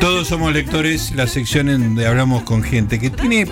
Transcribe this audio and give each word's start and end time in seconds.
Todos 0.00 0.28
somos 0.28 0.52
lectores, 0.52 1.12
la 1.14 1.26
sección 1.26 1.68
en 1.68 1.82
donde 1.82 2.06
hablamos 2.06 2.42
con 2.44 2.62
gente 2.62 2.98
que 2.98 3.10
tiene 3.10 3.46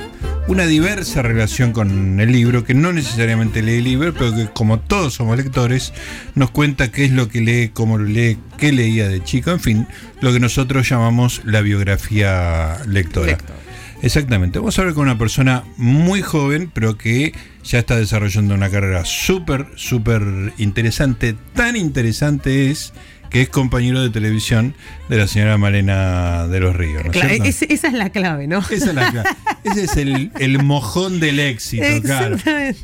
una 0.49 0.65
diversa 0.65 1.21
relación 1.21 1.73
con 1.73 2.19
el 2.21 2.33
libro, 2.33 2.65
que 2.65 2.73
no 2.73 2.91
necesariamente 2.93 3.61
lee 3.61 3.77
el 3.77 3.85
libro, 3.85 4.15
pero 4.15 4.35
que 4.35 4.47
como 4.47 4.81
todos 4.81 5.15
somos 5.15 5.37
lectores, 5.37 5.93
nos 6.35 6.51
cuenta 6.51 6.91
qué 6.91 7.05
es 7.05 7.13
lo 7.13 7.29
que 7.29 7.43
lee, 7.43 7.71
cómo 7.73 7.99
lo 7.99 8.05
lee, 8.05 8.39
qué 8.57 8.73
leía 8.73 9.09
de 9.09 9.23
chico, 9.23 9.51
en 9.51 9.61
fin, 9.61 9.87
lo 10.23 10.33
que 10.33 10.41
nosotros 10.41 10.89
llamamos 10.89 11.43
la 11.45 11.61
biografía 11.61 12.79
lectora. 12.87 13.37
Exactamente, 14.01 14.59
vamos 14.59 14.79
a 14.79 14.83
hablar 14.83 14.95
con 14.95 15.03
una 15.05 15.19
persona 15.19 15.65
muy 15.77 16.23
joven, 16.23 16.71
pero 16.73 16.97
que 16.97 17.35
ya 17.63 17.81
está 17.81 17.97
desarrollando 17.97 18.55
una 18.55 18.71
carrera 18.71 19.05
súper, 19.05 19.67
súper 19.77 20.23
interesante, 20.57 21.35
tan 21.53 21.77
interesante 21.77 22.71
es 22.71 22.95
que 23.31 23.43
es 23.43 23.49
compañero 23.49 24.03
de 24.03 24.11
televisión 24.11 24.75
de 25.09 25.17
la 25.19 25.27
señora 25.29 25.59
Malena 25.59 26.47
de 26.49 26.61
los 26.61 26.75
Ríos. 26.77 27.05
¿no 27.05 27.11
es 27.11 27.17
Claro, 27.19 27.45
ese- 27.45 27.67
esa 27.73 27.89
es 27.89 27.95
la 27.95 28.11
clave, 28.11 28.47
¿no? 28.47 28.59
Esa 28.59 28.75
es 28.91 28.95
la 28.95 29.11
clave. 29.11 29.29
Ese 29.65 29.85
es 29.85 29.97
el, 29.97 30.31
el 30.39 30.63
mojón 30.63 31.21
del 31.21 31.41
éxito, 31.41 31.85
claro. 32.03 32.37
Exactamente. 32.37 32.79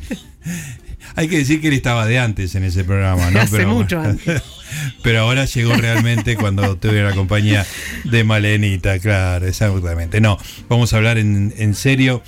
Hay 1.17 1.29
que 1.29 1.39
decir 1.39 1.61
que 1.61 1.69
él 1.69 1.75
estaba 1.75 2.07
de 2.07 2.19
antes 2.19 2.55
en 2.57 2.65
ese 2.65 2.83
programa, 2.85 3.31
¿no? 3.31 3.41
Hace 3.43 3.67
mucho 3.67 4.01
antes. 4.01 4.43
Pero 5.03 5.21
ahora 5.21 5.45
llegó 5.45 5.75
realmente 5.75 6.37
cuando 6.37 6.77
tuve 6.77 7.03
la 7.03 7.13
compañía 7.13 7.65
de 8.05 8.25
Malenita, 8.25 8.99
claro, 8.99 9.47
exactamente. 9.47 10.21
No, 10.21 10.37
vamos 10.69 10.93
a 10.93 10.97
hablar 10.97 11.19
en, 11.19 11.55
en 11.57 11.75
serio. 11.75 12.23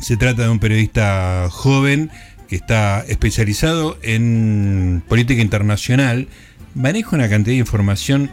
Se 0.00 0.16
trata 0.16 0.42
de 0.42 0.48
un 0.48 0.58
periodista 0.58 1.48
joven 1.50 2.10
que 2.48 2.56
está 2.56 3.04
especializado 3.06 3.98
en 4.02 5.02
política 5.06 5.40
internacional. 5.42 6.26
Maneja 6.78 7.16
una 7.16 7.28
cantidad 7.28 7.54
de 7.54 7.58
información 7.60 8.30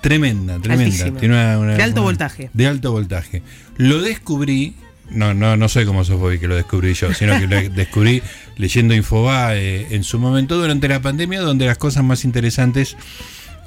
tremenda, 0.00 0.58
tremenda. 0.60 0.84
Altísima. 0.94 1.18
Tiene 1.18 1.34
una- 1.34 1.58
una- 1.58 1.74
De 1.74 1.82
alto 1.82 2.00
una- 2.00 2.10
voltaje. 2.10 2.50
De 2.54 2.66
alto 2.66 2.92
voltaje. 2.92 3.42
Lo 3.76 4.00
descubrí, 4.00 4.74
no, 5.10 5.34
no, 5.34 5.56
no 5.56 5.68
soy 5.68 5.84
como 5.84 6.04
Sofobi 6.04 6.38
que 6.38 6.46
lo 6.48 6.54
descubrí 6.54 6.94
yo, 6.94 7.12
sino 7.12 7.38
que 7.38 7.46
lo 7.48 7.56
descubrí 7.74 8.22
leyendo 8.56 8.94
Infobae 8.94 9.94
en 9.94 10.04
su 10.04 10.18
momento 10.18 10.56
durante 10.58 10.86
la 10.88 11.00
pandemia, 11.00 11.40
donde 11.40 11.66
las 11.66 11.78
cosas 11.78 12.04
más 12.04 12.24
interesantes 12.24 12.96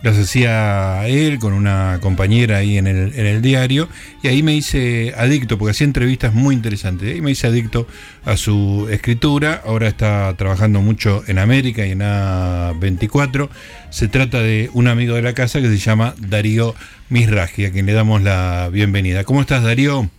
las 0.04 0.18
hacía 0.18 1.08
él 1.08 1.40
con 1.40 1.54
una 1.54 2.00
compañera 2.02 2.58
ahí 2.58 2.78
en 2.78 2.88
el, 2.88 3.14
en 3.14 3.26
el 3.26 3.42
diario 3.42 3.88
y 4.24 4.28
ahí 4.28 4.44
me 4.44 4.56
hice 4.56 5.14
adicto, 5.18 5.58
porque 5.58 5.72
hacía 5.72 5.86
entrevistas 5.86 6.34
muy 6.34 6.56
interesantes, 6.56 7.14
ahí 7.14 7.22
me 7.22 7.32
hice 7.32 7.48
adicto 7.48 7.88
a 8.26 8.38
su 8.38 8.88
escritura, 8.92 9.62
ahora 9.66 9.88
está 9.88 10.34
trabajando 10.36 10.82
mucho 10.82 11.24
en 11.28 11.40
América 11.40 11.86
y 11.86 11.92
en 11.92 12.00
A24, 12.00 13.50
se 13.90 14.08
trata 14.08 14.42
de 14.42 14.70
un 14.74 14.88
amigo 14.88 15.16
de 15.16 15.22
la 15.22 15.34
casa 15.34 15.62
que 15.62 15.68
se 15.68 15.78
llama 15.78 16.14
Darío 16.18 16.76
Misraji, 17.10 17.66
a 17.66 17.72
quien 17.72 17.86
le 17.86 17.94
damos 17.94 18.22
la 18.22 18.70
bienvenida. 18.72 19.24
¿Cómo 19.24 19.42
estás 19.42 19.64
Darío? 19.64 20.10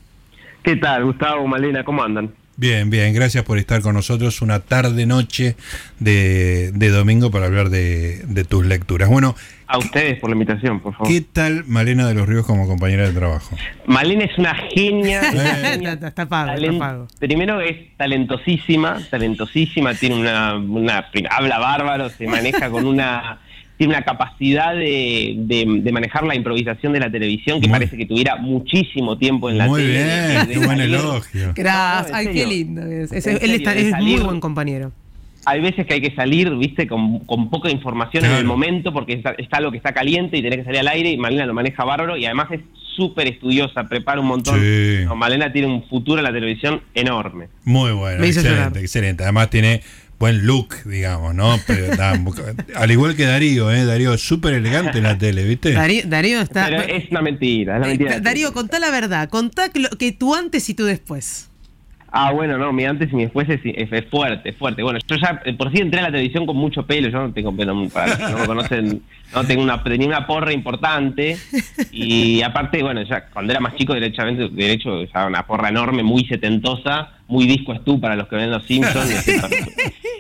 ¿Qué 0.62 0.76
tal, 0.76 1.04
Gustavo, 1.04 1.46
Malena? 1.46 1.84
¿Cómo 1.84 2.02
andan? 2.02 2.32
Bien, 2.62 2.90
bien, 2.90 3.12
gracias 3.12 3.42
por 3.42 3.58
estar 3.58 3.82
con 3.82 3.92
nosotros 3.96 4.40
una 4.40 4.60
tarde 4.60 5.04
noche 5.04 5.56
de, 5.98 6.70
de 6.70 6.88
domingo 6.90 7.32
para 7.32 7.46
hablar 7.46 7.70
de, 7.70 8.18
de 8.24 8.44
tus 8.44 8.64
lecturas. 8.64 9.08
Bueno, 9.08 9.34
A 9.66 9.78
ustedes 9.78 10.20
por 10.20 10.30
la 10.30 10.34
invitación, 10.34 10.78
por 10.78 10.92
favor. 10.92 11.08
¿Qué 11.08 11.22
tal 11.22 11.64
Malena 11.66 12.06
de 12.06 12.14
los 12.14 12.28
Ríos 12.28 12.46
como 12.46 12.68
compañera 12.68 13.02
de 13.08 13.12
trabajo? 13.18 13.56
Malena 13.86 14.26
es 14.26 14.38
una 14.38 14.54
genia. 14.54 15.22
una 15.32 15.44
Eh. 15.58 15.72
genia 15.72 15.92
Está, 15.94 16.06
está 16.06 16.28
pago, 16.28 16.52
está 16.52 16.78
pago. 16.78 17.08
Primero 17.18 17.60
es 17.60 17.96
talentosísima, 17.96 19.00
talentosísima, 19.10 19.94
tiene 19.94 20.14
una, 20.20 20.54
una- 20.54 21.10
habla 21.32 21.58
bárbaro, 21.58 22.10
se 22.10 22.28
maneja 22.28 22.70
con 22.70 22.86
una 22.86 23.40
tiene 23.82 23.94
una 23.96 24.04
capacidad 24.04 24.74
de, 24.74 25.34
de- 25.38 25.80
de 25.82 25.92
manejar 25.92 26.22
la 26.24 26.36
improvisación 26.36 26.92
de 26.92 27.00
la 27.00 27.10
televisión 27.10 27.60
que 27.60 27.66
Muy- 27.66 27.78
parece 27.78 27.96
que 27.96 28.06
tuviera 28.06 28.36
muchísimo 28.36 29.18
tiempo 29.18 29.50
en 29.50 29.58
la 29.58 29.66
Muy 29.66 29.82
tele. 29.82 29.92
bien, 30.04 30.46
de 30.48 30.54
qué 30.60 30.66
buen 30.66 30.80
elogio. 30.80 31.52
Gracias. 31.54 32.12
Ay, 32.14 32.28
qué 32.32 32.46
lindo. 32.46 32.82
es. 32.82 33.10
Él 33.12 33.22
serio, 33.22 33.56
está- 33.56 33.74
de 33.74 33.88
es 33.88 33.96
muy 33.98 34.20
buen 34.20 34.38
compañero. 34.40 34.92
Hay 35.44 35.60
veces 35.60 35.84
que 35.86 35.94
hay 35.94 36.00
que 36.00 36.14
salir, 36.14 36.48
viste, 36.54 36.86
con, 36.86 37.18
con 37.20 37.50
poca 37.50 37.68
información 37.68 38.24
en 38.24 38.30
el 38.30 38.44
momento 38.44 38.92
porque 38.92 39.14
está, 39.14 39.32
está 39.36 39.56
algo 39.56 39.72
que 39.72 39.78
está 39.78 39.92
caliente 39.92 40.36
y 40.38 40.42
tenés 40.42 40.58
que 40.60 40.64
salir 40.66 40.78
al 40.78 40.86
aire 40.88 41.10
y 41.10 41.16
Malena 41.16 41.46
lo 41.46 41.54
maneja 41.54 41.82
bárbaro 41.84 42.16
y 42.16 42.24
además 42.26 42.46
es 42.52 42.60
súper 42.94 43.26
estudiosa, 43.26 43.88
prepara 43.88 44.20
un 44.20 44.28
montón. 44.28 44.60
Sí. 44.60 44.98
No, 45.04 45.16
Malena 45.16 45.50
tiene 45.52 45.66
un 45.66 45.82
futuro 45.88 46.18
en 46.18 46.24
la 46.24 46.32
televisión 46.32 46.82
enorme. 46.94 47.48
Muy 47.64 47.90
bueno, 47.90 48.20
Me 48.20 48.28
excelente, 48.28 48.78
excelente. 48.78 49.24
Además 49.24 49.50
tiene 49.50 49.80
buen 50.22 50.46
look, 50.46 50.84
digamos, 50.84 51.34
¿no? 51.34 51.56
Pero, 51.66 51.96
da, 51.96 52.12
al 52.76 52.90
igual 52.92 53.16
que 53.16 53.24
Darío, 53.26 53.72
¿eh? 53.72 53.84
Darío 53.84 54.14
es 54.14 54.20
súper 54.20 54.54
elegante 54.54 54.98
en 54.98 55.02
la 55.04 55.18
tele, 55.18 55.42
¿viste? 55.42 55.72
Darío, 55.72 56.02
Darío 56.06 56.40
está. 56.40 56.66
Pero 56.66 56.80
es 56.80 57.10
una 57.10 57.22
mentira, 57.22 57.72
es 57.74 57.78
una 57.80 57.88
mentira. 57.88 58.14
Eh, 58.14 58.20
Darío, 58.20 58.52
contá 58.52 58.78
la 58.78 58.92
verdad. 58.92 59.28
Contá 59.28 59.70
que, 59.70 59.80
lo- 59.80 59.88
que 59.90 60.12
tu 60.12 60.32
antes 60.32 60.68
y 60.68 60.74
tu 60.74 60.84
después. 60.84 61.48
Ah, 62.12 62.30
bueno, 62.30 62.56
no, 62.56 62.72
mi 62.72 62.84
antes 62.84 63.10
y 63.12 63.16
mi 63.16 63.22
después 63.24 63.48
es, 63.48 63.58
es- 63.64 63.90
es 63.92 64.04
fuerte, 64.10 64.50
es 64.50 64.56
fuerte. 64.56 64.84
Bueno, 64.84 65.00
yo 65.08 65.16
ya 65.16 65.42
eh, 65.44 65.54
por 65.54 65.72
sí 65.72 65.78
entré 65.80 65.98
a 65.98 66.04
la 66.04 66.12
televisión 66.12 66.46
con 66.46 66.56
mucho 66.56 66.86
pelo, 66.86 67.08
yo 67.08 67.18
no 67.18 67.32
tengo 67.32 67.56
pelo, 67.56 67.88
para 67.88 68.06
los 68.06 68.16
que 68.18 68.30
no 68.32 68.38
me 68.38 68.46
conocen, 68.46 69.02
no 69.34 69.44
tengo 69.44 69.62
una, 69.62 69.82
tenía 69.82 70.06
una 70.06 70.26
porra 70.26 70.52
importante 70.52 71.36
y 71.92 72.42
aparte, 72.42 72.82
bueno, 72.82 73.02
ya 73.02 73.26
cuando 73.26 73.52
era 73.52 73.60
más 73.60 73.74
chico, 73.76 73.94
derechamente, 73.94 74.48
derecho, 74.50 75.04
ya 75.04 75.26
una 75.26 75.46
porra 75.46 75.68
enorme, 75.68 76.02
muy 76.02 76.24
setentosa, 76.26 77.10
muy 77.28 77.46
disco 77.46 77.72
es 77.72 77.82
tú 77.84 78.00
para 78.00 78.16
los 78.16 78.28
que 78.28 78.36
ven 78.36 78.50
los 78.50 78.64
Simpsons. 78.66 79.24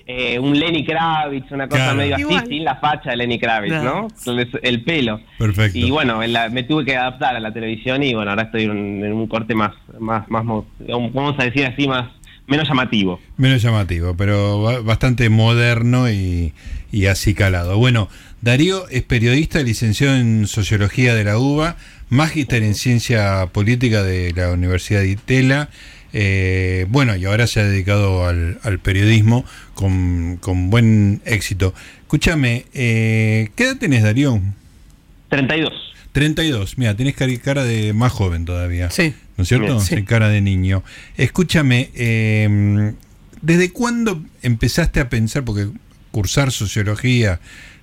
Eh, 0.04 0.36
un 0.36 0.58
Lenny 0.58 0.84
Kravitz, 0.84 1.50
una 1.52 1.68
cosa 1.68 1.82
Claro. 1.84 1.96
medio 1.96 2.18
Igual. 2.18 2.38
así, 2.38 2.48
sin 2.48 2.64
la 2.64 2.74
facha 2.76 3.10
de 3.10 3.16
Lenny 3.18 3.38
Kravitz, 3.38 3.72
No. 3.74 3.82
¿no? 3.84 4.08
Entonces, 4.18 4.48
El 4.60 4.82
pelo. 4.82 5.20
Perfecto. 5.38 5.78
Y 5.78 5.90
bueno, 5.92 6.20
en 6.24 6.32
la- 6.32 6.48
me 6.48 6.64
tuve 6.64 6.84
que 6.84 6.96
adaptar 6.96 7.36
a 7.36 7.40
la 7.40 7.52
televisión 7.52 8.02
y 8.02 8.12
bueno, 8.12 8.30
ahora 8.32 8.42
estoy 8.42 8.64
en, 8.64 9.04
en 9.04 9.12
un 9.12 9.28
corte 9.28 9.54
más, 9.54 9.70
más, 10.00 10.28
más, 10.28 10.44
mo- 10.44 10.66
vamos 10.80 11.36
a 11.38 11.44
decir 11.44 11.64
así, 11.66 11.86
más 11.86 12.10
menos 12.48 12.66
llamativo. 12.68 13.20
Menos 13.36 13.62
llamativo, 13.62 14.16
pero 14.16 14.60
ba- 14.60 14.80
bastante 14.80 15.28
moderno 15.28 16.10
y, 16.10 16.52
y 16.90 17.06
así 17.06 17.32
calado. 17.32 17.78
Bueno, 17.78 18.08
Darío 18.42 18.88
es 18.88 19.02
periodista, 19.04 19.62
licenciado 19.62 20.16
en 20.16 20.48
Sociología 20.48 21.14
de 21.14 21.22
la 21.22 21.38
UBA, 21.38 21.76
magíster 22.08 22.64
en 22.64 22.74
Ciencia 22.74 23.46
Política 23.52 24.02
de 24.02 24.32
la 24.32 24.50
Universidad 24.50 25.00
de 25.00 25.10
Itela. 25.10 25.70
eh, 26.12 26.86
bueno, 26.90 27.14
y 27.16 27.24
ahora 27.24 27.46
se 27.46 27.60
ha 27.60 27.64
dedicado 27.64 28.26
al, 28.26 28.58
al 28.64 28.80
periodismo 28.80 29.44
con, 29.74 30.38
con 30.38 30.70
buen 30.70 31.22
éxito. 31.24 31.72
Escúchame, 32.02 32.66
eh, 32.74 33.50
¿qué 33.54 33.64
edad 33.64 33.76
tenés, 33.78 34.02
Darío? 34.02 34.42
32. 35.28 35.72
32, 36.10 36.76
mira, 36.78 36.94
tenés 36.96 37.14
cara 37.40 37.64
de 37.64 37.92
más 37.94 38.12
joven 38.12 38.44
todavía. 38.44 38.90
Sí. 38.90 39.14
¿No 39.36 39.42
es 39.42 39.48
cierto? 39.48 39.80
Sí. 39.80 39.96
Sí, 39.96 40.02
cara 40.02 40.28
de 40.28 40.40
niño. 40.42 40.82
Escúchame, 41.16 41.90
eh, 41.94 42.92
¿desde 43.40 43.70
cuándo 43.70 44.20
empezaste 44.42 44.98
a 44.98 45.08
pensar, 45.08 45.44
porque 45.44 45.68
cursar 46.10 46.52
sociología, 46.52 47.40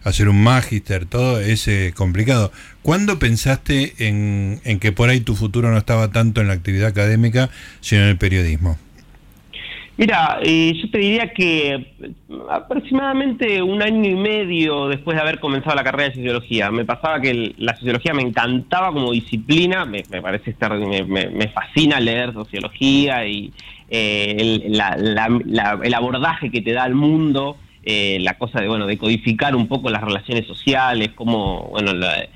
hacer 0.10 0.30
un 0.30 0.44
magíster, 0.44 1.06
todo 1.06 1.40
es 1.40 1.68
eh, 1.68 1.94
complicado. 1.96 2.52
¿Cuándo 2.82 3.20
pensaste 3.20 3.94
en, 4.00 4.60
que 4.80 4.92
por 4.92 5.10
ahí 5.10 5.22
tu 5.22 5.36
futuro 5.36 5.72
no 5.72 5.78
estaba 5.78 6.12
tanto 6.12 6.42
en 6.42 6.48
la 6.48 6.54
actividad 6.54 6.88
académica, 6.90 7.50
sino 7.82 8.04
en 8.04 8.10
el 8.10 8.18
periodismo? 8.18 8.78
Mira, 9.98 10.40
eh, 10.42 10.74
yo 10.82 10.90
te 10.92 10.98
diría 10.98 11.34
que 11.34 11.74
eh, 11.74 11.86
aproximadamente 12.50 13.62
un 13.62 13.82
año 13.82 14.10
y 14.10 14.16
medio 14.16 14.88
después 14.88 15.16
de 15.16 15.22
haber 15.22 15.42
comenzado 15.42 15.76
la 15.76 15.84
carrera 15.84 16.06
de 16.10 16.16
sociología, 16.16 16.72
me 16.72 16.86
pasaba 16.86 17.20
que 17.20 17.32
el- 17.32 17.56
la 17.58 17.76
sociología 17.76 18.14
me 18.14 18.22
encantaba 18.22 18.94
como 18.94 19.12
disciplina, 19.12 19.84
me, 19.84 20.04
me 20.10 20.22
parece 20.22 20.52
estar, 20.52 20.74
me, 20.78 21.48
fascina 21.50 22.00
leer 22.00 22.32
sociología 22.32 23.26
y 23.28 23.52
eh, 23.90 24.36
el, 24.40 24.82
el 25.84 25.94
abordaje 25.94 26.50
que 26.50 26.62
te 26.62 26.72
da 26.72 26.84
al 26.84 26.96
mundo, 26.96 27.58
eh, 27.84 28.18
la 28.22 28.34
cosa 28.38 28.60
de 28.62 28.68
bueno 28.68 28.86
de 28.88 28.98
codificar 28.98 29.56
un 29.56 29.68
poco 29.68 29.90
las 29.90 30.02
relaciones 30.02 30.46
sociales, 30.48 31.12
cómo 31.16 31.68
bueno 31.72 31.94
la- 31.94 32.28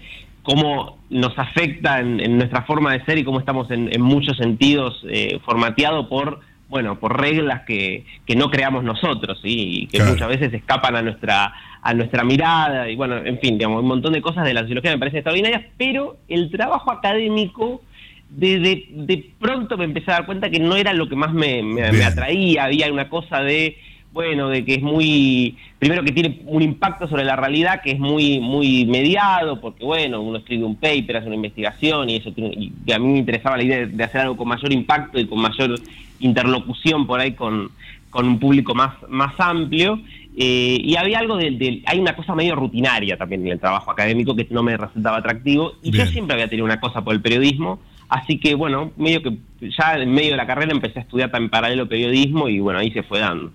cómo 0.42 0.98
nos 1.10 1.38
afecta 1.40 2.00
en, 2.00 2.20
en 2.20 2.38
nuestra 2.38 2.64
forma 2.64 2.92
de 2.92 3.04
ser 3.06 3.18
y 3.18 3.24
cómo 3.24 3.40
estamos 3.40 3.72
en, 3.72 3.94
en 3.94 4.02
muchos 4.02 4.36
sentidos 4.38 5.02
eh, 5.10 5.40
formateados 5.46 6.08
por 6.08 6.42
bueno 6.68 7.00
por 7.00 7.20
reglas 7.20 7.62
que, 7.66 8.04
que 8.26 8.36
no 8.36 8.50
creamos 8.50 8.84
nosotros 8.84 9.40
¿sí? 9.42 9.84
y 9.84 9.88
que 9.88 9.98
Claro. 9.98 10.12
muchas 10.12 10.28
veces 10.28 10.54
escapan 10.54 10.96
a 10.98 11.02
nuestra 11.02 11.54
a 11.82 11.94
nuestra 11.94 12.24
mirada 12.24 12.90
y 12.90 12.96
bueno 12.96 13.18
en 13.18 13.40
fin 13.40 13.58
digamos 13.58 13.82
un 13.82 13.88
montón 13.88 14.12
de 14.14 14.22
cosas 14.22 14.44
de 14.46 14.54
la 14.54 14.62
sociología 14.62 14.92
me 14.92 14.98
parecen 14.98 15.20
extraordinarias 15.20 15.64
pero 15.78 16.18
el 16.28 16.50
trabajo 16.52 16.92
académico 16.92 17.82
de, 18.30 18.60
de, 18.60 18.86
de 18.92 19.30
pronto 19.40 19.78
me 19.78 19.86
empecé 19.86 20.12
a 20.12 20.16
dar 20.16 20.26
cuenta 20.26 20.50
que 20.50 20.60
no 20.60 20.76
era 20.76 20.92
lo 20.94 21.08
que 21.08 21.16
más 21.16 21.32
me, 21.34 21.62
me- 21.62 22.04
atraía 22.04 22.64
había 22.66 22.92
una 22.92 23.08
cosa 23.08 23.42
de 23.42 23.78
bueno, 24.14 24.48
de 24.50 24.64
que 24.64 24.76
es 24.76 24.82
muy, 24.84 25.58
primero 25.80 26.04
que 26.04 26.12
tiene 26.12 26.40
un 26.46 26.62
impacto 26.62 27.08
sobre 27.08 27.24
la 27.26 27.36
realidad 27.36 27.82
que 27.84 27.92
es 27.92 28.00
muy, 28.00 28.40
muy 28.40 28.86
mediado, 28.86 29.60
porque 29.60 29.84
bueno, 29.84 30.22
uno 30.22 30.38
escribe 30.38 30.64
un 30.66 30.76
paper, 30.76 31.18
hace 31.18 31.28
una 31.28 31.36
investigación 31.36 32.10
y 32.12 32.18
eso 32.18 32.32
tiene- 32.32 32.72
y 32.86 32.92
a 32.92 33.00
mí 33.00 33.08
me 33.08 33.18
interesaba 33.18 33.58
la 33.58 33.64
idea 33.64 33.78
de, 33.80 33.88
de 33.88 34.04
hacer 34.04 34.22
algo 34.22 34.38
con 34.38 34.48
mayor 34.48 34.72
impacto 34.72 35.20
y 35.20 35.26
con 35.26 35.42
mayor 35.42 35.80
interlocución 36.20 37.06
por 37.08 37.20
ahí 37.20 37.34
con, 37.34 37.70
con 38.10 38.28
un 38.28 38.40
público 38.40 38.74
más, 38.76 38.94
más 39.10 39.34
amplio. 39.40 40.00
Eh, 40.36 40.80
y 40.84 40.96
había 40.96 41.20
algo 41.20 41.38
de, 41.38 41.82
hay 41.86 42.00
una 42.00 42.16
cosa 42.16 42.34
medio 42.34 42.56
rutinaria 42.56 43.18
también 43.18 43.46
en 43.46 43.54
el 43.54 43.60
trabajo 43.60 43.92
académico 43.92 44.36
que 44.36 44.48
no 44.50 44.64
me 44.64 44.76
resultaba 44.78 45.18
atractivo 45.18 45.74
y 45.84 45.92
yo 45.92 46.06
siempre 46.12 46.34
había 46.34 46.48
tenido 46.48 46.66
una 46.66 46.80
cosa 46.80 47.04
por 47.04 47.14
el 47.14 47.22
periodismo, 47.22 47.80
así 48.10 48.40
que 48.40 48.56
bueno, 48.56 48.92
medio 48.98 49.22
que 49.22 49.38
ya 49.78 49.96
en 49.98 50.12
medio 50.12 50.32
de 50.32 50.38
la 50.38 50.48
carrera 50.48 50.72
empecé 50.72 51.00
a 51.00 51.02
estudiar 51.04 51.30
en 51.36 51.50
paralelo 51.50 51.88
periodismo 51.88 52.50
y 52.50 52.60
bueno, 52.60 52.80
ahí 52.80 52.92
se 52.92 53.04
fue 53.04 53.20
dando. 53.20 53.52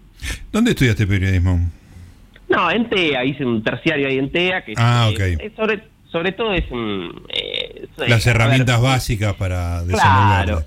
¿Dónde 0.53 0.70
estudiaste 0.70 1.06
periodismo? 1.06 1.70
No, 2.49 2.70
en 2.70 2.88
TEA, 2.88 3.25
hice 3.25 3.44
un 3.44 3.62
terciario 3.62 4.09
ahí 4.09 4.19
en 4.19 4.31
TEA, 4.32 4.65
que 4.65 4.75
ah, 4.76 5.11
sobre, 5.56 5.82
sobre 6.11 6.32
todo 6.32 6.55
es 6.55 6.65
un... 6.70 7.23
Eh, 7.29 7.87
Las 8.09 8.26
herramientas 8.26 8.81
básicas 8.81 9.35
para 9.35 9.82
desenvolver. 9.85 10.44
Claro. 10.44 10.65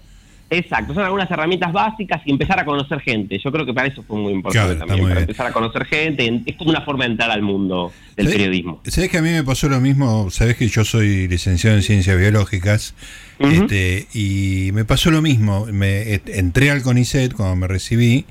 Exacto, 0.54 0.94
son 0.94 1.04
algunas 1.04 1.32
herramientas 1.32 1.72
básicas 1.72 2.22
y 2.26 2.32
empezar 2.32 2.60
a 2.60 2.66
conocer 2.66 3.00
gente. 3.00 3.40
Yo 3.42 3.54
creo 3.54 3.66
que 3.66 3.74
para 3.74 3.88
eso 3.88 4.04
fue 4.04 4.20
muy 4.20 4.34
importante 4.34 4.76
también, 4.76 5.08
para 5.08 5.22
empezar 5.22 5.48
a 5.48 5.54
conocer 5.54 5.86
gente. 5.86 6.44
Es 6.46 6.58
como 6.58 6.72
una 6.72 6.82
forma 6.82 7.06
de 7.06 7.12
entrar 7.12 7.32
al 7.32 7.42
mundo 7.42 7.94
del 8.18 8.28
periodismo. 8.28 8.82
Sabes 8.84 9.10
que 9.10 9.18
a 9.18 9.22
mí 9.22 9.30
me 9.30 9.46
pasó 9.46 9.70
lo 9.70 9.80
mismo? 9.80 10.30
Sabes 10.30 10.58
que 10.58 10.68
yo 10.68 10.84
soy 10.84 11.30
licenciado 11.30 11.78
en 11.78 11.84
ciencias 11.84 12.18
biológicas 12.20 12.96
este, 13.40 14.08
y 14.14 14.72
me 14.74 14.84
pasó 14.84 15.10
lo 15.10 15.22
mismo. 15.22 15.68
Me 15.68 16.22
entré 16.26 16.70
al 16.70 16.82
CONICET 16.82 17.34
cuando 17.34 17.56
me 17.56 17.68
recibí 17.68 18.26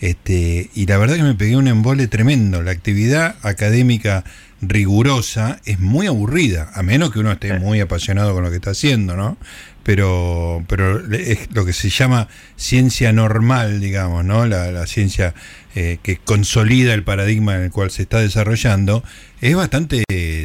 este, 0.00 0.70
y 0.74 0.86
la 0.86 0.98
verdad 0.98 1.16
que 1.16 1.22
me 1.22 1.34
pegué 1.34 1.56
un 1.56 1.68
embole 1.68 2.06
tremendo. 2.06 2.62
La 2.62 2.70
actividad 2.70 3.36
académica 3.42 4.24
rigurosa 4.60 5.60
es 5.64 5.80
muy 5.80 6.06
aburrida, 6.06 6.70
a 6.74 6.82
menos 6.82 7.12
que 7.12 7.18
uno 7.18 7.32
esté 7.32 7.58
muy 7.58 7.80
apasionado 7.80 8.34
con 8.34 8.42
lo 8.42 8.50
que 8.50 8.56
está 8.56 8.70
haciendo, 8.70 9.16
¿no? 9.16 9.36
pero, 9.86 10.64
pero 10.66 10.98
es 11.14 11.54
lo 11.54 11.64
que 11.64 11.72
se 11.72 11.90
llama 11.90 12.26
ciencia 12.56 13.12
normal, 13.12 13.80
digamos, 13.80 14.24
¿no? 14.24 14.44
La, 14.44 14.84
ciencia 14.86 15.32
eh, 15.76 15.98
que 16.02 16.16
consolida 16.16 16.92
el 16.92 17.04
paradigma 17.04 17.54
en 17.54 17.62
el 17.62 17.70
cual 17.70 17.92
se 17.92 18.02
está 18.02 18.18
desarrollando, 18.18 19.04
es 19.40 19.54
bastante 19.54 20.02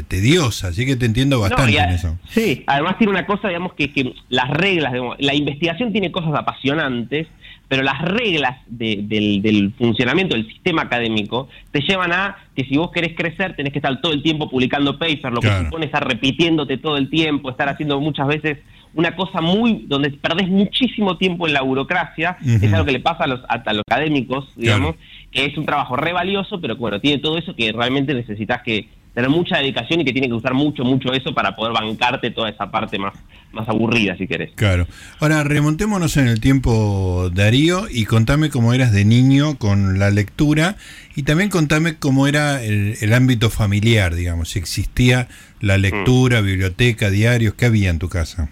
tediosa, 0.08 0.68
así 0.68 0.86
que 0.86 0.96
te 0.96 1.08
entiendo 1.08 1.40
bastante 1.40 1.76
en 1.76 1.90
eso. 1.90 2.20
Sí, 2.30 2.64
además 2.68 3.00
tiene 3.00 3.14
una 3.14 3.26
cosa, 3.26 3.48
digamos, 3.48 3.74
que, 3.74 3.92
que 3.92 4.14
las 4.30 4.48
reglas, 4.52 4.94
la 5.18 5.34
investigación 5.34 5.92
tiene 5.92 6.12
cosas 6.12 6.36
apasionantes, 6.36 7.26
pero 7.72 7.84
las 7.84 8.02
reglas 8.02 8.58
del, 8.68 9.74
funcionamiento 9.78 10.36
del 10.36 10.46
sistema 10.46 10.82
académico 10.82 11.48
te 11.72 11.80
llevan 11.80 12.12
a 12.12 12.36
que 12.54 12.66
si 12.66 12.76
vos 12.76 12.92
querés 12.92 13.16
crecer 13.16 13.56
tenés 13.56 13.72
que 13.72 13.80
estar 13.80 14.02
todo 14.02 14.12
el 14.12 14.22
tiempo 14.22 14.50
publicando 14.50 15.00
papers, 15.00 15.34
lo 15.34 15.40
que 15.40 15.48
supone 15.64 15.86
estar 15.86 16.06
repitiéndote 16.06 16.76
todo 16.80 16.98
el 16.98 17.10
tiempo, 17.10 17.50
estar 17.50 17.70
haciendo 17.70 17.98
muchas 18.02 18.28
veces 18.28 18.58
una 18.94 19.16
cosa 19.16 19.40
muy, 19.40 19.86
donde 19.88 20.10
perdés 20.10 20.50
muchísimo 20.50 21.16
tiempo 21.16 21.48
en 21.48 21.54
la 21.54 21.62
burocracia, 21.62 22.36
es 22.44 22.74
algo 22.74 22.86
que 22.86 22.92
le 22.92 23.00
pasa 23.00 23.24
a 23.24 23.28
los, 23.28 23.40
a, 23.48 23.72
los 23.72 23.84
académicos, 23.88 24.50
digamos, 24.58 24.98
que 25.32 25.46
es 25.46 25.58
un 25.58 25.66
trabajo 25.66 25.96
re 25.96 26.12
valioso, 26.12 26.60
pero 26.60 26.76
bueno, 26.76 27.00
tiene 27.00 27.20
todo 27.20 27.38
eso 27.38 27.56
que 27.56 27.72
realmente 27.72 28.14
necesitas 28.14 28.64
que 28.64 28.90
tener 29.14 29.30
mucha 29.30 29.58
dedicación 29.58 30.02
y 30.02 30.06
que 30.06 30.14
tiene 30.14 30.28
que 30.28 30.34
usar 30.34 30.54
mucho, 30.54 30.84
mucho 30.84 31.14
eso 31.14 31.34
para 31.34 31.56
poder 31.56 31.74
bancarte 31.74 32.32
toda 32.32 32.50
esa 32.50 32.72
parte 32.72 32.98
más, 32.98 33.14
más 33.52 33.68
aburrida, 33.68 34.16
si 34.18 34.28
querés. 34.28 34.52
Claro. 34.56 34.88
Ahora, 35.20 35.44
remontémonos 35.44 36.18
en 36.18 36.28
el 36.28 36.40
tiempo, 36.40 37.30
Darío, 37.34 37.88
y 37.90 38.06
contame 38.06 38.50
cómo 38.50 38.74
eras 38.74 38.92
de 38.94 39.06
niño 39.06 39.58
con 39.58 40.00
la 40.00 40.12
lectura 40.12 40.78
y 41.16 41.24
también 41.24 41.50
contame 41.50 41.98
cómo 41.98 42.28
era 42.28 42.64
el, 42.64 43.14
ámbito 43.14 43.50
familiar, 43.50 44.16
digamos, 44.16 44.50
si 44.50 44.60
existía 44.60 45.28
la 45.60 45.78
lectura, 45.78 46.42
mm. 46.42 46.46
biblioteca, 46.46 47.10
diarios, 47.10 47.56
¿qué 47.56 47.66
había 47.66 47.90
en 47.90 48.00
tu 48.00 48.08
casa? 48.08 48.50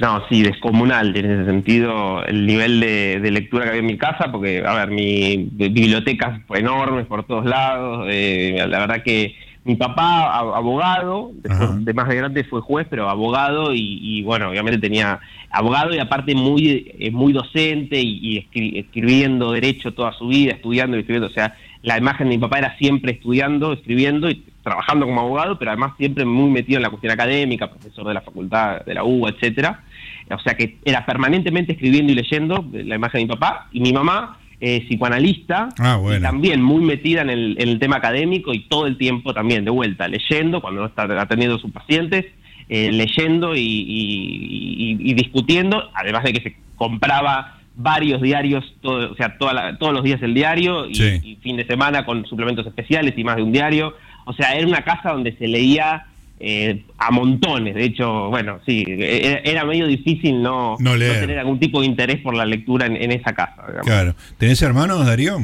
No, 0.00 0.26
sí, 0.28 0.42
descomunal 0.42 1.16
en 1.16 1.30
ese 1.30 1.44
sentido 1.44 2.24
el 2.24 2.46
nivel 2.46 2.80
de, 2.80 3.30
lectura 3.30 3.64
que 3.64 3.70
había 3.70 3.80
en 3.80 3.86
mi 3.86 3.98
casa, 3.98 4.32
porque, 4.32 4.64
a 4.66 4.74
ver, 4.74 4.90
mi 4.90 5.48
biblioteca 5.52 6.42
fue 6.48 6.60
enorme 6.60 7.04
por 7.04 7.24
todos 7.26 7.44
lados. 7.44 8.06
Eh, 8.10 8.56
la 8.66 8.78
verdad 8.80 9.02
que 9.04 9.36
mi 9.64 9.76
papá, 9.76 10.38
abogado, 10.38 11.32
de 11.34 11.94
más 11.94 12.08
de 12.08 12.16
grande 12.16 12.44
fue 12.44 12.60
juez, 12.60 12.86
pero 12.90 13.08
abogado 13.08 13.70
y, 13.74 14.22
bueno, 14.22 14.50
obviamente 14.50 14.78
tenía 14.78 15.20
abogado 15.50 15.94
y 15.94 15.98
aparte 15.98 16.34
muy, 16.34 16.92
eh, 16.98 17.10
muy 17.10 17.32
docente 17.32 17.98
y, 17.98 18.46
escribiendo 18.52 19.52
derecho 19.52 19.94
toda 19.94 20.12
su 20.12 20.28
vida, 20.28 20.52
estudiando 20.52 20.96
y 20.96 21.00
escribiendo. 21.00 21.28
O 21.28 21.32
sea, 21.32 21.56
la 21.82 21.96
imagen 21.96 22.28
de 22.28 22.36
mi 22.36 22.40
papá 22.40 22.58
era 22.58 22.76
siempre 22.76 23.12
estudiando, 23.12 23.72
escribiendo 23.72 24.28
y 24.28 24.44
trabajando 24.62 25.06
como 25.06 25.22
abogado, 25.22 25.58
pero 25.58 25.70
además 25.70 25.92
siempre 25.96 26.26
muy 26.26 26.50
metido 26.50 26.76
en 26.76 26.82
la 26.82 26.90
cuestión 26.90 27.12
académica, 27.12 27.70
profesor 27.70 28.06
de 28.06 28.14
la 28.14 28.20
facultad 28.20 28.84
de 28.84 28.94
la 28.94 29.04
UBA, 29.04 29.30
etcétera. 29.30 29.82
O 30.30 30.38
sea 30.40 30.54
que 30.54 30.78
era 30.84 31.06
permanentemente 31.06 31.72
escribiendo 31.72 32.12
y 32.12 32.16
leyendo 32.16 32.64
la 32.72 32.96
imagen 32.96 33.20
de 33.20 33.24
mi 33.24 33.28
papá 33.28 33.68
y 33.72 33.80
mi 33.80 33.92
mamá 33.92 34.38
eh, 34.66 34.86
psicoanalista 34.88 35.68
ah, 35.78 36.00
y 36.16 36.22
también 36.22 36.62
muy 36.62 36.82
metida 36.82 37.20
en 37.20 37.28
el, 37.28 37.78
tema 37.78 37.96
académico 37.96 38.54
y 38.54 38.60
todo 38.60 38.86
el 38.86 38.96
tiempo 38.96 39.34
también 39.34 39.62
de 39.66 39.70
vuelta 39.70 40.08
leyendo 40.08 40.62
cuando 40.62 40.80
no 40.80 40.86
está 40.86 41.02
atendiendo 41.20 41.56
a 41.56 41.58
sus 41.58 41.70
pacientes 41.70 42.24
eh, 42.70 42.90
leyendo 42.90 43.54
y, 43.54 45.12
discutiendo 45.14 45.90
además 45.92 46.24
de 46.24 46.32
que 46.32 46.40
se 46.40 46.56
compraba 46.76 47.58
varios 47.76 48.22
diarios, 48.22 48.64
todo, 48.80 49.12
o 49.12 49.16
sea, 49.16 49.36
todos 49.36 49.92
los 49.92 50.02
días 50.02 50.22
el 50.22 50.32
diario 50.32 50.88
y, 50.88 51.36
fin 51.42 51.58
de 51.58 51.66
semana 51.66 52.06
con 52.06 52.24
suplementos 52.24 52.66
especiales 52.66 53.12
y 53.18 53.22
más 53.22 53.36
de 53.36 53.42
un 53.42 53.52
diario. 53.52 53.94
O 54.24 54.32
sea, 54.32 54.54
era 54.54 54.66
una 54.66 54.80
casa 54.80 55.10
donde 55.10 55.36
se 55.36 55.46
leía 55.46 56.06
eh, 56.46 56.84
a 56.98 57.10
montones. 57.10 57.74
De 57.74 57.84
hecho, 57.84 58.28
bueno, 58.28 58.60
sí, 58.66 58.84
era, 58.86 59.64
medio 59.64 59.86
difícil 59.86 60.42
no, 60.42 60.76
tener 60.78 61.38
algún 61.38 61.58
tipo 61.58 61.80
de 61.80 61.86
interés 61.86 62.20
por 62.20 62.34
la 62.34 62.44
lectura 62.44 62.84
en, 62.84 63.10
esa 63.10 63.32
casa. 63.32 63.64
Claro. 63.82 64.14
¿Tenés 64.36 64.60
hermanos, 64.60 65.06
Darío? 65.06 65.38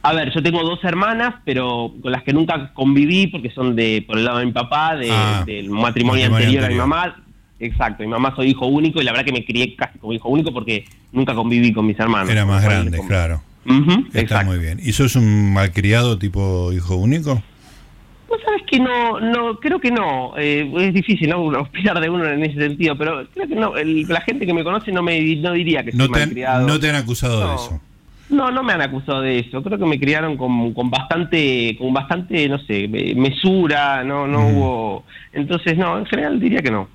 A 0.00 0.14
ver, 0.14 0.32
yo 0.32 0.42
tengo 0.42 0.62
dos 0.62 0.82
hermanas, 0.82 1.34
pero 1.44 1.92
con 2.00 2.10
las 2.10 2.22
que 2.22 2.32
nunca 2.32 2.72
conviví 2.72 3.26
porque 3.26 3.50
son 3.50 3.76
de 3.76 4.02
por 4.06 4.16
el 4.16 4.24
lado 4.24 4.38
de 4.38 4.46
mi 4.46 4.52
papá, 4.52 4.98
ah, 5.10 5.44
del 5.44 5.68
matrimonio, 5.68 6.24
anterior, 6.26 6.64
a 6.64 6.68
mi 6.68 6.76
mamá. 6.76 7.22
Exacto, 7.60 8.02
mi 8.02 8.08
mamá 8.08 8.34
soy 8.34 8.50
hijo 8.50 8.66
único 8.66 9.02
y 9.02 9.04
la 9.04 9.12
verdad 9.12 9.26
que 9.26 9.32
me 9.32 9.44
crié 9.44 9.76
casi 9.76 9.98
como 9.98 10.14
hijo 10.14 10.30
único 10.30 10.54
porque 10.54 10.86
nunca 11.12 11.34
conviví 11.34 11.74
con 11.74 11.84
mis 11.86 11.98
hermanos. 11.98 12.30
Era 12.30 12.46
más 12.46 12.64
grande, 12.64 12.98
claro. 13.06 13.42
Está 14.14 14.42
muy 14.42 14.58
bien. 14.58 14.80
¿Y 14.82 14.92
sos 14.92 15.16
un 15.16 15.52
malcriado 15.52 16.18
tipo 16.18 16.72
hijo 16.72 16.96
único? 16.96 17.42
Pues 18.28 18.42
sabes 18.44 18.62
que 18.70 18.78
no, 18.78 19.18
no, 19.20 19.58
creo 19.58 19.80
que 19.80 19.90
no. 19.90 20.34
Eh, 20.36 20.70
es 20.80 20.94
difícil 20.94 21.30
¿no? 21.30 21.40
opinar 21.40 21.98
de 21.98 22.10
uno 22.10 22.26
en 22.26 22.44
ese 22.44 22.60
sentido, 22.60 22.96
pero 22.96 23.26
creo 23.32 23.48
que 23.48 23.54
no. 23.54 23.72
la 23.74 24.20
gente 24.20 24.46
que 24.46 24.52
me 24.52 24.62
conoce 24.62 24.92
no 24.92 25.02
me 25.02 25.18
no 25.36 25.52
diría 25.52 25.82
que 25.82 25.92
no 25.92 26.04
soy 26.04 26.12
malcriado. 26.12 26.66
No 26.66 26.78
te 26.78 26.90
han 26.90 26.96
acusado 26.96 27.48
de 27.48 27.54
eso. 27.54 27.80
No, 28.28 28.50
no 28.50 28.62
me 28.62 28.74
han 28.74 28.82
acusado 28.82 29.22
de 29.22 29.38
eso. 29.38 29.62
Creo 29.62 29.78
que 29.78 29.86
me 29.86 29.98
criaron 29.98 30.36
con, 30.36 30.74
con 30.74 30.90
bastante, 30.90 31.74
con 31.78 31.94
bastante, 31.94 32.46
no 32.48 32.58
sé, 32.58 32.86
mesura. 33.16 34.04
No, 34.04 34.26
no 34.26 34.48
hubo. 34.48 35.04
Entonces, 35.32 35.78
no, 35.78 35.98
en 35.98 36.04
general 36.04 36.38
diría 36.38 36.60
que 36.60 36.70
no. 36.70 36.88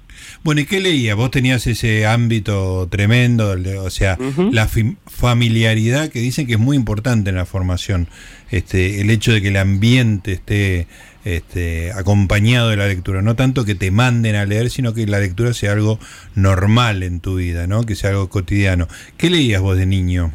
Bueno, 0.43 0.61
¿y 0.61 0.65
qué 0.65 0.79
leía? 0.79 1.15
Vos 1.15 1.31
tenías 1.31 1.65
ese 1.65 2.05
ámbito 2.05 2.87
tremendo, 2.87 3.55
o 3.83 3.89
sea, 3.89 4.17
la 4.51 4.67
familiaridad 5.07 6.09
que 6.09 6.19
dicen 6.19 6.45
que 6.45 6.53
es 6.53 6.59
muy 6.59 6.77
importante 6.77 7.31
en 7.31 7.35
la 7.35 7.45
formación. 7.45 8.07
Este, 8.51 9.01
el 9.01 9.09
hecho 9.09 9.33
de 9.33 9.41
que 9.41 9.47
el 9.47 9.57
ambiente 9.57 10.33
esté 10.33 10.87
este, 11.25 11.91
acompañado 11.93 12.69
de 12.69 12.77
la 12.77 12.87
lectura. 12.87 13.21
No 13.21 13.35
tanto 13.35 13.65
que 13.65 13.75
te 13.75 13.91
manden 13.91 14.35
a 14.35 14.45
leer, 14.45 14.69
sino 14.69 14.93
que 14.93 15.05
la 15.07 15.19
lectura 15.19 15.53
sea 15.53 15.73
algo 15.73 15.99
normal 16.35 17.03
en 17.03 17.19
tu 17.19 17.35
vida, 17.35 17.67
¿no? 17.67 17.83
que 17.85 17.95
sea 17.95 18.11
algo 18.11 18.29
cotidiano. 18.29 18.87
¿Qué 19.17 19.29
leías 19.29 19.61
vos 19.61 19.77
de 19.77 19.85
niño? 19.85 20.31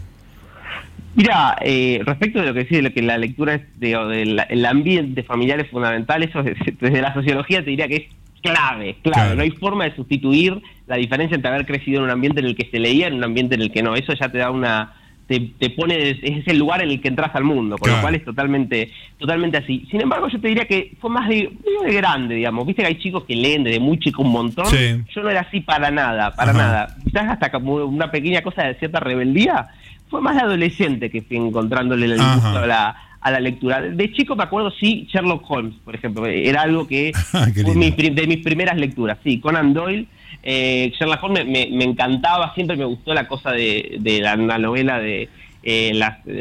Mira, 1.14 1.56
eh, 1.62 2.00
respecto 2.04 2.38
de 2.40 2.46
lo 2.46 2.54
que 2.54 2.60
decís, 2.60 2.78
de 2.78 2.82
lo 2.82 2.92
que 2.92 3.02
la 3.02 3.18
lectura 3.18 3.54
es 3.54 3.62
de, 3.80 4.44
el 4.48 4.66
ambiente 4.66 5.24
familiar 5.24 5.58
es 5.60 5.68
fundamental, 5.68 6.22
eso 6.22 6.42
desde 6.80 7.02
la 7.02 7.12
sociología 7.12 7.64
te 7.64 7.70
diría 7.70 7.88
que 7.88 7.96
es 7.96 8.04
clave, 8.40 8.96
clave. 9.02 9.34
No 9.34 9.42
hay 9.42 9.50
forma 9.50 9.84
de 9.84 9.96
sustituir 9.96 10.62
la 10.86 10.96
diferencia 10.96 11.34
entre 11.34 11.50
haber 11.50 11.66
crecido 11.66 11.98
en 11.98 12.04
un 12.04 12.10
ambiente 12.10 12.40
en 12.40 12.46
el 12.46 12.54
que 12.54 12.68
se 12.70 12.78
leía 12.78 13.06
y 13.06 13.08
en 13.08 13.14
un 13.14 13.24
ambiente 13.24 13.56
en 13.56 13.62
el 13.62 13.72
que 13.72 13.82
no. 13.82 13.96
Eso 13.96 14.12
ya 14.14 14.28
te 14.28 14.38
da 14.38 14.50
una, 14.52 14.94
te, 15.28 15.70
pone, 15.70 16.10
es 16.22 16.48
el 16.48 16.58
lugar 16.58 16.80
en 16.80 16.88
el 16.88 17.02
que 17.02 17.08
entras 17.08 17.34
al 17.34 17.44
mundo, 17.44 17.76
con 17.76 17.90
lo 17.90 18.00
cual 18.00 18.14
es 18.14 18.24
totalmente, 18.24 18.90
totalmente 19.18 19.58
así. 19.58 19.86
Sin 19.90 20.00
embargo, 20.00 20.26
yo 20.28 20.40
te 20.40 20.48
diría 20.48 20.64
que 20.64 20.96
fue 20.98 21.10
más 21.10 21.28
de, 21.28 21.52
de 21.84 21.94
grande, 21.94 22.36
digamos. 22.36 22.66
Viste 22.66 22.80
que 22.80 22.88
hay 22.88 22.98
chicos 22.98 23.24
que 23.24 23.36
leen 23.36 23.62
desde 23.62 23.78
muy 23.78 23.98
chico 23.98 24.22
un 24.22 24.32
montón. 24.32 24.66
Yo 25.14 25.22
no 25.22 25.28
era 25.28 25.42
así 25.42 25.60
para 25.60 25.90
nada, 25.90 26.34
para 26.34 26.54
nada. 26.54 26.96
Quizás 27.04 27.28
hasta 27.28 27.50
como 27.52 27.74
una 27.74 28.10
pequeña 28.10 28.40
cosa 28.40 28.64
de 28.64 28.74
cierta 28.76 29.00
rebeldía. 29.00 29.66
Fue 30.08 30.22
más 30.22 30.36
de 30.36 30.42
adolescente 30.42 31.10
que 31.10 31.20
fui 31.20 31.36
encontrándole 31.36 32.06
el 32.06 32.16
gusto 32.16 32.58
a 32.58 32.66
la, 32.66 32.96
a 33.20 33.30
la 33.30 33.40
lectura. 33.40 33.82
De 33.82 34.10
chico 34.12 34.34
me 34.34 34.44
acuerdo, 34.44 34.70
sí, 34.70 35.06
Sherlock 35.12 35.44
Holmes, 35.46 35.74
por 35.84 35.94
ejemplo. 35.94 36.24
Era 36.24 36.62
algo 36.62 36.88
que 36.88 37.12
fue 37.30 37.52
de 37.52 38.26
mis 38.26 38.38
primeras 38.38 38.78
lecturas. 38.78 39.18
Sí, 39.22 39.40
Conan 39.40 39.74
Doyle 39.74 40.08
eh, 40.42 40.92
Sherlock 40.98 41.22
Holmes 41.22 41.46
me, 41.46 41.84
encantaba, 41.84 42.54
siempre 42.54 42.76
me 42.76 42.84
gustó 42.84 43.14
la 43.14 43.26
cosa 43.26 43.52
de, 43.52 44.20
la, 44.22 44.36
novela 44.36 44.98
de, 44.98 45.28
eh, 45.62 45.92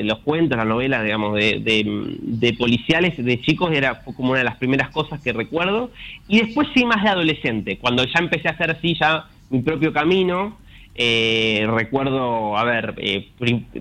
los 0.04 0.20
cuentos, 0.20 0.58
la 0.58 0.66
novela, 0.66 1.04
digamos, 1.04 1.36
de, 1.36 2.56
policiales 2.58 3.18
de 3.18 3.42
chicos, 3.42 3.72
era 3.74 4.02
como 4.02 4.32
una 4.32 4.40
de 4.40 4.46
las 4.46 4.58
primeras 4.58 4.90
cosas 4.90 5.22
que 5.22 5.34
recuerdo. 5.34 5.92
Y 6.28 6.40
después 6.40 6.68
sí, 6.74 6.86
más 6.86 7.04
de 7.04 7.10
adolescente, 7.10 7.78
cuando 7.78 8.04
ya 8.06 8.20
empecé 8.20 8.48
a 8.48 8.52
hacer 8.52 8.72
así 8.72 8.96
ya 9.00 9.26
mi 9.50 9.62
propio 9.62 9.94
camino, 9.94 10.58
Eh, 11.00 11.64
recuerdo, 11.70 12.58
a 12.58 12.64
ver, 12.64 12.96
eh, 12.98 13.30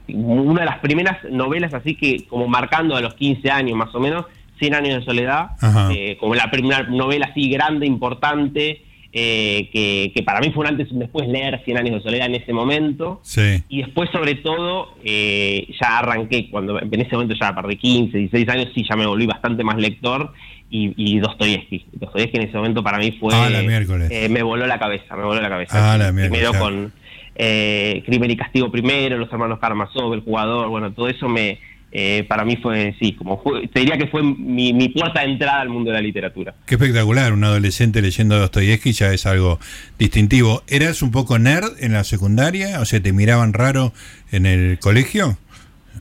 una 0.08 0.60
de 0.60 0.66
las 0.66 0.80
primeras 0.80 1.24
novelas 1.30 1.72
así 1.72 1.94
que 1.94 2.26
como 2.26 2.46
marcando 2.46 2.94
a 2.94 3.00
los 3.00 3.14
15 3.14 3.50
años 3.50 3.74
más 3.74 3.94
o 3.94 4.00
menos, 4.00 4.26
100 4.58 4.74
años 4.74 5.00
de 5.00 5.04
soledad, 5.04 5.52
eh, 5.92 6.18
como 6.20 6.34
la 6.34 6.50
primera 6.50 6.82
novela 6.82 7.28
así 7.30 7.48
grande, 7.48 7.86
importante, 7.86 8.82
que, 9.22 10.22
para 10.24 10.40
mí 10.40 10.50
fue 10.50 10.64
un 10.64 10.72
antes 10.72 10.88
y 10.90 10.94
un 10.94 11.00
después 11.00 11.28
leer 11.28 11.60
100 11.64 11.78
años 11.78 11.94
de 11.94 12.02
soledad 12.02 12.26
en 12.26 12.34
ese 12.36 12.52
momento. 12.52 13.20
Y 13.68 13.82
después, 13.82 14.10
sobre 14.10 14.36
todo, 14.36 14.94
ya 15.04 15.98
arranqué, 15.98 16.50
cuando 16.50 16.80
en 16.80 17.00
ese 17.00 17.14
momento 17.14 17.34
ya 17.40 17.52
de 17.52 17.76
15, 17.76 18.16
16 18.16 18.48
años, 18.48 18.68
sí, 18.74 18.84
ya 18.88 18.96
me 18.96 19.06
volví 19.06 19.26
bastante 19.26 19.64
más 19.64 19.76
lector. 19.76 20.32
Y, 20.68 20.92
y 20.96 21.20
Dostoyevsky. 21.20 21.86
Dostoyevsky 21.92 22.38
en 22.38 22.48
ese 22.48 22.56
momento 22.56 22.82
para 22.82 22.98
mí 22.98 23.12
fue... 23.20 23.32
Ah, 23.32 23.48
miércoles. 23.64 24.10
me 24.28 24.42
voló 24.42 24.66
la 24.66 24.80
cabeza, 24.80 25.14
me 25.14 25.22
voló 25.22 25.40
la 25.40 25.48
cabeza. 25.48 25.94
Ah, 25.94 25.96
la 25.96 26.10
miércoles. 26.10 26.40
Primero 26.40 26.58
con 26.58 26.92
eh, 27.38 28.02
Crimen 28.06 28.30
y 28.30 28.36
Castigo 28.36 28.70
primero, 28.70 29.18
los 29.18 29.30
hermanos 29.30 29.58
Karamazov, 29.58 30.14
el 30.14 30.20
jugador, 30.20 30.68
bueno, 30.68 30.92
todo 30.92 31.08
eso 31.08 31.28
me 31.28 31.58
eh, 31.98 32.24
para 32.24 32.44
mí 32.44 32.56
fue, 32.56 32.94
sí, 33.00 33.14
como 33.14 33.42
te 33.72 33.80
diría 33.80 33.96
que 33.96 34.06
fue 34.08 34.22
mi, 34.22 34.90
puerta 34.90 35.22
de 35.22 35.30
entrada 35.30 35.62
al 35.62 35.70
mundo 35.70 35.90
de 35.90 35.94
la 35.94 36.02
literatura. 36.02 36.54
Qué 36.66 36.74
espectacular, 36.74 37.32
un 37.32 37.42
adolescente 37.42 38.02
leyendo 38.02 38.38
Dostoyevsky 38.38 38.92
ya 38.92 39.14
es 39.14 39.24
algo 39.24 39.58
distintivo. 39.98 40.62
¿Eras 40.68 41.00
un 41.00 41.10
poco 41.10 41.38
nerd 41.38 41.72
en 41.80 41.94
la 41.94 42.04
secundaria? 42.04 42.80
O 42.80 42.84
sea, 42.84 43.02
¿te 43.02 43.14
miraban 43.14 43.54
raro 43.54 43.94
en 44.30 44.44
el 44.44 44.78
colegio? 44.78 45.38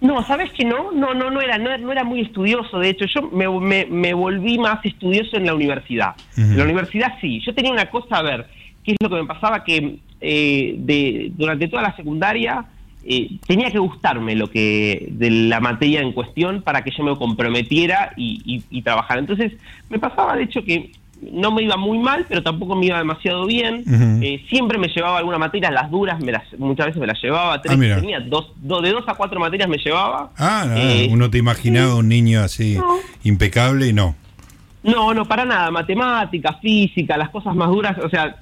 No, 0.01 0.21
sabes 0.27 0.51
que 0.51 0.65
no, 0.65 0.91
no, 0.91 1.13
no, 1.13 1.31
no 1.31 1.39
era, 1.39 1.57
no, 1.57 1.89
era 1.89 2.03
muy 2.03 2.19
estudioso. 2.19 2.77
De 2.77 2.89
hecho, 2.89 3.05
yo 3.05 3.21
me, 3.31 4.13
volví 4.13 4.57
más 4.57 4.83
estudioso 4.83 5.37
en 5.37 5.45
la 5.45 5.55
universidad. 5.55 6.15
En 6.35 6.57
la 6.57 6.65
universidad 6.65 7.13
sí. 7.21 7.39
Yo 7.39 7.55
tenía 7.55 7.71
una 7.71 7.89
cosa 7.89 8.17
a 8.17 8.21
ver, 8.21 8.47
qué 8.83 8.91
es 8.91 8.97
lo 8.99 9.09
que 9.09 9.15
me 9.15 9.25
pasaba 9.25 9.63
que 9.63 9.99
eh, 10.19 10.75
de, 10.77 11.31
durante 11.37 11.69
toda 11.69 11.83
la 11.83 11.95
secundaria 11.95 12.65
eh, 13.07 13.37
tenía 13.45 13.69
que 13.69 13.77
gustarme 13.77 14.35
lo 14.35 14.49
que 14.49 15.09
de 15.11 15.29
la 15.29 15.59
materia 15.59 16.01
en 16.01 16.11
cuestión 16.11 16.63
para 16.63 16.83
que 16.83 16.91
yo 16.91 17.03
me 17.03 17.15
comprometiera 17.15 18.13
y, 18.17 18.63
y, 18.69 18.81
trabajara. 18.81 19.19
Entonces 19.19 19.53
me 19.89 19.99
pasaba 19.99 20.35
de 20.35 20.43
hecho 20.43 20.63
que 20.63 20.91
no 21.21 21.51
me 21.51 21.61
iba 21.61 21.77
muy 21.77 21.99
mal, 21.99 22.25
pero 22.27 22.41
tampoco 22.41 22.75
me 22.75 22.87
iba 22.87 22.97
demasiado 22.97 23.45
bien. 23.45 23.83
Eh, 24.23 24.43
siempre 24.49 24.79
me 24.79 24.87
llevaba 24.87 25.19
alguna 25.19 25.37
materia, 25.37 25.69
las 25.69 25.91
duras 25.91 26.19
me 26.19 26.31
las, 26.31 26.43
muchas 26.57 26.87
veces 26.87 26.99
me 26.99 27.07
las 27.07 27.21
llevaba. 27.21 27.61
Tres, 27.61 27.77
ah, 27.77 27.99
tenía 27.99 28.19
dos, 28.21 28.53
de 28.57 28.91
dos 28.91 29.03
a 29.07 29.13
cuatro 29.13 29.39
materias 29.39 29.69
me 29.69 29.77
llevaba. 29.77 30.31
Ah, 30.37 30.65
uno 31.09 31.29
te 31.29 31.37
imaginaba 31.37 31.95
un 31.95 32.09
niño 32.09 32.41
así 32.41 32.77
impecable 33.23 33.87
y 33.87 33.93
no. 33.93 34.15
No, 34.81 35.15
no, 35.15 35.25
para 35.25 35.45
nada. 35.45 35.71
Matemática, 35.71 36.53
física, 36.61 37.17
las 37.17 37.29
cosas 37.29 37.55
más 37.55 37.69
duras, 37.69 37.97
o 37.97 38.09
sea, 38.09 38.35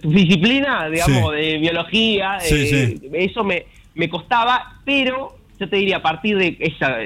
tu 0.00 0.10
disciplina, 0.10 0.88
digamos, 0.88 1.32
de 1.32 1.58
biología, 1.58 2.38
eh, 2.38 2.98
eso 3.12 3.44
me, 3.44 3.66
me 3.94 4.08
costaba, 4.08 4.80
pero 4.84 5.36
yo 5.58 5.68
te 5.68 5.76
diría 5.76 5.98
a 5.98 6.02
partir 6.02 6.38
de 6.38 6.56
esa, 6.60 6.96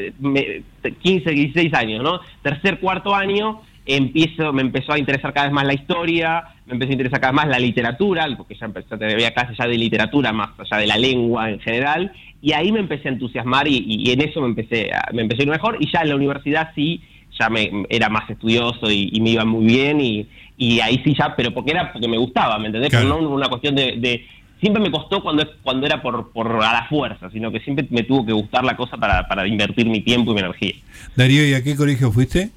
15, 1.02 1.30
16 1.30 1.74
años, 1.74 2.02
¿no? 2.02 2.20
Tercer, 2.42 2.78
cuarto 2.78 3.14
año, 3.14 3.62
empiezo, 3.84 4.52
me 4.52 4.62
empezó 4.62 4.92
a 4.92 4.98
interesar 4.98 5.32
cada 5.32 5.46
vez 5.46 5.54
más 5.54 5.66
la 5.66 5.74
historia, 5.74 6.44
me 6.66 6.74
empezó 6.74 6.90
a 6.90 6.92
interesar 6.92 7.20
cada 7.20 7.32
vez 7.32 7.36
más 7.36 7.48
la 7.48 7.58
literatura, 7.58 8.26
porque 8.36 8.54
ya 8.54 8.66
empecé 8.66 8.94
a 8.94 8.98
tener 8.98 9.34
clases 9.34 9.56
ya 9.58 9.66
de 9.66 9.76
literatura, 9.76 10.32
más 10.32 10.50
allá 10.58 10.78
de 10.78 10.86
la 10.86 10.96
lengua 10.96 11.50
en 11.50 11.60
general, 11.60 12.12
y 12.40 12.52
ahí 12.52 12.70
me 12.70 12.80
empecé 12.80 13.08
a 13.08 13.12
entusiasmar 13.12 13.66
y, 13.66 13.84
y 13.86 14.10
en 14.12 14.20
eso 14.20 14.40
me 14.40 14.48
empecé, 14.48 14.92
a, 14.92 15.10
me 15.12 15.22
empecé 15.22 15.42
a 15.42 15.44
ir 15.46 15.50
mejor, 15.50 15.76
y 15.80 15.90
ya 15.90 16.02
en 16.02 16.10
la 16.10 16.16
universidad 16.16 16.70
sí 16.74 17.02
ya 17.38 17.48
me 17.50 17.84
era 17.88 18.08
más 18.08 18.28
estudioso 18.30 18.90
y, 18.90 19.20
me 19.20 19.30
iba 19.30 19.44
muy 19.44 19.64
bien 19.64 20.00
y, 20.00 20.26
y, 20.56 20.80
ahí 20.80 21.00
sí 21.04 21.14
ya, 21.18 21.34
pero 21.36 21.52
porque 21.52 21.72
era 21.72 21.92
porque 21.92 22.08
me 22.08 22.16
gustaba, 22.18 22.58
¿me 22.58 22.66
entendés? 22.66 22.92
no 23.04 23.18
una 23.18 23.48
cuestión 23.48 23.74
de, 23.74 24.26
siempre 24.64 24.82
me 24.82 24.90
costó 24.90 25.22
cuando 25.22 25.46
cuando 25.62 25.86
era 25.86 26.00
por, 26.00 26.32
por 26.32 26.46
a 26.64 26.72
la 26.72 26.86
fuerza, 26.88 27.28
sino 27.30 27.52
que 27.52 27.60
siempre 27.60 27.86
me 27.90 28.02
tuvo 28.02 28.24
que 28.24 28.32
gustar 28.32 28.64
la 28.64 28.74
cosa 28.74 28.96
para, 28.96 29.28
para 29.28 29.46
invertir 29.46 29.86
mi 29.86 30.00
tiempo 30.00 30.30
y 30.30 30.34
mi 30.34 30.40
energía. 30.40 30.72
Darío, 31.14 31.46
¿y 31.46 31.52
a 31.52 31.62
qué 31.62 31.76
colegio 31.76 32.10
fuiste? 32.10 32.50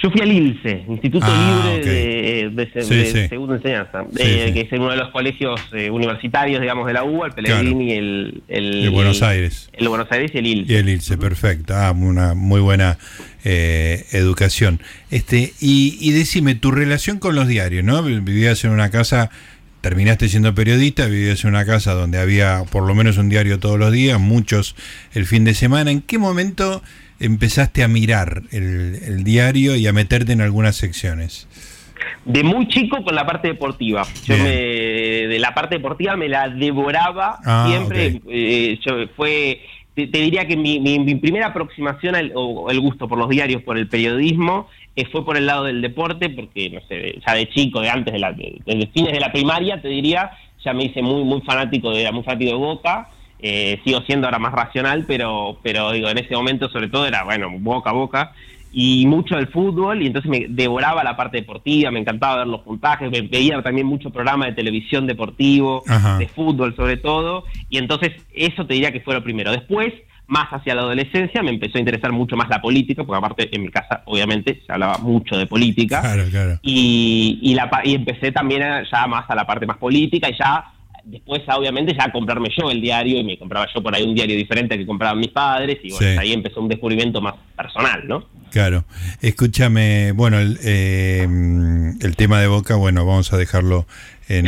Yo 0.00 0.10
fui 0.10 0.20
al 0.20 0.32
ILSE, 0.32 0.84
Instituto 0.88 1.26
ah, 1.28 1.76
Libre 1.76 2.50
de, 2.50 3.28
Segunda 3.28 3.56
Enseñanza, 3.56 4.04
que 4.16 4.60
es 4.60 4.72
uno 4.72 4.90
de 4.90 4.96
los 4.96 5.10
colegios 5.10 5.60
eh, 5.72 5.90
universitarios, 5.90 6.60
digamos, 6.60 6.86
de 6.86 6.92
la 6.92 7.04
UBA, 7.04 7.26
el 7.26 7.32
Pellegrini 7.32 7.84
y 7.84 7.92
el, 7.92 8.42
el, 8.48 8.90
Buenos 8.90 9.22
Aires. 9.22 9.70
El 9.72 9.88
Buenos 9.88 10.10
Aires 10.10 10.30
y 10.34 10.38
el 10.38 10.46
ILSE. 10.46 10.72
Y 10.72 10.76
el 10.76 10.88
ILSE, 10.88 11.18
perfecto. 11.18 11.74
Ah, 11.74 11.92
una 11.92 12.34
muy 12.34 12.60
buena 12.60 12.98
eh, 13.44 14.04
educación. 14.12 14.80
Este 15.10 15.52
y, 15.60 15.98
y 16.00 16.12
decime, 16.12 16.54
tu 16.54 16.70
relación 16.70 17.18
con 17.18 17.34
los 17.34 17.46
diarios, 17.46 17.84
¿no? 17.84 18.02
Vivías 18.02 18.64
en 18.64 18.70
una 18.70 18.90
casa 18.90 19.30
terminaste 19.82 20.28
siendo 20.28 20.54
periodista, 20.54 21.06
vivías 21.06 21.44
en 21.44 21.50
una 21.50 21.66
casa 21.66 21.92
donde 21.92 22.18
había 22.18 22.62
por 22.70 22.86
lo 22.86 22.94
menos 22.94 23.18
un 23.18 23.28
diario 23.28 23.58
todos 23.58 23.78
los 23.78 23.92
días, 23.92 24.18
muchos 24.18 24.74
el 25.12 25.26
fin 25.26 25.44
de 25.44 25.54
semana. 25.54 25.90
¿En 25.90 26.00
qué 26.00 26.18
momento 26.18 26.82
empezaste 27.20 27.82
a 27.82 27.88
mirar 27.88 28.42
el, 28.52 29.24
diario 29.24 29.76
y 29.76 29.86
a 29.86 29.92
meterte 29.92 30.32
en 30.32 30.40
algunas 30.40 30.76
secciones? 30.76 31.48
De 32.24 32.44
muy 32.44 32.68
chico 32.68 33.02
con 33.02 33.14
la 33.16 33.26
parte 33.26 33.48
deportiva. 33.48 34.04
Yo 34.24 34.36
me, 34.38 34.44
de 34.46 35.38
la 35.40 35.52
parte 35.52 35.76
deportiva 35.76 36.16
me 36.16 36.28
la 36.28 36.48
devoraba 36.48 37.40
ah, 37.44 37.66
siempre. 37.68 38.20
Eh, 38.28 38.78
yo, 38.86 39.08
fue, 39.16 39.60
te, 39.94 40.06
diría 40.06 40.46
que 40.46 40.56
mi, 40.56 41.14
primera 41.16 41.48
aproximación 41.48 42.14
o 42.34 42.70
el 42.70 42.80
gusto 42.80 43.08
por 43.08 43.18
los 43.18 43.28
diarios, 43.28 43.62
por 43.62 43.76
el 43.78 43.88
periodismo, 43.88 44.68
eh, 44.96 45.06
fue 45.06 45.24
por 45.24 45.36
el 45.36 45.46
lado 45.46 45.64
del 45.64 45.80
deporte, 45.80 46.30
porque 46.30 46.70
no 46.70 46.80
sé, 46.88 47.20
ya 47.26 47.34
de 47.34 47.48
chico, 47.48 47.80
de 47.80 47.90
antes 47.90 48.12
de 48.12 48.18
la, 48.18 48.32
de, 48.32 48.90
fines 48.92 49.12
de 49.12 49.20
la 49.20 49.32
primaria, 49.32 49.80
te 49.80 49.88
diría, 49.88 50.30
ya 50.64 50.72
me 50.72 50.84
hice 50.84 51.02
muy, 51.02 51.24
muy 51.24 51.40
fanático 51.42 51.90
de, 51.90 52.10
muy 52.12 52.22
fanático 52.22 52.52
de 52.52 52.56
Boca 52.56 53.08
eh, 53.44 53.80
sigo 53.84 54.00
siendo 54.02 54.28
ahora 54.28 54.38
más 54.38 54.52
racional, 54.52 55.04
pero, 55.04 55.58
pero 55.64 55.90
digo, 55.90 56.08
en 56.08 56.18
ese 56.18 56.34
momento 56.34 56.68
sobre 56.68 56.88
todo 56.88 57.06
era, 57.06 57.24
bueno, 57.24 57.50
boca 57.58 57.90
a 57.90 57.92
boca, 57.92 58.32
y 58.72 59.06
mucho 59.06 59.36
del 59.36 59.48
fútbol, 59.48 60.02
y 60.02 60.06
entonces 60.06 60.30
me 60.30 60.46
devoraba 60.48 61.04
la 61.04 61.14
parte 61.14 61.36
deportiva, 61.36 61.90
me 61.90 62.00
encantaba 62.00 62.38
ver 62.38 62.46
los 62.46 62.62
puntajes, 62.62 63.10
veía 63.10 63.62
también 63.62 63.86
mucho 63.86 64.10
programa 64.10 64.46
de 64.46 64.52
televisión 64.52 65.06
deportivo, 65.06 65.82
de 66.18 66.26
fútbol 66.28 66.74
sobre 66.74 66.96
todo, 66.96 67.44
y 67.68 67.78
entonces 67.78 68.12
eso 68.34 68.66
te 68.66 68.74
diría 68.74 68.90
que 68.90 69.00
fue 69.00 69.14
lo 69.14 69.22
primero. 69.22 69.52
Después, 69.52 69.92
más 70.26 70.48
hacia 70.50 70.74
la 70.74 70.82
adolescencia, 70.82 71.42
me 71.42 71.50
empezó 71.50 71.76
a 71.76 71.80
interesar 71.80 72.12
mucho 72.12 72.36
más 72.36 72.48
la 72.48 72.62
política, 72.62 73.04
porque 73.04 73.18
aparte 73.18 73.54
en 73.54 73.62
mi 73.62 73.68
casa 73.68 74.02
obviamente 74.06 74.62
se 74.66 74.72
hablaba 74.72 74.96
mucho 74.98 75.36
de 75.36 75.46
política, 75.46 76.00
Y, 76.62 77.38
y, 77.42 77.54
la, 77.54 77.70
y 77.84 77.94
empecé 77.94 78.32
también 78.32 78.62
ya 78.90 79.06
más 79.06 79.28
a 79.28 79.34
la 79.34 79.46
parte 79.46 79.66
más 79.66 79.76
política, 79.76 80.30
y 80.30 80.38
ya 80.38 80.72
después 81.04 81.42
obviamente 81.48 81.94
ya 81.98 82.10
comprarme 82.12 82.48
yo 82.56 82.70
el 82.70 82.80
diario 82.80 83.18
y 83.18 83.24
me 83.24 83.38
compraba 83.38 83.66
yo 83.74 83.82
por 83.82 83.94
ahí 83.94 84.02
un 84.02 84.14
diario 84.14 84.36
diferente 84.36 84.76
que 84.76 84.86
compraban 84.86 85.18
mis 85.18 85.30
padres 85.30 85.78
y 85.82 85.90
bueno, 85.90 86.20
ahí 86.20 86.32
empezó 86.32 86.60
un 86.60 86.68
descubrimiento 86.68 87.20
más 87.20 87.34
personal, 87.56 88.06
¿no? 88.06 88.28
Claro. 88.50 88.84
Escúchame, 89.22 90.12
bueno, 90.12 90.38
el, 90.38 90.58
eh, 90.62 91.26
el 92.00 92.16
tema 92.16 92.40
de 92.40 92.48
Boca, 92.48 92.76
bueno, 92.76 93.06
vamos 93.06 93.32
a 93.32 93.38
dejarlo 93.38 93.86
en, 94.28 94.46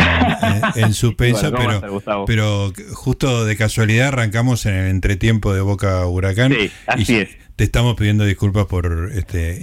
en, 0.76 0.92
suspenso, 0.94 1.52
pero, 1.52 2.24
pero 2.26 2.72
justo 2.92 3.44
de 3.46 3.56
casualidad 3.56 4.08
arrancamos 4.08 4.66
en 4.66 4.74
el 4.74 4.90
entretiempo 4.90 5.54
de 5.54 5.62
Boca 5.62 6.06
Huracán. 6.06 6.52
Sí, 6.52 6.70
así 6.86 7.16
es 7.16 7.43
te 7.56 7.64
estamos 7.64 7.94
pidiendo 7.94 8.24
disculpas 8.24 8.66
por 8.66 9.10
este 9.14 9.60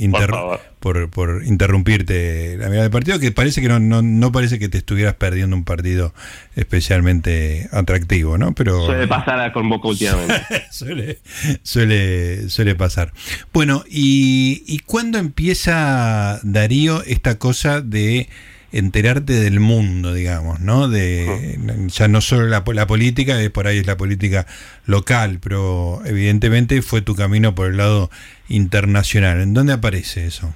por, 0.79 1.09
por, 1.09 1.43
interrumpirte 1.45 2.57
la 2.57 2.67
mirada 2.67 2.83
del 2.83 2.91
partido, 2.91 3.19
que 3.19 3.31
parece 3.31 3.61
que 3.61 3.67
no, 3.67 3.79
no, 3.79 4.01
no, 4.01 4.31
parece 4.31 4.57
que 4.59 4.69
te 4.69 4.79
estuvieras 4.79 5.15
perdiendo 5.15 5.55
un 5.55 5.63
partido 5.63 6.13
especialmente 6.55 7.69
atractivo, 7.71 8.37
¿no? 8.37 8.53
Pero 8.53 8.85
suele 8.85 9.07
pasar 9.07 9.51
con 9.51 9.69
Boca 9.69 9.89
últimamente. 9.89 10.63
suele, 10.71 11.19
suele, 11.63 12.49
suele 12.49 12.75
pasar. 12.75 13.13
Bueno, 13.53 13.83
y, 13.89 14.63
¿y 14.65 14.79
cuándo 14.79 15.19
empieza 15.19 16.39
Darío 16.43 17.03
esta 17.03 17.37
cosa 17.37 17.81
de 17.81 18.29
enterarte 18.71 19.33
del 19.33 19.59
mundo, 19.59 20.13
digamos, 20.13 20.59
¿no? 20.59 20.87
De 20.87 21.57
ya 21.87 22.07
no 22.07 22.21
solo 22.21 22.47
la, 22.47 22.63
la 22.73 22.87
política, 22.87 23.35
por 23.53 23.67
ahí 23.67 23.79
es 23.79 23.87
la 23.87 23.97
política 23.97 24.45
local, 24.85 25.39
pero 25.41 26.01
evidentemente 26.05 26.81
fue 26.81 27.01
tu 27.01 27.15
camino 27.15 27.53
por 27.55 27.67
el 27.67 27.77
lado 27.77 28.09
internacional. 28.47 29.41
¿En 29.41 29.53
dónde 29.53 29.73
aparece 29.73 30.25
eso? 30.25 30.53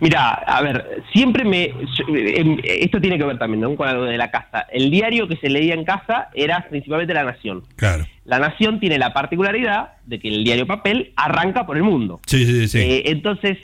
Mira, 0.00 0.32
a 0.34 0.60
ver, 0.62 1.02
siempre 1.12 1.44
me. 1.44 1.72
Em, 2.08 2.58
esto 2.62 3.00
tiene 3.00 3.16
que 3.16 3.24
ver 3.24 3.38
también 3.38 3.62
¿no? 3.62 3.74
con 3.76 3.88
algo 3.88 4.04
de 4.04 4.18
la 4.18 4.30
casa. 4.30 4.66
El 4.70 4.90
diario 4.90 5.26
que 5.26 5.36
se 5.36 5.48
leía 5.48 5.74
en 5.74 5.84
casa 5.84 6.28
era 6.34 6.66
principalmente 6.68 7.14
La 7.14 7.24
Nación. 7.24 7.64
Claro. 7.76 8.06
La 8.24 8.38
Nación 8.38 8.78
tiene 8.78 8.98
la 8.98 9.14
particularidad 9.14 9.92
de 10.04 10.18
que 10.18 10.28
el 10.28 10.44
diario 10.44 10.66
papel 10.66 11.12
arranca 11.16 11.64
por 11.64 11.78
el 11.78 11.82
mundo. 11.82 12.20
Sí, 12.26 12.44
sí, 12.44 12.68
sí. 12.68 12.78
Eh, 12.78 13.02
entonces, 13.06 13.56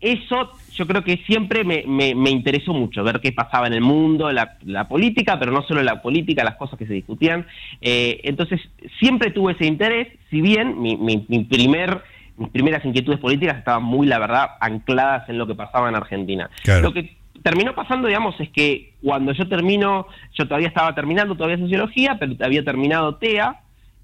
eso 0.00 0.52
yo 0.78 0.86
creo 0.86 1.02
que 1.02 1.16
siempre 1.26 1.64
me, 1.64 1.82
me, 1.86 2.30
interesó 2.30 2.72
mucho, 2.72 3.02
ver 3.02 3.20
qué 3.20 3.32
pasaba 3.32 3.66
en 3.66 3.72
el 3.72 3.80
mundo, 3.80 4.30
la, 4.30 4.88
política, 4.88 5.38
pero 5.38 5.50
no 5.50 5.62
solo 5.62 5.82
la 5.82 6.00
política, 6.00 6.44
las 6.44 6.54
cosas 6.54 6.78
que 6.78 6.86
se 6.86 6.92
discutían. 6.94 7.46
Eh, 7.80 8.20
entonces, 8.22 8.60
siempre 9.00 9.32
tuve 9.32 9.54
ese 9.54 9.66
interés, 9.66 10.08
si 10.30 10.40
bien 10.40 10.80
mi, 10.80 10.96
mi, 10.96 11.18
primer 11.44 12.02
mis 12.36 12.50
primeras 12.50 12.84
inquietudes 12.84 13.18
políticas 13.18 13.58
estaban 13.58 13.82
muy, 13.82 14.06
la 14.06 14.20
verdad, 14.20 14.50
ancladas 14.60 15.28
en 15.28 15.38
lo 15.38 15.48
que 15.48 15.56
pasaba 15.56 15.88
en 15.88 15.96
Argentina. 15.96 16.48
Lo 16.80 16.92
que 16.92 17.16
terminó 17.42 17.74
pasando, 17.74 18.06
digamos, 18.06 18.38
es 18.40 18.48
que 18.50 18.92
cuando 19.02 19.32
yo 19.32 19.48
termino, 19.48 20.06
yo 20.34 20.44
todavía 20.44 20.68
estaba 20.68 20.94
terminando 20.94 21.34
todavía 21.34 21.58
sociología, 21.58 22.16
pero 22.20 22.34
había 22.40 22.62
terminado 22.62 23.16
TEA, 23.16 23.56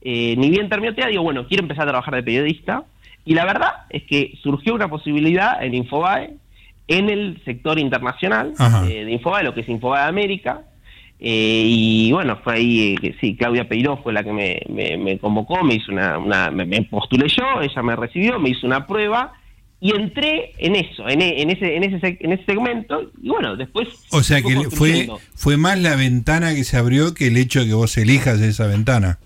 eh, 0.02 0.34
ni 0.36 0.50
bien 0.50 0.68
terminó 0.68 0.92
TEA, 0.92 1.06
digo, 1.06 1.22
bueno, 1.22 1.46
quiero 1.46 1.62
empezar 1.62 1.84
a 1.84 1.92
trabajar 1.92 2.16
de 2.16 2.24
periodista, 2.24 2.82
y 3.24 3.34
la 3.34 3.44
verdad 3.44 3.70
es 3.90 4.02
que 4.02 4.36
surgió 4.42 4.74
una 4.74 4.88
posibilidad 4.88 5.62
en 5.62 5.74
Infobae, 5.74 6.34
en 6.88 7.08
el 7.08 7.42
sector 7.44 7.78
internacional 7.78 8.54
eh, 8.88 9.04
de 9.04 9.12
Infobae, 9.12 9.44
lo 9.44 9.54
que 9.54 9.62
es 9.62 9.68
Infobae 9.68 10.06
América, 10.06 10.62
eh, 11.20 11.64
y 11.66 12.12
bueno, 12.12 12.38
fue 12.42 12.54
ahí 12.54 12.96
que 12.96 13.14
sí, 13.20 13.36
Claudia 13.36 13.68
Peiró 13.68 13.96
fue 14.02 14.12
la 14.12 14.22
que 14.22 14.32
me, 14.32 15.18
convocó, 15.18 15.62
me 15.64 15.74
hizo 15.74 15.92
una, 15.92 16.18
una 16.18 16.50
me 16.50 16.82
postulé 16.82 17.28
yo, 17.28 17.62
ella 17.62 17.82
me 17.82 17.96
recibió, 17.96 18.38
me 18.38 18.50
hizo 18.50 18.66
una 18.66 18.86
prueba, 18.86 19.32
y 19.80 19.94
entré 19.94 20.52
en 20.58 20.76
eso, 20.76 21.08
en, 21.08 21.20
en, 21.20 21.50
ese, 21.50 21.76
en, 21.76 21.84
ese, 21.84 22.18
en 22.20 22.32
ese 22.32 22.44
segmento, 22.44 23.10
y 23.22 23.28
bueno, 23.28 23.56
después... 23.56 23.88
O 24.12 24.22
sea 24.22 24.40
que 24.40 24.70
fue, 24.70 25.08
fue 25.34 25.56
más 25.56 25.78
la 25.78 25.94
ventana 25.94 26.54
que 26.54 26.64
se 26.64 26.76
abrió 26.76 27.12
que 27.12 27.26
el 27.26 27.36
hecho 27.36 27.60
de 27.60 27.66
que 27.66 27.74
vos 27.74 27.96
elijas 27.98 28.40
esa 28.40 28.66
ventana. 28.66 29.18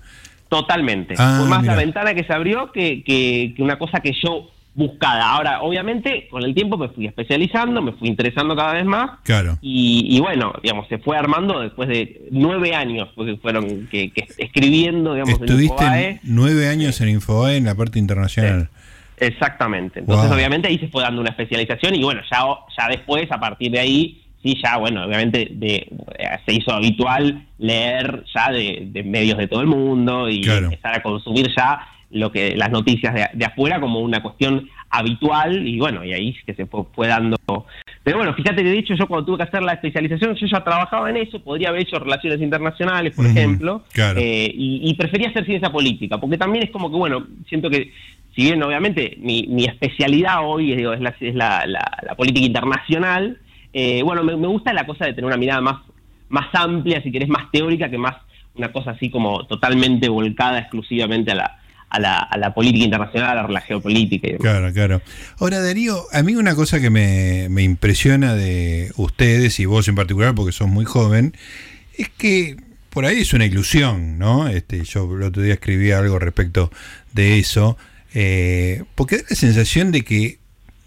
Totalmente. 0.48 1.14
fue 1.14 1.24
ah, 1.24 1.46
más 1.48 1.64
la 1.64 1.76
ventana 1.76 2.14
que 2.14 2.24
se 2.24 2.32
abrió 2.32 2.72
que, 2.72 3.04
que, 3.04 3.54
una 3.58 3.78
cosa 3.78 4.00
que 4.00 4.12
yo 4.12 4.50
buscaba. 4.78 5.32
Ahora, 5.32 5.62
obviamente, 5.62 6.28
con 6.30 6.44
el 6.44 6.54
tiempo 6.54 6.78
me 6.78 6.88
fui 6.88 7.06
especializando, 7.06 7.82
me 7.82 7.92
fui 7.92 8.08
interesando 8.08 8.54
cada 8.54 8.74
vez 8.74 8.84
más. 8.84 9.18
Claro. 9.24 9.58
Y, 9.60 10.18
bueno, 10.20 10.52
digamos, 10.62 10.86
se 10.88 10.98
fue 10.98 11.16
armando 11.18 11.60
después 11.60 11.88
de 11.88 12.28
nueve 12.30 12.74
años, 12.74 13.08
porque 13.16 13.36
fueron 13.38 13.88
que, 13.90 14.12
escribiendo, 14.38 15.14
digamos, 15.14 15.40
Estuviste 15.40 16.20
nueve 16.22 16.68
años 16.68 17.00
en 17.00 17.08
Infobae 17.08 17.56
en 17.56 17.64
la 17.64 17.74
parte 17.74 17.98
internacional. 17.98 18.70
Exactamente. 19.16 19.98
Entonces, 19.98 20.30
obviamente, 20.30 20.68
ahí 20.68 20.78
se 20.78 20.86
fue 20.86 21.02
dando 21.02 21.20
una 21.20 21.30
especialización 21.30 21.96
y 21.96 22.04
bueno, 22.04 22.20
ya, 22.30 22.44
ya 22.78 22.88
después, 22.88 23.30
a 23.32 23.40
partir 23.40 23.72
de 23.72 23.80
ahí, 23.80 24.22
sí, 24.44 24.56
ya, 24.62 24.76
bueno, 24.76 25.04
obviamente 25.04 25.48
de, 25.50 25.90
se 26.46 26.54
hizo 26.54 26.72
habitual 26.72 27.44
leer 27.58 28.22
ya 28.32 28.52
de, 28.52 29.02
medios 29.04 29.38
de 29.38 29.48
todo 29.48 29.60
el 29.60 29.66
mundo 29.66 30.28
y 30.30 30.48
empezar 30.48 30.94
a 30.94 31.02
consumir 31.02 31.48
ya 31.56 31.80
lo 32.10 32.32
que 32.32 32.56
las 32.56 32.70
noticias 32.70 33.14
de, 33.34 33.44
afuera 33.44 33.80
como 33.80 34.00
una 34.00 34.22
cuestión 34.22 34.68
habitual 34.90 35.66
y 35.66 35.78
bueno, 35.78 36.04
y 36.04 36.12
ahí 36.12 36.36
que 36.46 36.54
se 36.54 36.66
fue, 36.66 37.08
dando. 37.08 37.36
Pero 38.02 38.18
bueno, 38.18 38.32
fíjate 38.34 38.62
que 38.62 38.70
de 38.70 38.78
hecho 38.78 38.94
yo 38.94 39.06
cuando 39.06 39.26
tuve 39.26 39.38
que 39.38 39.42
hacer 39.42 39.62
la 39.62 39.74
especialización, 39.74 40.34
yo 40.34 40.46
ya 40.46 40.64
trabajaba 40.64 41.10
en 41.10 41.18
eso, 41.18 41.42
podría 41.42 41.68
haber 41.68 41.82
hecho 41.82 41.98
relaciones 41.98 42.40
internacionales, 42.40 43.14
por 43.14 43.26
ejemplo, 43.26 43.82
eh, 43.94 44.50
y, 44.54 44.88
y, 44.88 44.94
prefería 44.94 45.28
hacer 45.28 45.44
ciencia 45.44 45.70
política, 45.70 46.18
porque 46.18 46.38
también 46.38 46.64
es 46.64 46.70
como 46.70 46.90
que, 46.90 46.96
bueno, 46.96 47.26
siento 47.46 47.68
que 47.68 47.92
si 48.38 48.44
bien 48.44 48.62
obviamente 48.62 49.16
mi, 49.18 49.46
mi 49.48 49.64
especialidad 49.64 50.38
hoy 50.44 50.72
es, 50.72 51.00
la, 51.00 51.14
es 51.20 51.34
la, 51.34 51.66
la, 51.66 52.14
política 52.16 52.46
internacional, 52.46 53.38
eh, 53.72 54.02
bueno, 54.04 54.22
me, 54.22 54.34
gusta 54.34 54.72
la 54.72 54.86
cosa 54.86 55.06
de 55.06 55.12
tener 55.12 55.26
una 55.26 55.36
mirada 55.36 55.60
más, 55.60 55.82
más 56.28 56.46
amplia, 56.54 57.02
si 57.02 57.10
querés, 57.10 57.28
más 57.28 57.50
teórica, 57.50 57.90
que 57.90 57.98
más 57.98 58.16
una 58.54 58.70
cosa 58.72 58.92
así 58.92 59.10
como 59.10 59.44
totalmente 59.46 60.08
volcada 60.08 60.60
exclusivamente 60.60 61.32
a 61.32 61.34
la, 61.34 61.57
a 61.90 61.98
la, 62.36 62.54
política 62.54 62.84
internacional, 62.84 63.38
a 63.38 63.48
la 63.48 63.60
geopolítica. 63.60 64.36
claro, 64.38 64.72
claro. 64.72 65.02
Ahora, 65.38 65.60
Darío, 65.60 66.04
a 66.12 66.22
mí 66.22 66.34
una 66.34 66.54
cosa 66.54 66.80
que 66.80 66.90
me, 66.90 67.62
impresiona 67.62 68.34
de 68.34 68.92
ustedes 68.96 69.58
y 69.60 69.66
vos 69.66 69.88
en 69.88 69.94
particular, 69.94 70.34
porque 70.34 70.52
sos 70.52 70.68
muy 70.68 70.84
joven, 70.84 71.34
es 71.96 72.08
que 72.10 72.56
por 72.90 73.04
ahí 73.04 73.20
es 73.20 73.32
una 73.32 73.46
ilusión, 73.46 74.18
¿no? 74.18 74.48
Este, 74.48 74.84
yo 74.84 75.04
el 75.14 75.22
otro 75.22 75.42
día 75.42 75.54
escribí 75.54 75.92
algo 75.92 76.18
respecto 76.18 76.70
de 77.12 77.38
eso. 77.38 77.76
Eh, 78.14 78.84
porque 78.94 79.18
da 79.18 79.24
la 79.30 79.36
sensación 79.36 79.92
de 79.92 80.02
que, 80.02 80.38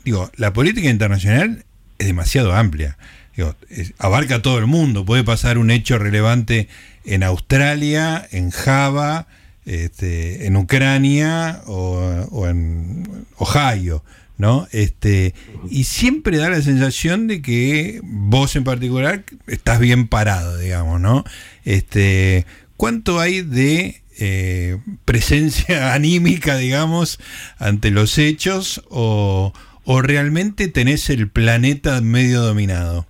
digo, 0.04 0.32
la 0.36 0.54
política 0.54 0.90
internacional 0.90 1.64
es 1.98 2.08
demasiado 2.08 2.54
amplia. 2.54 2.98
Digo, 3.36 3.56
abarca 3.98 4.42
todo 4.42 4.60
el 4.60 4.68
mundo. 4.68 5.06
Puede 5.06 5.24
pasar 5.24 5.58
un 5.58 5.72
hecho 5.72 5.98
relevante 5.98 6.68
en 7.06 7.24
Australia, 7.24 8.28
en 8.32 8.52
Java, 8.52 9.28
este, 9.66 10.46
en 10.48 10.56
Ucrania 10.58 11.62
o, 11.68 12.48
en 12.48 13.26
Ohio. 13.38 14.04
¿no? 14.38 14.68
Este, 14.72 15.36
y 15.70 15.84
siempre 15.84 16.38
da 16.38 16.50
la 16.50 16.64
sensación 16.64 17.28
de 17.28 17.44
que 17.44 18.02
vos 18.04 18.56
en 18.56 18.64
particular 18.64 19.24
estás 19.46 19.80
bien 19.80 20.08
parado, 20.08 20.58
digamos, 20.58 21.00
¿no? 21.00 21.24
Este, 21.64 22.48
¿Cuánto 22.82 23.20
hay 23.20 23.44
de 23.44 24.02
eh, 24.18 24.80
presencia 25.06 25.94
anímica, 25.94 26.58
digamos, 26.58 27.20
ante 27.60 27.92
los 27.92 28.18
hechos 28.18 28.82
o, 28.90 29.54
realmente 30.02 30.68
tenés 30.68 31.12
el 31.12 31.30
planeta 31.30 32.02
medio 32.02 32.42
dominado? 32.42 33.06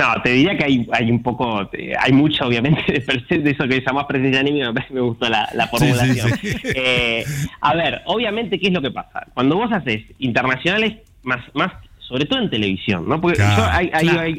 No, 0.00 0.22
te 0.22 0.30
diría 0.30 0.56
que 0.56 0.64
hay, 0.64 0.88
hay 0.92 1.10
un 1.10 1.22
poco, 1.22 1.68
hay 1.98 2.12
mucho 2.12 2.46
obviamente 2.46 2.80
de, 2.92 3.50
eso 3.50 3.68
que 3.68 3.82
llamás 3.86 4.06
presencia 4.06 4.40
anímica, 4.40 4.72
me 4.90 5.00
gustó 5.00 5.28
la, 5.28 5.68
formulación. 5.70 6.30
Eh, 6.74 7.24
a 7.60 7.74
ver, 7.74 8.02
obviamente, 8.06 8.58
¿qué 8.58 8.68
es 8.68 8.72
lo 8.72 8.80
que 8.80 8.90
pasa? 8.90 9.26
Cuando 9.34 9.56
vos 9.56 9.70
haces 9.72 10.02
internacionales 10.18 10.96
más, 11.22 11.40
más 11.54 11.72
sobre 12.00 12.24
todo 12.24 12.40
en 12.40 12.50
televisión, 12.50 13.08
¿no? 13.08 13.20
Porque 13.20 13.42
hay, 13.42 13.90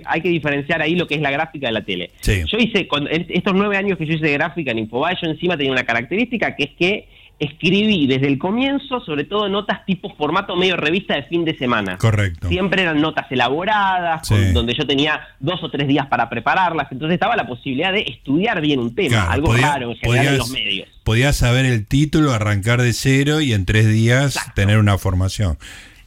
hay, 0.05 0.21
que 0.21 0.29
diferenciar 0.29 0.81
ahí 0.81 0.95
lo 0.95 1.07
que 1.07 1.15
es 1.15 1.21
la 1.21 1.31
gráfica 1.31 1.67
de 1.67 1.73
la 1.73 1.81
tele. 1.83 2.11
Yo 2.23 2.57
hice, 2.57 2.87
con 2.87 3.07
estos 3.09 3.53
nueve 3.53 3.77
años 3.77 3.97
que 3.97 4.05
yo 4.05 4.13
hice 4.13 4.25
de 4.25 4.33
gráfica 4.33 4.71
en 4.71 4.79
Infobae, 4.79 5.15
yo 5.21 5.29
encima 5.29 5.55
tenía 5.55 5.71
una 5.71 5.83
característica 5.83 6.55
que 6.55 6.63
es 6.63 6.71
que 6.71 7.07
escribí 7.41 8.05
desde 8.05 8.27
el 8.27 8.37
comienzo, 8.37 9.01
sobre 9.01 9.23
todo 9.23 9.49
notas 9.49 9.83
tipo 9.85 10.13
formato 10.15 10.55
medio 10.55 10.77
revista 10.77 11.15
de 11.15 11.23
fin 11.23 11.43
de 11.43 11.57
semana. 11.57 11.97
Correcto. 11.97 12.47
Siempre 12.47 12.83
eran 12.83 13.01
notas 13.01 13.25
elaboradas, 13.31 14.29
donde 14.53 14.75
yo 14.75 14.85
tenía 14.85 15.19
dos 15.39 15.63
o 15.63 15.71
tres 15.71 15.87
días 15.87 16.05
para 16.05 16.29
prepararlas, 16.29 16.87
entonces 16.91 17.15
estaba 17.15 17.35
la 17.35 17.47
posibilidad 17.47 17.91
de 17.91 18.01
estudiar 18.01 18.61
bien 18.61 18.79
un 18.79 18.93
tema, 18.93 19.23
algo 19.31 19.53
raro 19.55 19.91
en 19.91 19.97
general 19.97 20.27
en 20.27 20.37
los 20.37 20.51
medios. 20.51 20.87
Podías 21.03 21.35
saber 21.35 21.65
el 21.65 21.87
título, 21.87 22.31
arrancar 22.31 22.79
de 22.81 22.93
cero 22.93 23.41
y 23.41 23.53
en 23.53 23.65
tres 23.65 23.87
días 23.87 24.37
tener 24.53 24.77
una 24.77 24.99
formación. 24.99 25.57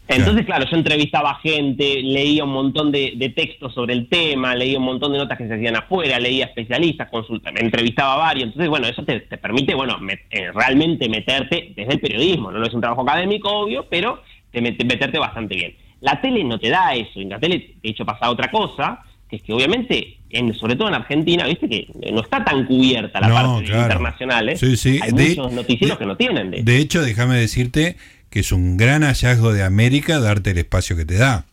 Entonces, 0.06 0.44
claro, 0.44 0.66
yo 0.70 0.76
entrevistaba 0.76 1.36
gente, 1.36 2.02
leía 2.02 2.44
un 2.44 2.52
montón 2.52 2.92
de, 2.92 3.32
textos 3.34 3.72
sobre 3.72 3.94
el 3.94 4.08
tema, 4.08 4.54
leía 4.54 4.78
un 4.78 4.84
montón 4.84 5.12
de 5.12 5.18
notas 5.18 5.38
que 5.38 5.48
se 5.48 5.54
hacían 5.54 5.76
afuera, 5.76 6.18
leía 6.18 6.46
especialistas, 6.46 7.08
consulta, 7.08 7.50
entrevistaba 7.56 8.14
a 8.14 8.18
varios. 8.18 8.48
Entonces, 8.48 8.68
bueno, 8.68 8.86
eso 8.86 9.02
te, 9.04 9.20
permite, 9.20 9.74
bueno, 9.74 9.98
eh, 10.30 10.52
realmente 10.52 11.08
meterte 11.08 11.72
desde 11.74 11.94
el 11.94 12.00
periodismo. 12.00 12.52
No, 12.52 12.64
es 12.64 12.74
un 12.74 12.80
trabajo 12.80 13.02
académico, 13.02 13.50
obvio, 13.50 13.86
pero 13.88 14.22
te 14.50 14.60
meterte 14.60 15.18
bastante 15.18 15.56
bien. 15.56 15.74
La 16.00 16.20
tele 16.20 16.44
no 16.44 16.58
te 16.58 16.68
da 16.68 16.94
eso. 16.94 17.20
En 17.20 17.30
la 17.30 17.40
tele, 17.40 17.76
de 17.82 17.88
hecho, 17.88 18.04
pasa 18.04 18.30
otra 18.30 18.50
cosa, 18.50 19.02
que 19.28 19.36
es 19.36 19.42
que 19.42 19.54
obviamente, 19.54 20.18
en, 20.28 20.52
sobre 20.54 20.76
todo 20.76 20.88
en 20.88 20.94
Argentina, 20.94 21.46
viste 21.46 21.66
que 21.66 21.88
no 22.12 22.20
está 22.20 22.44
tan 22.44 22.66
cubierta 22.66 23.20
la 23.20 23.28
parte 23.28 23.64
internacional. 23.64 24.50
¿eh? 24.50 24.56
Sí, 24.56 24.76
sí. 24.76 25.00
Hay 25.02 25.12
muchos 25.12 25.50
noticieros 25.50 25.96
que 25.96 26.04
no 26.04 26.16
tienen. 26.16 26.50
De, 26.50 26.62
de 26.62 26.78
hecho, 26.78 27.02
déjame 27.02 27.36
decirte 27.36 27.96
que 28.34 28.40
es 28.40 28.50
un 28.50 28.76
gran 28.76 29.04
hallazgo 29.04 29.52
de 29.52 29.62
América 29.62 30.18
darte 30.18 30.50
el 30.50 30.58
espacio 30.58 30.96
que 30.96 31.04
te 31.04 31.14
da. 31.14 31.44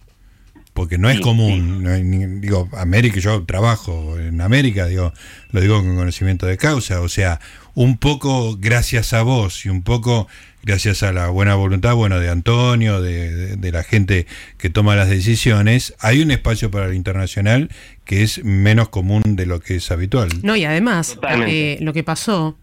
Porque 0.74 0.98
no 0.98 1.12
es 1.12 1.20
común, 1.20 2.42
digo, 2.42 2.70
América, 2.76 3.20
yo 3.20 3.44
trabajo 3.44 4.18
en 4.18 4.42
América, 4.42 4.88
digo, 4.88 5.14
lo 5.52 5.62
digo 5.62 5.76
con 5.84 5.96
conocimiento 5.96 6.48
de 6.48 6.58
causa, 6.58 7.02
o 7.02 7.10
sea, 7.10 7.40
un 7.76 7.98
poco 7.98 8.58
gracias 8.58 9.14
a 9.14 9.22
vos 9.22 9.64
y 9.64 9.70
un 9.70 9.84
poco 9.84 10.28
gracias 10.64 11.04
a 11.04 11.12
la 11.12 11.28
buena 11.28 11.54
voluntad, 11.54 11.94
bueno, 11.94 12.20
de 12.20 12.30
Antonio, 12.30 13.00
de, 13.00 13.72
la 13.72 13.84
gente 13.84 14.26
que 14.58 14.72
toma 14.72 14.96
las 14.96 15.10
decisiones, 15.10 15.94
hay 16.00 16.24
un 16.24 16.32
espacio 16.32 16.72
para 16.72 16.88
el 16.88 16.96
internacional 16.96 17.70
que 18.06 18.24
es 18.24 18.44
menos 18.44 18.90
común 18.90 19.22
de 19.26 19.46
lo 19.46 19.60
que 19.60 19.76
es 19.76 19.92
habitual. 19.92 20.30
No, 20.42 20.56
y 20.56 20.66
además, 20.66 21.20
eh, 21.48 21.78
lo 21.80 21.94
que 21.94 22.04
pasó 22.04 22.58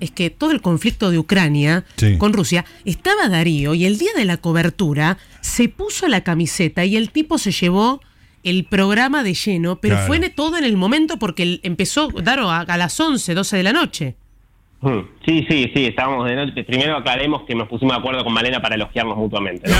es 0.00 0.10
que 0.10 0.30
todo 0.30 0.50
el 0.50 0.60
conflicto 0.60 1.10
de 1.10 1.18
Ucrania 1.18 1.84
con 2.18 2.32
Rusia 2.32 2.64
estaba 2.84 3.28
Darío 3.28 3.74
y 3.74 3.86
el 3.86 3.98
día 3.98 4.10
de 4.16 4.24
la 4.24 4.36
cobertura 4.36 5.18
se 5.40 5.68
puso 5.68 6.08
la 6.08 6.22
camiseta 6.22 6.84
y 6.84 6.96
el 6.96 7.10
tipo 7.10 7.38
se 7.38 7.52
llevó 7.52 8.00
el 8.42 8.64
programa 8.64 9.22
de 9.22 9.34
lleno, 9.34 9.76
pero 9.80 9.98
fue 9.98 10.20
todo 10.30 10.58
en 10.58 10.64
el 10.64 10.76
momento 10.76 11.18
porque 11.18 11.60
empezó 11.62 12.08
Darío 12.08 12.50
a, 12.50 12.76
las 12.76 12.98
11, 12.98 13.34
12 13.34 13.56
de 13.56 13.62
la 13.62 13.72
noche. 13.72 14.16
Mm, 14.82 15.00
sí, 15.24 15.46
sí, 15.48 15.72
sí, 15.74 15.86
estábamos 15.86 16.28
de 16.28 16.36
noche. 16.36 16.62
Primero 16.62 16.98
aclaremos 16.98 17.44
que 17.46 17.54
nos 17.54 17.68
pusimos 17.68 17.94
de 17.94 18.00
acuerdo 18.00 18.22
con 18.22 18.34
Malena 18.34 18.60
para 18.60 18.74
elogiarnos 18.74 19.16
mutuamente. 19.16 19.70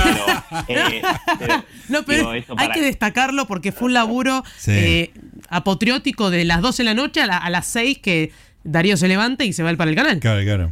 No, 1.89 2.03
pero, 2.03 2.33
eh, 2.33 2.43
hay 2.57 2.69
que 2.71 2.81
destacarlo 2.81 3.45
porque 3.45 3.71
fue 3.71 3.89
un 3.89 3.93
laburo 3.93 4.43
eh, 4.65 5.11
apotriótico 5.49 6.31
de 6.31 6.43
las 6.43 6.61
12 6.61 6.81
de 6.81 6.85
la 6.85 6.95
noche 6.95 7.21
a, 7.21 7.37
a 7.37 7.49
las 7.51 7.67
6 7.67 7.99
que 7.99 8.31
Darío 8.65 8.97
se 8.97 9.07
levanta 9.07 9.45
y 9.45 9.53
se 9.53 9.63
va 9.63 9.73
para 9.75 9.89
el 9.89 9.95
canal. 9.95 10.19
Claro, 10.19 10.43
claro. 10.43 10.71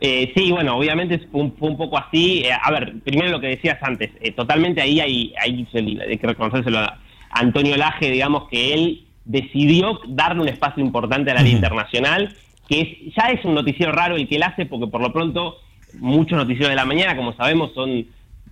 Eh, 0.00 0.30
sí, 0.36 0.52
bueno, 0.52 0.76
obviamente 0.76 1.18
fue 1.32 1.40
un, 1.40 1.76
poco 1.76 1.98
así. 1.98 2.42
Eh, 2.44 2.50
a 2.52 2.70
ver, 2.70 2.94
primero 3.02 3.30
lo 3.30 3.40
que 3.40 3.48
decías 3.48 3.78
antes, 3.82 4.10
eh, 4.20 4.32
totalmente 4.32 4.82
ahí 4.82 5.00
hay, 5.00 5.34
hay, 5.40 5.66
hay 5.72 6.18
que 6.18 6.26
reconocérselo 6.26 6.78
a 6.78 6.98
Antonio 7.30 7.76
Laje, 7.76 8.10
digamos 8.10 8.48
que 8.50 8.74
él 8.74 9.04
decidió 9.24 9.98
darle 10.06 10.42
un 10.42 10.48
espacio 10.48 10.84
importante 10.84 11.30
a 11.30 11.34
la 11.34 11.42
línea 11.42 11.56
internacional, 11.56 12.36
que 12.68 12.80
es, 12.80 13.14
ya 13.16 13.30
es 13.30 13.44
un 13.44 13.54
noticiero 13.54 13.92
raro 13.92 14.16
el 14.16 14.28
que 14.28 14.36
él 14.36 14.42
hace, 14.42 14.66
porque 14.66 14.86
por 14.86 15.00
lo 15.00 15.12
pronto 15.12 15.56
muchos 15.94 16.36
noticieros 16.36 16.68
de 16.68 16.76
la 16.76 16.84
mañana, 16.84 17.16
como 17.16 17.32
sabemos, 17.34 17.72
son 17.74 18.06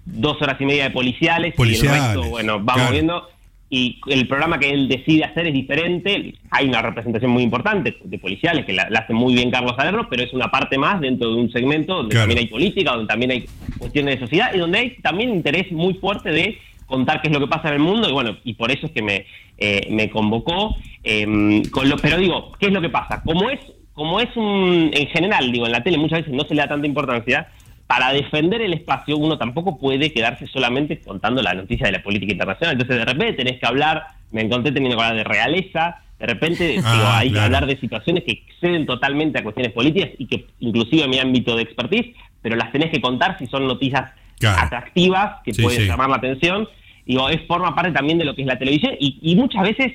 dos 0.06 0.40
horas 0.40 0.56
y 0.60 0.64
media 0.64 0.84
de 0.84 0.90
policiales, 0.90 1.54
y 1.58 1.62
el 1.62 1.80
resto, 1.80 2.24
bueno, 2.24 2.60
vamos 2.60 2.90
viendo 2.90 3.28
y 3.68 4.00
el 4.08 4.28
programa 4.28 4.58
que 4.58 4.70
él 4.70 4.88
decide 4.88 5.24
hacer 5.24 5.48
es 5.48 5.52
diferente. 5.52 6.34
Hay 6.50 6.68
una 6.68 6.82
representación 6.82 7.32
muy 7.32 7.42
importante 7.42 7.96
de 8.04 8.18
policiales 8.18 8.64
que 8.64 8.72
la, 8.72 8.84
hace 8.94 9.12
muy 9.12 9.34
bien 9.34 9.50
Carlos 9.50 9.74
Salerno, 9.76 10.06
pero 10.08 10.22
es 10.22 10.32
una 10.32 10.50
parte 10.50 10.78
más 10.78 11.00
dentro 11.00 11.28
de 11.28 11.40
un 11.40 11.50
segmento 11.50 11.94
donde 11.94 12.14
también 12.14 12.38
hay 12.38 12.46
política, 12.46 12.92
donde 12.92 13.08
también 13.08 13.32
hay 13.32 13.44
cuestiones 13.78 14.14
de 14.14 14.20
sociedad 14.20 14.54
y 14.54 14.58
donde 14.58 14.78
hay 14.78 14.90
también 15.02 15.30
interés 15.30 15.72
muy 15.72 15.94
fuerte 15.94 16.30
de 16.30 16.58
contar 16.86 17.20
qué 17.20 17.28
es 17.28 17.34
lo 17.34 17.40
que 17.40 17.48
pasa 17.48 17.68
en 17.68 17.74
el 17.74 17.80
mundo 17.80 18.08
y 18.08 18.12
bueno, 18.12 18.36
y 18.44 18.54
por 18.54 18.70
eso 18.70 18.86
es 18.86 18.92
que 18.92 19.02
me, 19.02 19.26
eh, 19.58 19.88
me 19.90 20.08
convocó. 20.10 20.76
Em, 21.02 21.64
con 21.64 21.88
lo, 21.88 21.96
pero 21.96 22.18
digo, 22.18 22.52
¿qué 22.60 22.66
es 22.66 22.72
lo 22.72 22.80
que 22.80 22.88
pasa? 22.88 23.22
Como 23.24 23.50
es, 23.50 23.58
como 23.94 24.20
es 24.20 24.34
un, 24.36 24.90
en 24.92 25.06
general, 25.08 25.50
digo, 25.50 25.66
en 25.66 25.72
la 25.72 25.82
tele 25.82 25.98
muchas 25.98 26.20
veces 26.20 26.34
no 26.34 26.44
se 26.44 26.54
le 26.54 26.62
da 26.62 26.68
tanta 26.68 26.86
importancia, 26.86 27.48
para 27.86 28.12
defender 28.12 28.62
el 28.62 28.72
espacio 28.72 29.16
uno 29.16 29.38
tampoco 29.38 29.78
puede 29.78 30.12
quedarse 30.12 30.46
solamente 30.46 31.00
contando 31.00 31.42
la 31.42 31.54
noticia 31.54 31.86
de 31.86 31.92
la 31.92 32.02
política 32.02 32.32
internacional. 32.32 32.72
Entonces 32.72 32.96
de 32.98 33.04
repente 33.04 33.44
tenés 33.44 33.60
que 33.60 33.66
hablar, 33.66 34.06
me 34.32 34.42
encontré 34.42 34.72
teniendo 34.72 34.96
que 34.96 35.02
hablar 35.04 35.16
de 35.16 35.24
realeza, 35.24 36.02
de 36.18 36.26
repente 36.26 36.80
ah, 36.82 37.18
hay 37.18 37.30
que 37.30 37.38
hablar 37.38 37.66
de 37.66 37.76
situaciones 37.78 38.24
que 38.24 38.32
exceden 38.32 38.86
totalmente 38.86 39.38
a 39.38 39.42
cuestiones 39.42 39.72
políticas 39.72 40.10
y 40.18 40.26
que 40.26 40.46
inclusive 40.60 41.04
en 41.04 41.10
mi 41.10 41.18
ámbito 41.18 41.54
de 41.54 41.62
expertise, 41.62 42.16
pero 42.40 42.56
las 42.56 42.72
tenés 42.72 42.90
que 42.90 43.00
contar 43.00 43.38
si 43.38 43.46
son 43.46 43.66
noticias 43.66 44.10
atractivas 44.42 45.42
que 45.44 45.52
pueden 45.54 45.86
llamar 45.86 46.08
la 46.08 46.16
atención. 46.16 46.68
Digo, 47.04 47.28
es 47.28 47.46
forma 47.46 47.74
parte 47.74 47.92
también 47.92 48.18
de 48.18 48.24
lo 48.24 48.34
que 48.34 48.42
es 48.42 48.48
la 48.48 48.58
televisión 48.58 48.94
y, 48.98 49.18
y 49.22 49.36
muchas 49.36 49.62
veces 49.62 49.92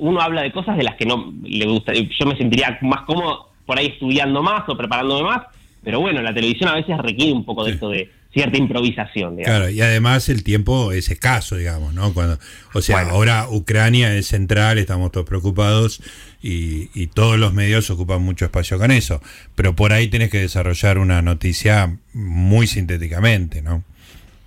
uno 0.00 0.20
habla 0.20 0.42
de 0.42 0.52
cosas 0.52 0.76
de 0.76 0.84
las 0.84 0.94
que 0.94 1.06
no 1.06 1.32
le 1.42 1.66
gusta. 1.66 1.92
Yo 1.92 2.26
me 2.26 2.36
sentiría 2.36 2.78
más 2.82 3.02
cómodo 3.02 3.50
por 3.66 3.78
ahí 3.78 3.86
estudiando 3.86 4.42
más 4.42 4.66
o 4.68 4.76
preparándome 4.76 5.24
más, 5.24 5.42
pero 5.88 6.00
bueno, 6.00 6.20
la 6.20 6.34
televisión 6.34 6.68
a 6.68 6.74
veces 6.74 6.98
requiere 6.98 7.32
un 7.32 7.46
poco 7.46 7.64
de 7.64 7.72
esto 7.72 7.88
de 7.88 8.10
cierta 8.30 8.58
improvisación. 8.58 9.38
Claro, 9.38 9.70
y 9.70 9.80
además 9.80 10.28
el 10.28 10.44
tiempo 10.44 10.92
es 10.92 11.08
escaso, 11.08 11.56
digamos, 11.56 11.94
¿no? 11.94 12.12
Cuando, 12.12 12.38
o 12.74 12.82
sea, 12.82 13.08
ahora 13.08 13.48
Ucrania 13.48 14.14
es 14.14 14.26
central, 14.26 14.76
estamos 14.76 15.10
todos 15.12 15.24
preocupados 15.24 16.02
y, 16.42 16.90
y, 16.92 17.06
todos 17.06 17.38
los 17.38 17.54
medios 17.54 17.88
ocupan 17.88 18.20
mucho 18.20 18.44
espacio 18.44 18.76
con 18.76 18.90
eso, 18.90 19.22
pero 19.54 19.74
por 19.74 19.94
ahí 19.94 20.08
tenés 20.08 20.30
que 20.30 20.40
desarrollar 20.40 20.98
una 20.98 21.22
noticia 21.22 21.96
muy 22.12 22.66
sintéticamente, 22.66 23.62
¿no? 23.62 23.82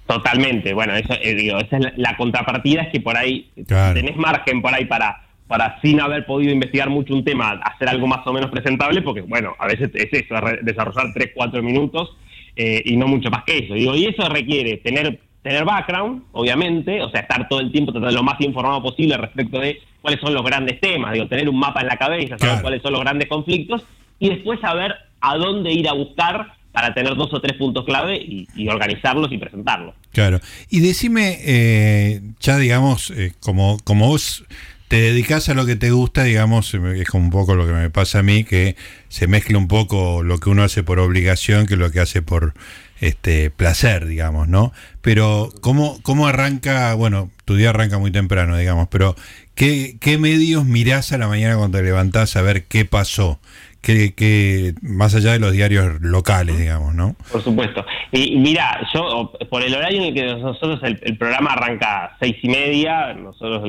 Totalmente, 0.05 0.75
bueno, 0.75 0.95
eso, 0.95 1.13
eh, 1.23 1.33
digo, 1.33 1.57
esa 1.57 1.77
es 1.77 1.85
la, 1.95 2.15
contrapartida, 2.17 2.83
es 2.83 2.91
que 2.91 3.01
por 3.01 3.17
ahí 3.17 3.49
tenés 3.65 4.15
margen 4.15 4.61
por 4.61 4.75
ahí 4.75 4.85
para 4.85 5.23
para 5.51 5.81
sin 5.81 5.99
haber 5.99 6.25
podido 6.25 6.53
investigar 6.53 6.89
mucho 6.89 7.13
un 7.13 7.25
tema, 7.25 7.59
hacer 7.61 7.89
algo 7.89 8.07
más 8.07 8.25
o 8.25 8.31
menos 8.31 8.49
presentable, 8.49 9.01
porque 9.01 9.19
bueno, 9.19 9.53
a 9.59 9.67
veces 9.67 9.91
es 9.95 10.07
eso, 10.13 10.33
desarrollar 10.61 11.07
3, 11.13 11.31
4 11.35 11.61
minutos 11.61 12.15
eh, 12.55 12.81
y 12.85 12.95
no 12.95 13.05
mucho 13.09 13.29
más 13.29 13.43
que 13.43 13.57
eso. 13.57 13.73
Digo, 13.73 13.93
y 13.93 14.05
eso 14.05 14.29
requiere 14.29 14.77
tener, 14.77 15.19
tener 15.43 15.65
background, 15.65 16.23
obviamente, 16.31 17.03
o 17.03 17.09
sea, 17.09 17.19
estar 17.19 17.49
todo 17.49 17.59
el 17.59 17.69
tiempo 17.69 17.91
tratando 17.91 18.15
lo 18.15 18.23
más 18.23 18.39
informado 18.39 18.81
posible 18.81 19.17
respecto 19.17 19.59
de 19.59 19.81
cuáles 20.01 20.21
son 20.21 20.33
los 20.33 20.45
grandes 20.45 20.79
temas, 20.79 21.11
digo, 21.11 21.27
tener 21.27 21.49
un 21.49 21.59
mapa 21.59 21.81
en 21.81 21.87
la 21.87 21.97
cabeza, 21.97 22.37
saber 22.37 22.61
cuáles 22.61 22.81
son 22.81 22.93
los 22.93 23.01
grandes 23.01 23.27
conflictos 23.27 23.83
y 24.19 24.29
después 24.29 24.57
saber 24.61 24.95
a 25.19 25.35
dónde 25.35 25.73
ir 25.73 25.89
a 25.89 25.91
buscar 25.91 26.53
para 26.71 26.93
tener 26.93 27.13
dos 27.15 27.33
o 27.33 27.41
tres 27.41 27.57
puntos 27.57 27.83
clave 27.83 28.15
y, 28.15 28.69
organizarlos 28.69 29.29
y 29.33 29.37
presentarlos. 29.37 29.95
Claro. 30.13 30.39
Y 30.69 30.79
decime, 30.79 31.39
eh, 31.41 32.21
ya 32.39 32.57
digamos, 32.57 33.11
eh, 33.11 33.33
como, 33.41 33.79
como 33.83 34.07
vos 34.07 34.45
te 34.91 34.99
dedicas 34.99 35.47
a 35.47 35.53
lo 35.53 35.65
que 35.65 35.77
te 35.77 35.91
gusta, 35.91 36.23
digamos, 36.23 36.73
es 36.73 37.09
un 37.13 37.29
poco 37.29 37.55
lo 37.55 37.65
que 37.65 37.71
me 37.71 37.89
pasa 37.89 38.19
a 38.19 38.23
mí, 38.23 38.43
que 38.43 38.75
se 39.07 39.25
mezcla 39.25 39.57
un 39.57 39.69
poco 39.69 40.21
lo 40.21 40.37
que 40.39 40.49
uno 40.49 40.63
hace 40.63 40.83
por 40.83 40.99
obligación 40.99 41.65
que 41.65 41.77
lo 41.77 41.91
que 41.91 42.01
hace 42.01 42.21
por 42.21 42.53
este 42.99 43.51
placer, 43.51 44.05
digamos, 44.05 44.49
¿no? 44.49 44.73
Pero 45.01 45.53
¿cómo, 45.61 45.97
cómo 46.03 46.27
arranca, 46.27 46.93
bueno, 46.93 47.31
tu 47.45 47.55
día 47.55 47.69
arranca 47.69 47.99
muy 47.99 48.11
temprano, 48.11 48.57
digamos, 48.57 48.89
pero 48.91 49.15
¿qué, 49.55 49.95
qué 50.01 50.17
medios 50.17 50.65
mirás 50.65 51.13
a 51.13 51.17
la 51.17 51.29
mañana 51.29 51.55
cuando 51.55 51.77
te 51.77 51.85
levantás 51.85 52.35
a 52.35 52.41
ver 52.41 52.65
qué 52.65 52.83
pasó? 52.83 53.39
Que, 53.81 54.13
que, 54.13 54.73
más 54.81 55.15
allá 55.15 55.33
de 55.33 55.39
los 55.39 55.51
diarios 55.51 55.99
locales, 56.01 56.57
digamos, 56.57 56.93
¿no? 56.93 57.15
Por 57.31 57.43
supuesto. 57.43 57.83
Y, 58.11 58.37
mira, 58.37 58.87
yo, 58.93 59.33
por 59.49 59.63
el 59.63 59.73
horario 59.73 60.01
en 60.01 60.07
el 60.09 60.13
que 60.13 60.25
nosotros 60.35 60.79
el, 60.83 61.17
programa 61.17 61.53
arranca 61.53 62.05
a 62.05 62.17
seis 62.19 62.35
y 62.43 62.47
media, 62.47 63.13
nosotros 63.13 63.63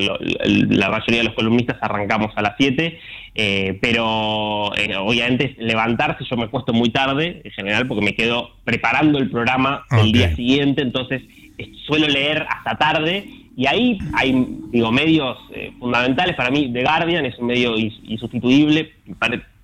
la 0.44 0.90
mayoría 0.90 1.20
de 1.20 1.24
los 1.24 1.34
columnistas 1.34 1.78
arrancamos 1.80 2.32
a 2.36 2.42
las 2.42 2.54
siete, 2.58 3.00
eh, 3.34 3.78
pero 3.80 4.76
eh, 4.76 4.94
obviamente 4.96 5.56
levantarse 5.58 6.24
yo 6.28 6.36
me 6.36 6.48
cuesto 6.48 6.74
muy 6.74 6.90
tarde, 6.90 7.40
en 7.42 7.50
general, 7.52 7.86
porque 7.86 8.04
me 8.04 8.14
quedo 8.14 8.50
preparando 8.64 9.18
el 9.18 9.30
programa 9.30 9.84
el 9.90 10.12
día 10.12 10.36
siguiente, 10.36 10.82
entonces 10.82 11.22
eh, 11.56 11.72
suelo 11.86 12.06
leer 12.06 12.46
hasta 12.48 12.76
tarde 12.76 13.26
y 13.56 13.66
ahí 13.66 13.98
hay 14.14 14.32
digo 14.70 14.90
medios 14.90 15.36
fundamentales 15.78 16.34
para 16.36 16.50
mí 16.50 16.72
The 16.72 16.82
Guardian 16.82 17.26
es 17.26 17.38
un 17.38 17.46
medio 17.48 17.76
insustituible 17.76 18.92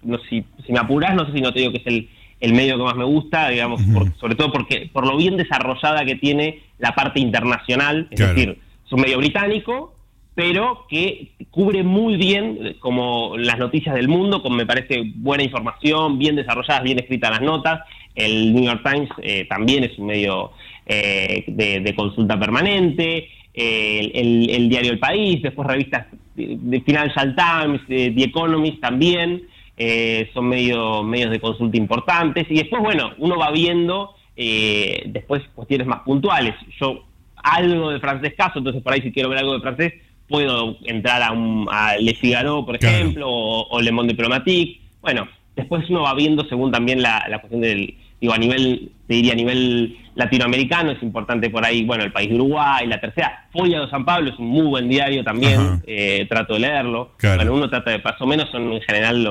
no 0.03 0.19
si, 0.29 0.45
si 0.67 0.73
me 0.73 0.79
apuras, 0.79 1.15
no 1.15 1.27
sé 1.27 1.33
si 1.33 1.41
no 1.41 1.53
te 1.53 1.61
digo 1.61 1.73
que 1.73 1.79
es 1.79 1.87
el, 1.87 2.09
el 2.41 2.55
medio 2.55 2.77
que 2.77 2.85
más 2.85 2.97
me 2.97 3.05
gusta, 3.05 3.49
digamos, 3.49 3.81
sobre 4.21 4.35
todo 4.35 4.53
porque 4.53 4.89
por 4.93 5.07
lo 5.07 5.17
bien 5.17 5.37
desarrollada 5.37 6.05
que 6.05 6.17
tiene 6.17 6.61
la 6.79 6.95
parte 6.95 7.21
internacional, 7.21 8.07
es 8.11 8.21
decir, 8.21 8.59
es 8.87 8.93
un 8.93 9.01
medio 9.01 9.19
británico, 9.19 9.95
pero 10.35 10.87
que 10.89 11.33
cubre 11.51 11.83
muy 11.83 12.17
bien 12.17 12.77
como 12.79 13.37
las 13.37 13.59
noticias 13.59 13.95
del 13.97 14.07
mundo, 14.07 14.41
con 14.41 14.55
me 14.55 14.67
parece 14.67 15.03
buena 15.17 15.43
información, 15.43 16.17
bien 16.17 16.37
desarrolladas, 16.37 16.85
bien 16.85 17.01
escritas 17.01 17.31
las 17.31 17.43
notas. 17.43 17.81
El 18.15 18.55
New 18.55 18.63
York 18.63 18.83
Times 18.85 19.09
eh, 19.21 19.47
también 19.49 19.83
es 19.83 19.99
un 19.99 20.07
medio 20.07 20.53
eh, 20.87 21.43
de, 21.49 21.95
consulta 21.97 22.39
permanente. 22.39 23.29
el, 23.53 24.69
diario 24.69 24.93
El 24.93 25.01
País, 25.01 25.43
después 25.43 25.67
revistas 25.67 26.07
de 26.37 26.81
Financial 26.83 27.35
Times, 27.35 27.81
de 27.89 28.13
The 28.13 28.23
Economist 28.23 28.81
también. 28.81 29.43
Eh, 29.81 30.29
son 30.35 30.49
medio, 30.49 31.05
medios 31.05 31.31
de 31.31 31.39
consulta 31.39 31.77
importantes, 31.77 32.47
y 32.51 32.57
después, 32.57 32.83
bueno, 32.83 33.13
uno 33.19 33.39
va 33.39 33.53
viendo 33.53 34.15
eh, 34.35 35.05
después 35.07 35.43
cuestiones 35.55 35.87
más 35.87 36.01
puntuales. 36.01 36.55
Yo 36.81 37.05
algo 37.37 37.91
de 37.91 38.01
francés 38.01 38.35
caso, 38.37 38.59
entonces 38.59 38.83
por 38.83 38.93
ahí 38.93 39.03
si 39.03 39.13
quiero 39.13 39.29
ver 39.29 39.39
algo 39.39 39.55
de 39.55 39.61
francés, 39.61 39.95
puedo 40.29 40.77
entrar 40.85 41.23
a, 41.23 41.33
un, 41.33 41.69
Le 42.01 42.15
Figaro, 42.15 42.65
por 42.67 42.77
ejemplo, 42.77 43.29
o, 43.29 43.81
Le 43.81 43.93
Monde 43.93 44.13
Diplomatique. 44.13 44.81
Bueno, 45.01 45.29
después 45.57 45.89
uno 45.91 46.03
va 46.03 46.15
viendo 46.15 46.45
según 46.49 46.71
también 46.71 47.01
la, 47.01 47.39
cuestión 47.41 47.61
del, 47.61 47.95
digo, 48.21 48.33
a 48.33 48.39
nivel, 48.39 48.91
te 49.07 49.15
diría 49.15 49.33
a 49.33 49.37
nivel 49.37 49.97
latinoamericano, 50.15 50.91
es 50.91 51.03
importante 51.03 51.51
por 51.51 51.65
ahí, 51.65 51.85
bueno, 51.85 52.05
el 52.05 52.13
país 52.13 52.29
de 52.29 52.35
Uruguay, 52.35 52.87
la 52.87 53.01
tercera, 53.01 53.49
Folla 53.53 53.81
de 53.81 53.91
San 53.91 54.05
Pablo 54.05 54.31
es 54.31 54.39
un 54.39 54.49
muy 54.49 54.67
buen 54.67 54.89
diario 54.89 55.23
también, 55.23 55.83
eh, 55.87 56.27
trato 56.29 56.55
de 56.55 56.61
leerlo. 56.61 57.13
Bueno, 57.23 57.55
uno 57.55 57.71
trata 57.71 57.93
de, 57.93 57.99
más 57.99 58.21
o 58.21 58.27
menos 58.27 58.51
son 58.51 58.73
en 58.73 58.81
general 58.83 59.23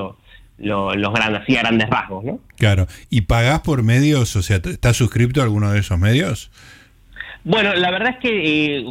los 0.58 0.96
los 0.96 1.12
grandes, 1.12 1.42
así 1.42 1.56
a 1.56 1.60
grandes 1.60 1.88
rasgos, 1.88 2.24
¿no? 2.24 2.38
Claro. 2.56 2.86
¿Y 3.10 3.22
pagás 3.22 3.60
por 3.60 3.82
medios? 3.82 4.34
O 4.36 4.42
sea, 4.42 4.56
¿estás 4.56 4.96
suscrito 4.96 5.40
a 5.40 5.44
alguno 5.44 5.70
de 5.70 5.80
esos 5.80 5.98
medios? 5.98 6.50
Bueno, 7.44 7.74
la 7.74 7.90
verdad 7.90 8.10
es 8.10 8.16
que 8.18 8.78
eh, 8.78 8.84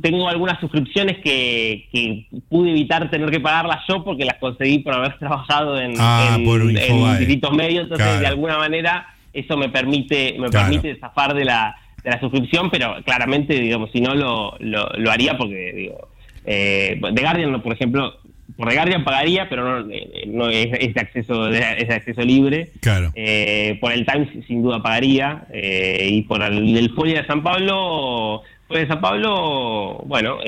tengo 0.00 0.28
algunas 0.28 0.58
suscripciones 0.60 1.18
que, 1.22 2.26
pude 2.48 2.70
evitar 2.70 3.10
tener 3.10 3.30
que 3.30 3.40
pagarlas 3.40 3.80
yo 3.88 4.02
porque 4.02 4.24
las 4.24 4.38
conseguí 4.38 4.78
por 4.78 4.94
haber 4.94 5.18
trabajado 5.18 5.78
en, 5.78 5.92
ah, 5.98 6.38
distintos 7.18 7.52
medios, 7.52 7.84
entonces 7.84 8.20
de 8.20 8.26
alguna 8.26 8.56
manera 8.56 9.14
eso 9.32 9.56
me 9.56 9.68
permite 9.68 10.36
me 10.38 10.48
permite 10.48 10.96
zafar 10.98 11.34
de 11.34 11.44
la, 11.44 11.76
de 12.02 12.10
la 12.10 12.20
suscripción, 12.20 12.70
pero 12.70 12.96
claramente, 13.04 13.54
digamos, 13.54 13.90
si 13.92 14.00
no 14.00 14.14
lo, 14.14 14.56
lo, 14.58 15.10
haría 15.10 15.36
porque, 15.36 15.72
digo, 15.74 16.08
eh, 16.46 16.98
The 17.14 17.20
Guardian, 17.22 17.60
por 17.60 17.72
ejemplo, 17.74 18.14
por 18.58 18.68
The 18.68 18.74
Guardian 18.74 19.04
pagaría, 19.04 19.48
pero 19.48 19.84
no, 19.84 19.92
eh, 19.92 20.24
no 20.26 20.50
es, 20.50 20.72
de 20.72 21.00
acceso 21.00 21.48
es 21.48 21.88
acceso 21.88 22.22
libre. 22.22 22.72
Claro. 22.80 23.12
Eh, 23.14 23.78
por 23.80 23.92
el 23.92 24.04
Times 24.04 24.30
sin 24.48 24.64
duda 24.64 24.82
pagaría 24.82 25.46
eh, 25.52 26.08
y 26.10 26.22
por 26.22 26.42
el, 26.42 26.76
el 26.76 26.92
de 26.92 27.24
San 27.28 27.44
Pablo, 27.44 28.42
Folia 28.66 28.82
de 28.82 28.88
San 28.88 29.00
Pablo, 29.00 30.02
bueno, 30.06 30.38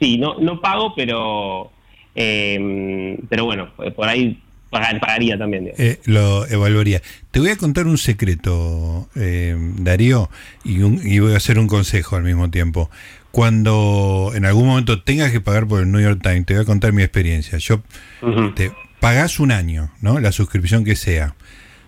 sí, 0.00 0.16
no 0.16 0.38
no 0.40 0.58
pago, 0.62 0.94
pero 0.96 1.70
pero 2.14 3.44
bueno, 3.44 3.68
por 3.94 4.08
ahí 4.08 4.38
pagaría 4.70 5.36
también. 5.36 5.70
lo 6.06 6.46
evaluaría. 6.46 7.02
Te 7.30 7.40
voy 7.40 7.50
a 7.50 7.56
contar 7.56 7.86
un 7.86 7.98
secreto, 7.98 9.10
Darío, 9.14 10.30
y, 10.64 10.78
y 10.82 11.18
voy 11.18 11.34
a 11.34 11.36
hacer 11.36 11.58
un 11.58 11.66
consejo 11.66 12.16
al 12.16 12.22
mismo 12.22 12.50
tiempo 12.50 12.90
cuando 13.30 14.32
en 14.34 14.44
algún 14.44 14.66
momento 14.66 15.02
tengas 15.02 15.30
que 15.30 15.40
pagar 15.40 15.66
por 15.66 15.80
el 15.80 15.90
New 15.90 16.00
York 16.00 16.20
Times, 16.22 16.46
te 16.46 16.54
voy 16.54 16.62
a 16.62 16.66
contar 16.66 16.92
mi 16.92 17.02
experiencia. 17.02 17.58
Yo 17.58 17.82
te 18.54 18.72
pagás 18.98 19.38
un 19.40 19.52
año, 19.52 19.90
¿no? 20.00 20.20
La 20.20 20.32
suscripción 20.32 20.84
que 20.84 20.96
sea. 20.96 21.34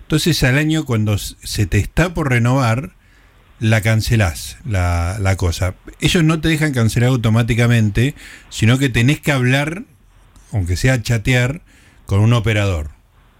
Entonces 0.02 0.42
al 0.44 0.58
año 0.58 0.84
cuando 0.84 1.18
se 1.18 1.66
te 1.66 1.78
está 1.78 2.14
por 2.14 2.30
renovar, 2.30 2.92
la 3.60 3.80
cancelás, 3.80 4.58
la, 4.66 5.18
la 5.20 5.36
cosa. 5.36 5.74
Ellos 6.00 6.24
no 6.24 6.40
te 6.40 6.48
dejan 6.48 6.72
cancelar 6.72 7.10
automáticamente, 7.10 8.14
sino 8.48 8.78
que 8.78 8.88
tenés 8.88 9.20
que 9.20 9.32
hablar, 9.32 9.84
aunque 10.52 10.76
sea 10.76 11.00
chatear, 11.00 11.62
con 12.06 12.20
un 12.20 12.32
operador, 12.32 12.90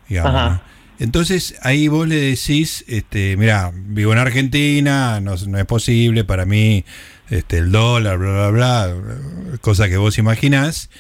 digamos. 0.09 0.61
Entonces 1.03 1.57
ahí 1.62 1.88
vos 1.88 2.07
le 2.07 2.15
decís, 2.15 2.85
este, 2.87 3.37
mira, 3.37 3.73
vivo 3.75 4.12
en 4.12 4.21
Argentina, 4.21 5.19
no, 5.19 5.35
no 5.35 5.59
es 5.59 5.65
posible 5.65 6.23
para 6.23 6.47
mí 6.47 6.85
este, 7.29 7.59
el 7.59 7.73
dólar, 7.73 8.19
bla, 8.19 8.51
bla, 8.51 8.87
bla, 8.87 9.59
cosa 9.61 9.88
que 9.88 9.97
vos 9.97 10.17
imaginás, 10.19 10.91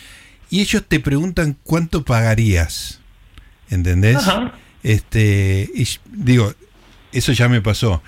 y 0.50 0.60
ellos 0.60 0.82
te 0.88 0.98
preguntan 0.98 1.56
cuánto 1.62 2.04
pagarías, 2.04 2.98
¿entendés? 3.70 4.18
Este, 4.82 5.70
y 5.72 5.86
digo, 6.10 6.52
eso 7.12 7.30
ya 7.30 7.48
me 7.48 7.60
pasó, 7.60 8.02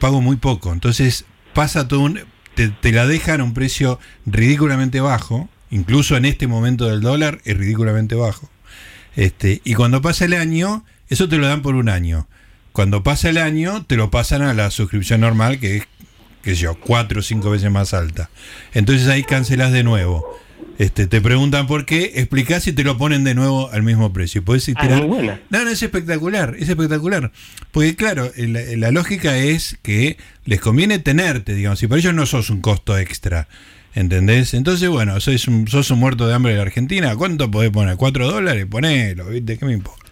pago 0.00 0.22
muy 0.22 0.36
poco, 0.36 0.72
entonces 0.72 1.26
pasa 1.52 1.88
todo 1.88 2.00
un, 2.00 2.20
te, 2.54 2.70
te 2.70 2.92
la 2.92 3.06
dejan 3.06 3.42
a 3.42 3.44
un 3.44 3.52
precio 3.52 4.00
ridículamente 4.24 5.02
bajo, 5.02 5.50
incluso 5.70 6.16
en 6.16 6.24
este 6.24 6.46
momento 6.46 6.86
del 6.86 7.02
dólar 7.02 7.42
es 7.44 7.54
ridículamente 7.54 8.14
bajo. 8.14 8.48
Este, 9.16 9.60
y 9.64 9.74
cuando 9.74 10.02
pasa 10.02 10.26
el 10.26 10.34
año, 10.34 10.84
eso 11.08 11.28
te 11.28 11.38
lo 11.38 11.48
dan 11.48 11.62
por 11.62 11.74
un 11.74 11.88
año. 11.88 12.28
Cuando 12.72 13.02
pasa 13.02 13.30
el 13.30 13.38
año, 13.38 13.84
te 13.86 13.96
lo 13.96 14.10
pasan 14.10 14.42
a 14.42 14.54
la 14.54 14.70
suscripción 14.70 15.22
normal, 15.22 15.58
que 15.58 15.78
es 15.78 15.88
qué 16.46 16.54
sé 16.54 16.62
yo, 16.62 16.76
cuatro 16.76 17.18
o 17.18 17.22
cinco 17.22 17.50
veces 17.50 17.72
más 17.72 17.92
alta. 17.92 18.30
Entonces 18.72 19.08
ahí 19.08 19.24
cancelas 19.24 19.72
de 19.72 19.82
nuevo. 19.82 20.24
Este, 20.78 21.08
te 21.08 21.20
preguntan 21.20 21.66
por 21.66 21.86
qué, 21.86 22.12
explicás 22.16 22.68
y 22.68 22.72
te 22.72 22.84
lo 22.84 22.96
ponen 22.96 23.24
de 23.24 23.34
nuevo 23.34 23.68
al 23.72 23.82
mismo 23.82 24.12
precio. 24.12 24.44
Puedes 24.44 24.70
ah, 24.76 24.86
No, 25.50 25.64
no, 25.64 25.70
es 25.70 25.82
espectacular, 25.82 26.54
es 26.56 26.68
espectacular. 26.68 27.32
Porque 27.72 27.96
claro, 27.96 28.30
la, 28.36 28.92
lógica 28.92 29.36
es 29.36 29.76
que 29.82 30.18
les 30.44 30.60
conviene 30.60 31.00
tenerte, 31.00 31.52
digamos, 31.52 31.82
y 31.82 31.88
para 31.88 31.98
ellos 31.98 32.14
no 32.14 32.26
sos 32.26 32.48
un 32.48 32.60
costo 32.60 32.96
extra. 32.96 33.48
¿Entendés? 33.96 34.52
Entonces, 34.52 34.90
bueno, 34.90 35.18
sos 35.20 35.48
un, 35.48 35.66
sos 35.68 35.90
un 35.90 35.98
muerto 35.98 36.28
de 36.28 36.34
hambre 36.34 36.52
de 36.52 36.58
la 36.58 36.64
Argentina. 36.64 37.16
¿Cuánto 37.16 37.50
podés 37.50 37.70
poner? 37.70 37.96
¿Cuatro 37.96 38.30
dólares? 38.30 38.66
Ponelo, 38.66 39.24
¿viste? 39.24 39.56
¿Qué 39.56 39.64
me 39.64 39.72
importa? 39.72 40.04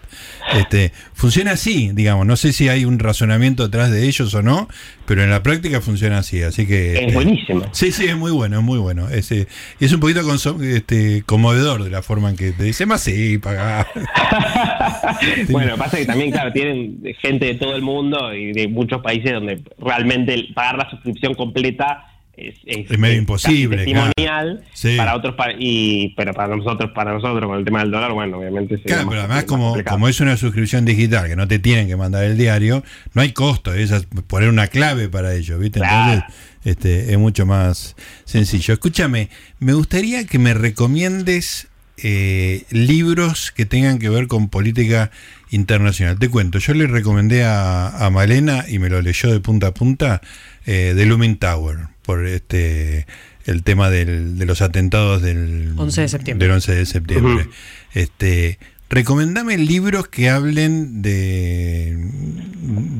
Este, 0.54 0.90
funciona 1.12 1.50
así, 1.50 1.90
digamos. 1.92 2.26
No 2.26 2.36
sé 2.36 2.54
si 2.54 2.70
hay 2.70 2.86
un 2.86 2.98
razonamiento 2.98 3.64
detrás 3.64 3.90
de 3.90 4.06
ellos 4.06 4.32
o 4.32 4.40
no, 4.40 4.68
pero 5.04 5.22
en 5.22 5.28
la 5.28 5.42
práctica 5.42 5.82
funciona 5.82 6.16
así. 6.16 6.42
Así 6.42 6.66
que. 6.66 6.94
Es 6.94 7.12
eh, 7.12 7.14
buenísimo. 7.14 7.66
Sí, 7.72 7.92
sí, 7.92 8.06
es 8.06 8.16
muy 8.16 8.30
bueno, 8.30 8.60
es 8.60 8.64
muy 8.64 8.78
bueno. 8.78 9.10
Es, 9.10 9.30
eh, 9.32 9.48
es 9.78 9.92
un 9.92 10.00
poquito 10.00 10.22
este, 10.62 11.22
conmovedor 11.26 11.84
de 11.84 11.90
la 11.90 12.00
forma 12.00 12.30
en 12.30 12.36
que 12.36 12.52
te 12.52 12.64
dice 12.64 12.86
más 12.86 13.02
sí, 13.02 13.36
pagar. 13.36 13.86
bueno, 15.50 15.76
pasa 15.76 15.98
que 15.98 16.06
también, 16.06 16.30
claro, 16.30 16.52
tienen 16.54 17.02
gente 17.20 17.44
de 17.44 17.54
todo 17.56 17.76
el 17.76 17.82
mundo 17.82 18.32
y 18.32 18.52
de 18.52 18.66
muchos 18.66 19.02
países 19.02 19.30
donde 19.30 19.62
realmente 19.78 20.48
pagar 20.54 20.78
la 20.78 20.88
suscripción 20.88 21.34
completa 21.34 22.06
es, 22.36 22.98
medio 22.98 23.18
imposible. 23.18 23.76
Testimonial 23.78 24.64
para 24.96 25.16
otros, 25.16 25.34
y, 25.58 26.14
pero 26.16 26.32
para 26.32 26.56
nosotros, 26.56 26.90
para 26.94 27.12
nosotros 27.12 27.46
con 27.46 27.58
el 27.58 27.64
tema 27.64 27.80
del 27.80 27.90
dólar, 27.90 28.12
bueno, 28.12 28.38
obviamente. 28.38 28.80
Claro, 28.82 29.08
pero 29.08 29.20
además 29.20 29.44
como, 29.44 29.76
como 29.84 30.08
es 30.08 30.20
una 30.20 30.36
suscripción 30.36 30.84
digital 30.84 31.28
que 31.28 31.36
no 31.36 31.48
te 31.48 31.58
tienen 31.58 31.86
que 31.86 31.96
mandar 31.96 32.24
el 32.24 32.36
diario, 32.36 32.82
no 33.14 33.22
hay 33.22 33.32
costo, 33.32 33.72
es 33.74 33.92
poner 34.26 34.48
una 34.48 34.66
clave 34.68 35.08
para 35.08 35.34
ello, 35.34 35.58
¿viste? 35.58 35.80
Entonces 35.80 36.24
este, 36.64 37.12
es 37.12 37.18
mucho 37.18 37.46
más 37.46 37.94
sencillo. 38.24 38.74
Escúchame, 38.74 39.28
me 39.58 39.74
gustaría 39.74 40.26
que 40.26 40.38
me 40.38 40.54
recomiendes 40.54 41.68
eh, 42.02 42.64
libros 42.70 43.52
que 43.52 43.66
tengan 43.66 43.98
que 43.98 44.08
ver 44.08 44.26
con 44.26 44.48
política 44.48 45.10
internacional. 45.50 46.18
Te 46.18 46.28
cuento, 46.28 46.58
yo 46.58 46.74
le 46.74 46.86
recomendé 46.86 47.44
a, 47.44 47.88
a 47.88 48.10
Malena 48.10 48.64
y 48.68 48.78
me 48.78 48.88
lo 48.88 49.00
leyó 49.00 49.30
de 49.32 49.40
punta 49.40 49.68
a 49.68 49.74
punta 49.74 50.20
eh, 50.66 50.94
de 50.94 51.06
Looming 51.06 51.36
Tower 51.36 51.88
por 52.02 52.26
este 52.26 53.06
el 53.46 53.62
tema 53.62 53.90
del, 53.90 54.38
de 54.38 54.46
los 54.46 54.62
atentados 54.62 55.22
del 55.22 55.74
11 55.76 56.00
de 56.00 56.08
septiembre. 56.08 56.46
Del 56.46 56.54
11 56.54 56.74
de 56.74 56.86
septiembre. 56.86 57.48
Este, 57.92 58.58
recomendame 58.88 59.58
libros 59.58 60.08
que 60.08 60.30
hablen 60.30 61.02
de, 61.02 61.94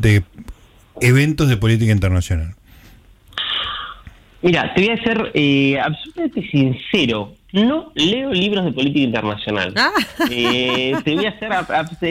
de 0.00 0.22
eventos 1.00 1.48
de 1.48 1.56
política 1.56 1.92
internacional. 1.92 2.54
Mira, 4.42 4.74
te 4.74 4.82
voy 4.82 4.90
a 4.90 5.02
ser 5.02 5.30
eh, 5.32 5.78
absolutamente 5.80 6.46
sincero. 6.50 7.34
No 7.54 7.92
leo 7.94 8.32
libros 8.32 8.64
de 8.64 8.72
política 8.72 9.04
internacional. 9.04 9.72
Ah. 9.76 9.92
Eh, 10.28 10.92
te 11.04 11.14
voy 11.14 11.26
a 11.26 11.30
hacer. 11.30 11.52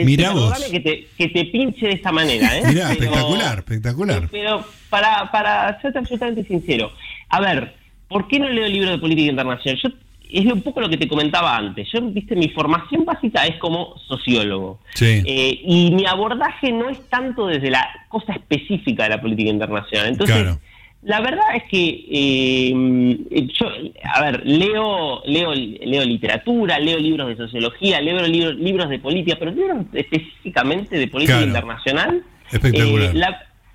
Mira 0.06 0.30
vos. 0.30 0.58
Que 0.70 0.80
te, 0.80 1.08
que 1.18 1.28
te 1.28 1.44
pinche 1.44 1.86
de 1.86 1.92
esta 1.92 2.10
manera. 2.12 2.56
¿eh? 2.56 2.62
Mirá, 2.66 2.92
espectacular, 2.92 3.58
espectacular. 3.58 4.28
Pero 4.30 4.64
para, 4.88 5.30
para 5.30 5.78
ser 5.82 5.98
absolutamente 5.98 6.44
sincero, 6.44 6.92
a 7.28 7.42
ver, 7.42 7.74
¿por 8.08 8.26
qué 8.26 8.38
no 8.38 8.48
leo 8.48 8.66
libros 8.68 8.92
de 8.92 8.98
política 8.98 9.30
internacional? 9.30 9.78
Yo 9.82 9.90
es 10.30 10.46
un 10.50 10.62
poco 10.62 10.80
lo 10.80 10.88
que 10.88 10.96
te 10.96 11.06
comentaba 11.06 11.54
antes. 11.54 11.88
Yo, 11.92 12.00
viste, 12.00 12.34
mi 12.36 12.48
formación 12.48 13.04
básica 13.04 13.44
es 13.44 13.56
como 13.58 13.98
sociólogo. 14.08 14.80
Sí. 14.94 15.22
Eh, 15.26 15.60
y 15.62 15.90
mi 15.90 16.06
abordaje 16.06 16.72
no 16.72 16.88
es 16.88 17.06
tanto 17.10 17.46
desde 17.46 17.70
la 17.70 17.86
cosa 18.08 18.32
específica 18.32 19.02
de 19.02 19.10
la 19.10 19.20
política 19.20 19.50
internacional. 19.50 20.08
Entonces, 20.08 20.36
claro. 20.36 20.58
La 21.04 21.20
verdad 21.20 21.44
es 21.54 21.64
que 21.64 22.06
eh, 22.10 23.46
yo, 23.60 23.66
a 24.10 24.22
ver, 24.22 24.40
leo, 24.46 25.22
leo, 25.26 25.54
leo 25.54 26.02
literatura, 26.02 26.78
leo 26.78 26.98
libros 26.98 27.28
de 27.28 27.36
sociología, 27.36 28.00
leo 28.00 28.26
libros, 28.26 28.54
libros 28.56 28.88
de 28.88 28.98
política, 28.98 29.36
pero 29.38 29.50
libros 29.50 29.84
específicamente 29.92 30.96
de 30.96 31.06
política 31.08 31.42
internacional. 31.42 32.22
Espectacular. 32.50 33.14
Eh, 33.14 33.18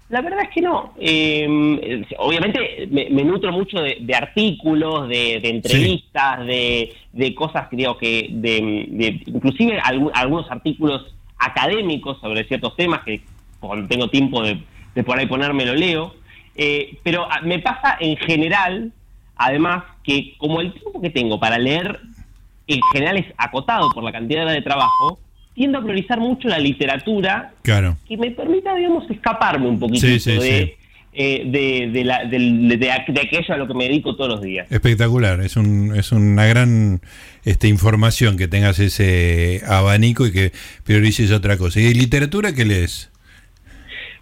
la, 0.10 0.22
verdad 0.22 0.39
es 0.42 0.50
que 0.50 0.62
no. 0.62 0.96
Eh, 1.00 2.04
obviamente 2.18 2.88
me, 2.89 3.24
nutro 3.24 3.52
mucho 3.52 3.80
de, 3.80 4.15
artículos, 4.15 5.08
de, 5.08 5.36
entrevistas, 5.36 6.48
de, 6.48 7.36
cosas 7.36 7.68
que 7.68 7.76
digo 7.76 7.96
que, 7.96 8.28
de, 8.32 9.22
inclusive 9.28 9.80
algunos 9.80 10.50
artículos 10.50 11.13
académicos 11.38 12.20
sobre 12.22 12.44
ciertos 12.46 12.76
temas 12.76 13.02
que 13.04 13.22
cuando 13.60 13.88
tengo 13.88 14.10
tiempo 14.10 14.42
de, 14.42 14.58
de 14.96 15.04
por 15.04 15.20
ahí 15.20 15.28
ponerme 15.28 15.63
lo 15.68 15.76
leo. 15.76 16.20
Eh, 16.56 16.98
pero 17.04 17.28
ah, 17.30 17.42
me 17.42 17.60
pasa 17.60 17.98
en 18.00 18.18
general, 18.18 18.92
además, 19.36 19.84
que 20.04 20.36
como 20.38 20.62
el 20.62 20.74
tiempo 20.74 21.02
que 21.02 21.10
tengo 21.10 21.40
para 21.40 21.58
leer 21.58 22.00
en 22.68 22.82
general 22.94 23.18
es 23.18 23.26
acotado 23.38 23.90
por 23.92 24.04
la 24.04 24.12
cantidad 24.12 24.48
de 24.48 24.62
trabajo, 24.62 25.20
tiendo 25.56 25.80
a 25.80 25.82
priorizar 25.82 26.20
mucho 26.20 26.48
la 26.48 26.60
literatura 26.60 27.52
claro. 27.64 27.98
que 28.08 28.16
me 28.16 28.32
permita, 28.32 28.76
digamos, 28.76 29.10
escaparme 29.10 29.68
un 29.68 29.80
poquito 29.80 30.06
de, 30.06 30.78
eh, 31.12 31.90
de, 31.92 32.04
la, 32.04 32.24
de, 32.26 32.92
aquello 32.92 33.54
a 33.54 33.58
lo 33.58 33.68
que 33.68 33.74
me 33.74 33.86
dedico 33.86 34.16
todos 34.16 34.30
los 34.30 34.42
días. 34.42 34.72
Espectacular, 34.72 35.42
es, 35.42 35.58
un, 35.58 35.96
es 35.96 36.12
una 36.12 36.46
gran 36.46 37.02
este, 37.44 37.68
información 37.68 38.38
que 38.38 38.48
tengas 38.48 38.80
ese 38.80 39.62
abanico 39.68 40.28
y 40.28 40.32
que 40.32 40.52
priorices 40.84 41.32
otra 41.32 41.58
cosa. 41.58 41.80
¿Y 41.80 41.94
literatura 41.94 42.54
qué 42.54 42.66
lees? 42.66 43.10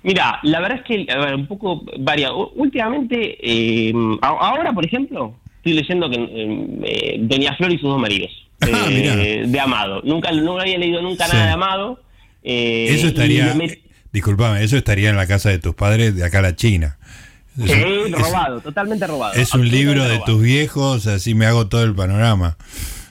Mira, 0.07 0.39
la 0.43 0.61
verdad 0.61 0.77
es 0.77 0.85
que 0.85 1.11
a 1.11 1.17
ver, 1.17 1.35
un 1.35 1.47
poco 1.47 1.83
variado. 1.99 2.51
Últimamente, 2.51 3.37
eh, 3.41 3.93
ahora, 4.21 4.71
por 4.71 4.85
ejemplo, 4.85 5.35
estoy 5.57 5.73
leyendo 5.73 6.09
que 6.09 6.15
eh, 6.85 7.17
Doña 7.19 7.53
Flor 7.57 7.73
y 7.73 7.77
sus 7.77 7.89
dos 7.89 7.99
maridos. 7.99 8.31
Ah, 8.73 8.87
de 8.89 9.59
Amado. 9.59 10.01
Nunca, 10.03 10.31
no 10.31 10.59
había 10.59 10.77
leído 10.77 11.01
nunca 11.01 11.27
nada 11.27 11.45
de 11.45 11.51
Amado. 11.51 12.01
Eh, 12.41 12.87
eso 12.89 13.07
estaría, 13.07 13.53
disculpame, 14.13 14.63
eso 14.63 14.77
estaría 14.77 15.09
en 15.09 15.17
la 15.17 15.27
casa 15.27 15.49
de 15.49 15.59
tus 15.59 15.75
padres 15.75 16.15
de 16.15 16.25
acá 16.25 16.39
a 16.39 16.43
la 16.43 16.55
China. 16.55 16.97
Sí, 17.57 18.11
robado, 18.11 18.61
totalmente 18.61 19.05
robado. 19.07 19.33
Es 19.33 19.53
un 19.53 19.67
libro 19.67 20.07
de 20.07 20.19
tus 20.25 20.41
viejos, 20.41 21.05
así 21.07 21.35
me 21.35 21.45
hago 21.45 21.67
todo 21.67 21.83
el 21.83 21.93
panorama. 21.93 22.55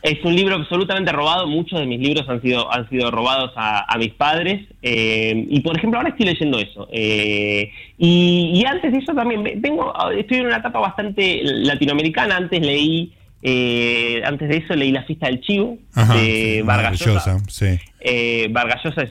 Es 0.07 0.25
un 0.25 0.37
libro 0.37 0.55
absolutamente 0.55 1.11
robado. 1.11 1.49
Muchos 1.49 1.81
de 1.81 1.87
mis 1.87 1.99
libros 1.99 2.29
han 2.29 2.41
sido, 2.41 2.73
han 2.73 2.89
sido 2.89 3.11
robados 3.11 3.51
a, 3.57 3.93
mis 3.99 4.15
padres. 4.15 4.65
Eh, 4.81 5.47
y 5.51 5.59
por 5.63 5.77
ejemplo, 5.77 5.99
ahora 5.99 6.11
estoy 6.11 6.27
leyendo 6.27 6.61
eso. 6.61 6.87
Eh, 6.93 7.73
y, 7.99 8.65
antes 8.65 8.93
de 8.93 8.99
eso 8.99 9.13
también, 9.15 9.61
tengo, 9.61 9.93
estoy 10.13 10.39
en 10.39 10.47
una 10.47 10.59
etapa 10.59 10.79
bastante 10.79 11.41
latinoamericana. 11.43 12.37
Antes 12.37 12.61
leí 12.61 13.15
eh, 13.43 14.23
antes 14.25 14.49
de 14.49 14.57
eso 14.57 14.75
leí 14.75 14.93
La 14.93 15.05
fiesta 15.05 15.27
del 15.27 15.41
chivo 15.41 15.79
de 15.95 16.63
Vargas 16.65 16.99
Llosa. 16.99 17.39
Sí. 17.49 17.79
Eh, 18.01 18.49
Vargas 18.51 18.83
Llosa 18.83 19.03
es, 19.03 19.11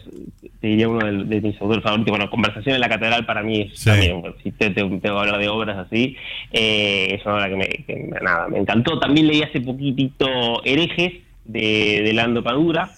te 0.59 0.67
diría, 0.67 0.89
uno 0.89 1.05
de, 1.05 1.41
mis 1.41 1.59
autores 1.61 1.83
favoritos. 1.83 2.11
Bueno, 2.11 2.29
Conversación 2.29 2.75
en 2.75 2.81
la 2.81 2.89
Catedral 2.89 3.25
para 3.25 3.43
mí 3.43 3.61
es 3.61 3.83
también, 3.83 4.23
si 4.41 4.51
te, 4.51 4.73
que 4.73 5.07
hablar 5.07 5.37
de 5.37 5.47
obras 5.47 5.77
así, 5.77 6.15
eh, 6.51 7.15
es 7.17 7.25
una 7.25 7.35
obra 7.35 7.49
que, 7.49 7.55
me, 7.55 8.19
nada, 8.21 8.47
me 8.47 8.59
encantó. 8.59 8.99
También 8.99 9.27
leí 9.27 9.41
hace 9.43 9.61
poquitito 9.61 10.63
Herejes 10.63 11.13
de, 11.45 12.01
de 12.03 12.13
Lando 12.13 12.43
Padura, 12.43 12.91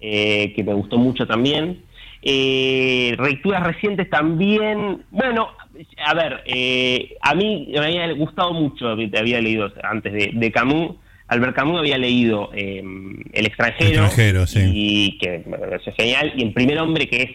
eh, 0.00 0.52
que 0.54 0.64
me 0.64 0.74
gustó 0.74 0.98
mucho 0.98 1.26
también. 1.26 1.82
Eh, 2.26 3.14
lecturas 3.22 3.62
recientes 3.62 4.08
también, 4.08 5.02
bueno, 5.10 5.48
a 6.06 6.14
ver, 6.14 6.42
eh, 6.46 7.16
a 7.20 7.34
mí 7.34 7.68
me 7.70 7.78
había 7.78 8.10
gustado 8.14 8.54
mucho, 8.54 8.96
te 8.96 9.18
había 9.18 9.42
leído 9.42 9.70
antes 9.82 10.10
de, 10.32 10.50
Camus, 10.50 10.96
Albert 11.28 11.54
Camus 11.54 11.80
había 11.80 11.98
leído 11.98 12.48
em, 12.54 13.22
El 13.30 13.44
extranjero, 13.44 14.08
y 14.56 15.18
que 15.18 15.42
me 15.46 15.58
pareció 15.58 15.92
genial, 15.92 16.32
y 16.34 16.42
en 16.44 16.54
primer 16.54 16.78
hombre 16.78 17.10
que 17.10 17.22
es 17.22 17.30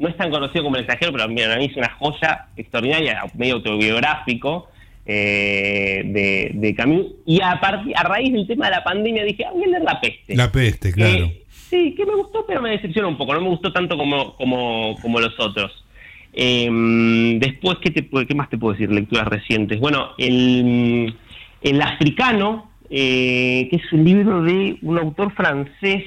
no 0.00 0.08
es 0.08 0.16
tan 0.16 0.32
conocido 0.32 0.64
como 0.64 0.74
El 0.74 0.82
extranjero, 0.82 1.12
pero 1.12 1.24
a 1.24 1.28
mí 1.28 1.66
es 1.66 1.76
una 1.76 1.90
joya 1.90 2.48
extraordinaria, 2.56 3.22
medio 3.34 3.54
autobiográfico 3.54 4.68
eh, 5.06 6.50
de, 6.52 6.74
Camus, 6.74 7.06
y 7.24 7.40
a, 7.40 7.52
a 7.52 8.02
raíz 8.02 8.32
del 8.32 8.48
tema 8.48 8.66
de 8.66 8.72
la 8.72 8.82
pandemia 8.82 9.22
dije, 9.22 9.44
ah, 9.44 9.50
voy 9.52 9.62
a 9.62 9.68
leer 9.68 9.82
La 9.82 10.00
peste. 10.00 10.34
La 10.34 10.50
peste, 10.50 10.92
claro. 10.92 11.26
Sí, 11.26 11.43
sí, 11.74 11.94
que 11.96 12.06
me 12.06 12.14
gustó, 12.14 12.44
pero 12.46 12.62
me 12.62 12.70
decepcionó 12.70 13.08
un 13.08 13.18
poco. 13.18 13.34
No 13.34 13.40
me 13.40 13.48
gustó 13.48 13.72
tanto 13.72 13.96
como, 13.96 14.36
como, 14.36 14.96
como 15.02 15.20
los 15.20 15.38
otros. 15.38 15.84
Em, 16.32 17.38
después, 17.38 17.78
¿qué, 17.80 17.90
te, 17.90 18.08
¿qué 18.26 18.34
más 18.34 18.50
te 18.50 18.58
puedo 18.58 18.72
decir? 18.72 18.90
Lecturas 18.90 19.26
recientes. 19.26 19.78
Bueno, 19.80 20.10
el, 20.18 21.14
el 21.62 21.82
Africano, 21.82 22.70
eh, 22.90 23.68
que 23.70 23.76
es 23.76 23.92
un 23.92 24.04
libro 24.04 24.42
de 24.42 24.76
un 24.82 24.98
autor 24.98 25.32
francés 25.32 26.04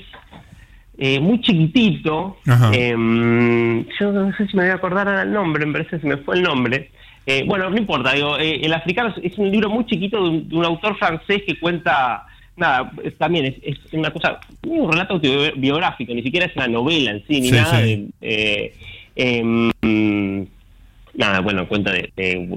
eh, 0.98 1.20
muy 1.20 1.42
chiquitito. 1.42 2.38
Em, 2.74 3.86
yo 4.00 4.12
no 4.12 4.36
sé 4.36 4.48
si 4.48 4.58
me 4.58 4.64
voy 4.64 4.72
a 4.72 4.76
acordar 4.76 5.08
el 5.08 5.32
nombre, 5.32 5.66
me 5.66 5.74
parece 5.74 5.92
que 5.92 6.00
se 6.00 6.08
me 6.08 6.18
fue 6.18 6.36
el 6.36 6.44
nombre. 6.44 6.92
Eh, 7.26 7.44
bueno, 7.46 7.70
no 7.70 7.78
importa, 7.78 8.14
digo, 8.14 8.38
el 8.38 8.74
Africano 8.74 9.14
es 9.22 9.38
un 9.38 9.52
libro 9.52 9.70
muy 9.70 9.86
chiquito 9.86 10.24
de 10.24 10.46
un, 10.50 10.66
autor 10.66 10.98
francés 10.98 11.44
que 11.46 11.60
cuenta 11.60 12.26
nada, 12.58 12.92
también 13.18 13.56
es, 13.62 13.78
una 13.94 14.12
cosa, 14.12 14.40
un 14.66 14.92
relato 14.92 15.20
biográfico, 15.20 16.14
ni 16.14 16.24
siquiera 16.24 16.48
es 16.48 16.56
una 16.56 16.68
novela 16.68 17.12
en 17.12 17.24
sí, 17.28 17.42
ni 17.42 17.52
nada 17.52 17.80
de, 17.80 18.74
Em, 19.20 20.48
nada, 21.16 21.40
bueno, 21.40 21.68
cuenta 21.68 21.92
de, 21.92 22.48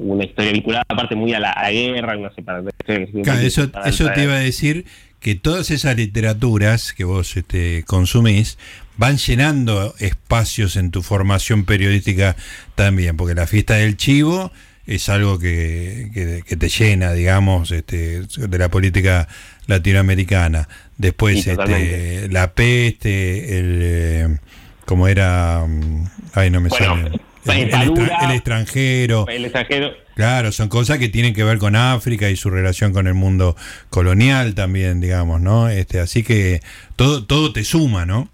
una 0.00 0.24
historia 0.24 0.50
vinculada 0.50 0.84
aparte 0.88 1.14
muy 1.14 1.32
a 1.32 1.38
la, 1.38 1.70
guerra, 1.70 2.16
no 2.16 2.32
sé, 2.34 2.42
para... 2.42 2.62
Claro, 2.84 3.40
eso, 3.40 3.70
eso 3.84 4.10
te 4.10 4.24
iba 4.24 4.34
a 4.34 4.40
decir 4.40 4.86
que 5.20 5.36
todas 5.36 5.70
esas 5.70 5.96
literaturas 5.96 6.92
que 6.92 7.04
vos 7.04 7.36
este, 7.36 7.84
consumís 7.86 8.58
van 8.96 9.18
llenando 9.18 9.94
espacios 10.00 10.74
en 10.74 10.90
tu 10.90 11.02
formación 11.02 11.64
periodística 11.64 12.34
también, 12.74 13.16
porque 13.16 13.34
la 13.34 13.46
fiesta 13.46 13.74
del 13.74 13.96
chivo 13.96 14.50
es 14.86 15.08
algo 15.08 15.38
que, 15.38 16.42
que, 16.46 16.56
te 16.56 16.68
llena, 16.68 17.12
digamos, 17.12 17.70
este, 17.70 18.22
de 18.22 18.58
la 18.58 18.68
política 18.68 19.28
latinoamericana. 19.66 20.68
Después, 20.98 21.46
este, 21.46 22.28
la 22.28 22.52
peste, 22.52 23.58
el... 23.58 23.78
Eh, 23.82 24.36
como 24.84 25.08
era. 25.08 25.64
Mm, 25.66 26.06
ay, 26.34 26.50
no 26.50 26.60
me 26.60 26.70
sale. 26.70 27.10
El, 27.46 28.30
extranjero. 28.32 29.26
El 29.28 29.44
extranjero. 29.44 29.92
Claro, 30.14 30.50
son 30.52 30.68
cosas 30.68 30.98
que 30.98 31.08
tienen 31.08 31.34
que 31.34 31.44
ver 31.44 31.58
con 31.58 31.76
África 31.76 32.30
y 32.30 32.36
su 32.36 32.48
relación 32.48 32.92
con 32.92 33.06
el 33.06 33.14
mundo 33.14 33.54
colonial 33.90 34.54
también, 34.54 35.00
digamos, 35.00 35.42
¿no? 35.42 35.68
Este, 35.68 36.00
así 36.00 36.22
que 36.22 36.60
todo, 36.96 37.24
todo 37.26 37.52
te 37.52 37.64
suma, 37.64 38.06
¿no? 38.06 38.30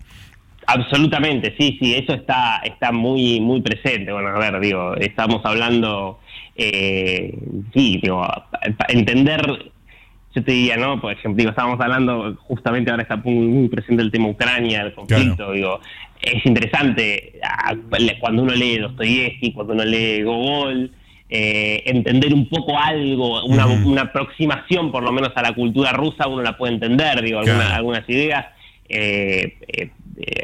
Absolutamente, 0.66 1.56
sí, 1.58 1.76
sí, 1.80 1.94
eso 1.96 2.14
está, 2.14 2.58
está 2.58 2.92
muy, 2.92 3.40
muy 3.40 3.60
presente. 3.62 4.12
Bueno, 4.12 4.28
a 4.28 4.38
ver, 4.38 4.60
digo, 4.60 4.94
estamos 4.94 5.44
hablando, 5.44 6.19
eh, 6.62 7.34
sí, 7.72 7.98
digo, 8.02 8.26
entender 8.88 9.72
yo 10.32 10.44
te 10.44 10.52
diría, 10.52 10.76
¿no? 10.76 11.00
Por 11.00 11.12
ejemplo, 11.12 11.38
digo, 11.38 11.50
estábamos 11.50 11.80
hablando, 11.80 12.36
justamente 12.42 12.90
ahora 12.90 13.02
está 13.02 13.16
muy, 13.16 13.68
presente 13.68 14.02
el 14.02 14.12
tema 14.12 14.28
Ucrania, 14.28 14.82
el 14.82 14.94
conflicto, 14.94 15.52
digo, 15.52 15.80
es 16.22 16.44
interesante 16.46 17.40
cuando 18.20 18.42
uno 18.42 18.54
lee 18.54 18.78
Dostoyevsky, 18.78 19.52
cuando 19.52 19.72
uno 19.72 19.84
lee 19.84 20.22
Gogol, 20.22 20.92
eh, 21.28 21.82
entender 21.86 22.34
un 22.34 22.48
poco 22.48 22.78
algo, 22.78 23.44
una, 23.44 24.02
aproximación 24.02 24.92
por 24.92 25.02
lo 25.02 25.12
menos 25.12 25.32
a 25.34 25.42
la 25.42 25.52
cultura 25.52 25.92
rusa, 25.92 26.28
uno 26.28 26.42
la 26.42 26.56
puede 26.56 26.74
entender, 26.74 27.22
digo, 27.22 27.40
algunas 27.40 28.08
ideas. 28.08 28.46
Eh, 28.88 29.56
eh, 29.68 29.90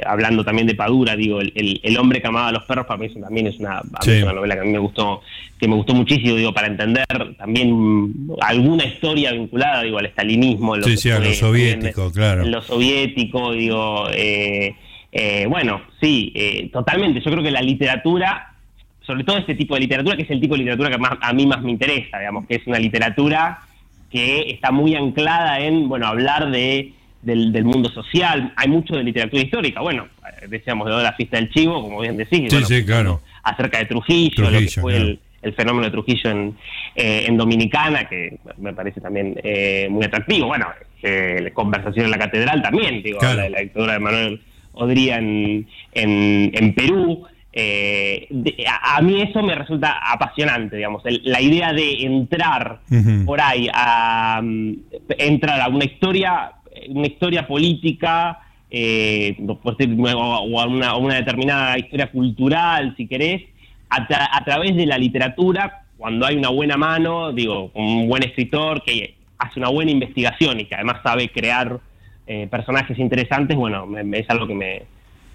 hablando 0.07 0.45
también 0.45 0.67
de 0.67 0.75
Padura, 0.75 1.17
digo, 1.17 1.41
el, 1.41 1.97
hombre 1.99 2.21
que 2.21 2.29
amaba 2.29 2.49
a 2.49 2.53
los 2.53 2.65
perros 2.65 2.87
para 2.87 2.99
mí 2.99 3.09
también 3.09 3.47
es 3.47 3.59
una, 3.59 3.83
una, 3.83 4.33
novela 4.33 4.55
que 4.55 4.61
a 4.61 4.65
mí 4.65 4.73
me 4.73 4.79
gustó, 4.79 5.23
que 5.59 5.69
me 5.69 5.75
gustó 5.75 5.95
muchísimo, 5.95 6.37
digo, 6.37 6.53
para 6.53 6.67
entender 6.67 7.05
también 7.37 8.29
alguna 8.41 8.85
historia 8.85 9.33
vinculada, 9.33 9.83
digo, 9.83 9.99
al 9.99 10.07
estalinismo, 10.07 10.77
lo 10.77 10.85
sí, 10.85 10.97
sí, 10.97 11.11
a 11.11 11.19
lo 11.19 11.33
soviético, 11.33 12.13
claro. 12.13 12.45
Lo 12.45 12.63
soviético, 12.63 13.53
digo, 13.53 14.09
eh, 14.13 14.75
eh, 15.13 15.47
bueno, 15.49 15.81
sí, 15.99 16.33
eh, 16.35 16.69
totalmente. 16.71 17.21
Yo 17.21 17.31
creo 17.31 17.43
que 17.43 17.51
la 17.51 17.63
literatura, 17.63 18.53
sobre 19.01 19.25
todo 19.25 19.39
este 19.39 19.55
tipo 19.55 19.75
de 19.75 19.81
literatura, 19.81 20.15
que 20.15 20.25
es 20.25 20.31
el 20.31 20.41
tipo 20.41 20.55
de 20.55 20.59
literatura 20.59 20.91
que 20.91 20.99
más, 20.99 21.13
a 21.21 21.33
mí 21.33 21.47
más 21.47 21.63
me 21.63 21.71
interesa, 21.71 22.19
digamos, 22.19 22.47
que 22.47 22.57
es 22.57 22.67
una 22.67 22.79
literatura 22.79 23.61
que 24.11 24.51
está 24.51 24.71
muy 24.71 24.95
anclada 24.95 25.61
en, 25.61 25.89
bueno, 25.89 26.07
hablar 26.07 26.51
de 26.51 26.93
del, 27.27 27.65
mundo 27.65 27.91
social. 27.91 28.53
Hay 28.57 28.69
mucho 28.69 28.95
de 28.95 29.05
literatura 29.05 29.43
histórica. 29.43 29.81
Bueno, 29.81 30.09
decíamos 30.49 30.89
de 30.89 31.03
la 31.03 31.13
fiesta 31.13 31.37
del 31.37 31.51
chivo, 31.51 31.83
como 31.83 32.01
bien 32.01 32.17
decís. 32.17 32.51
Sí, 32.51 32.65
sí, 32.65 32.85
claro. 32.85 33.21
Acerca 33.43 33.79
de 33.79 33.87
Trujillo, 33.87 34.51
lo 34.51 34.59
que 34.59 34.69
fue 34.69 34.97
el, 34.97 35.55
fenómeno 35.55 35.85
de 35.85 35.93
Trujillo 35.93 36.31
en, 36.31 36.57
eh, 36.95 37.25
en 37.29 37.37
Dominicana, 37.37 38.09
que 38.09 38.39
me 38.59 38.73
parece 38.73 39.01
también 39.01 39.39
muy 39.91 40.05
atractivo. 40.05 40.47
Bueno, 40.47 40.67
la 41.03 41.51
conversación 41.53 42.07
en 42.07 42.11
la 42.11 42.19
catedral 42.19 42.63
también, 42.63 43.03
digo, 43.03 43.21
la, 43.21 43.35
la 43.35 43.49
lectura 43.49 43.93
de 43.93 43.99
Manuel 43.99 44.41
Odría 44.77 45.19
en, 45.19 45.67
en, 45.93 46.75
Perú. 46.75 47.25
Eh, 47.53 48.29
a, 48.69 49.01
mí 49.01 49.23
eso 49.23 49.43
me 49.43 49.55
resulta 49.55 49.99
apasionante, 50.13 50.77
digamos, 50.77 51.03
la 51.25 51.41
idea 51.41 51.73
de 51.73 52.05
entrar 52.05 52.81
por 53.25 53.41
ahí 53.41 53.69
a 53.73 54.41
mm, 54.43 54.75
entrar 55.17 55.63
a 55.63 55.69
una 55.69 55.87
historia, 55.87 56.53
una 56.89 57.07
historia 57.07 57.47
política, 57.47 58.41
eh, 58.71 59.37
o 59.39 60.61
a 60.61 60.97
una, 60.99 61.15
determinada 61.15 61.79
historia 61.79 62.11
cultural, 62.11 62.95
si 62.97 63.07
querés, 63.07 63.43
a, 63.89 64.45
través 64.45 64.75
de 64.77 64.87
la 64.87 64.99
literatura, 64.99 65.85
cuando 65.97 66.27
hay 66.27 66.37
una 66.37 66.49
buena 66.49 66.77
mano, 66.77 67.33
digo, 67.33 67.71
un 67.75 68.09
buen 68.09 68.23
escritor 68.25 68.83
que 68.83 69.15
hace 69.39 69.61
una 69.61 69.69
buena 69.69 69.91
investigación 69.91 70.61
y 70.61 70.65
que 70.65 70.75
además 70.75 71.01
sabe 71.03 71.29
crear 71.29 71.79
eh, 72.27 72.49
personajes 72.51 72.99
interesantes, 72.99 73.57
bueno, 73.57 73.87
es 74.13 74.29
algo 74.29 74.47
que 74.47 74.55
me, 74.55 74.83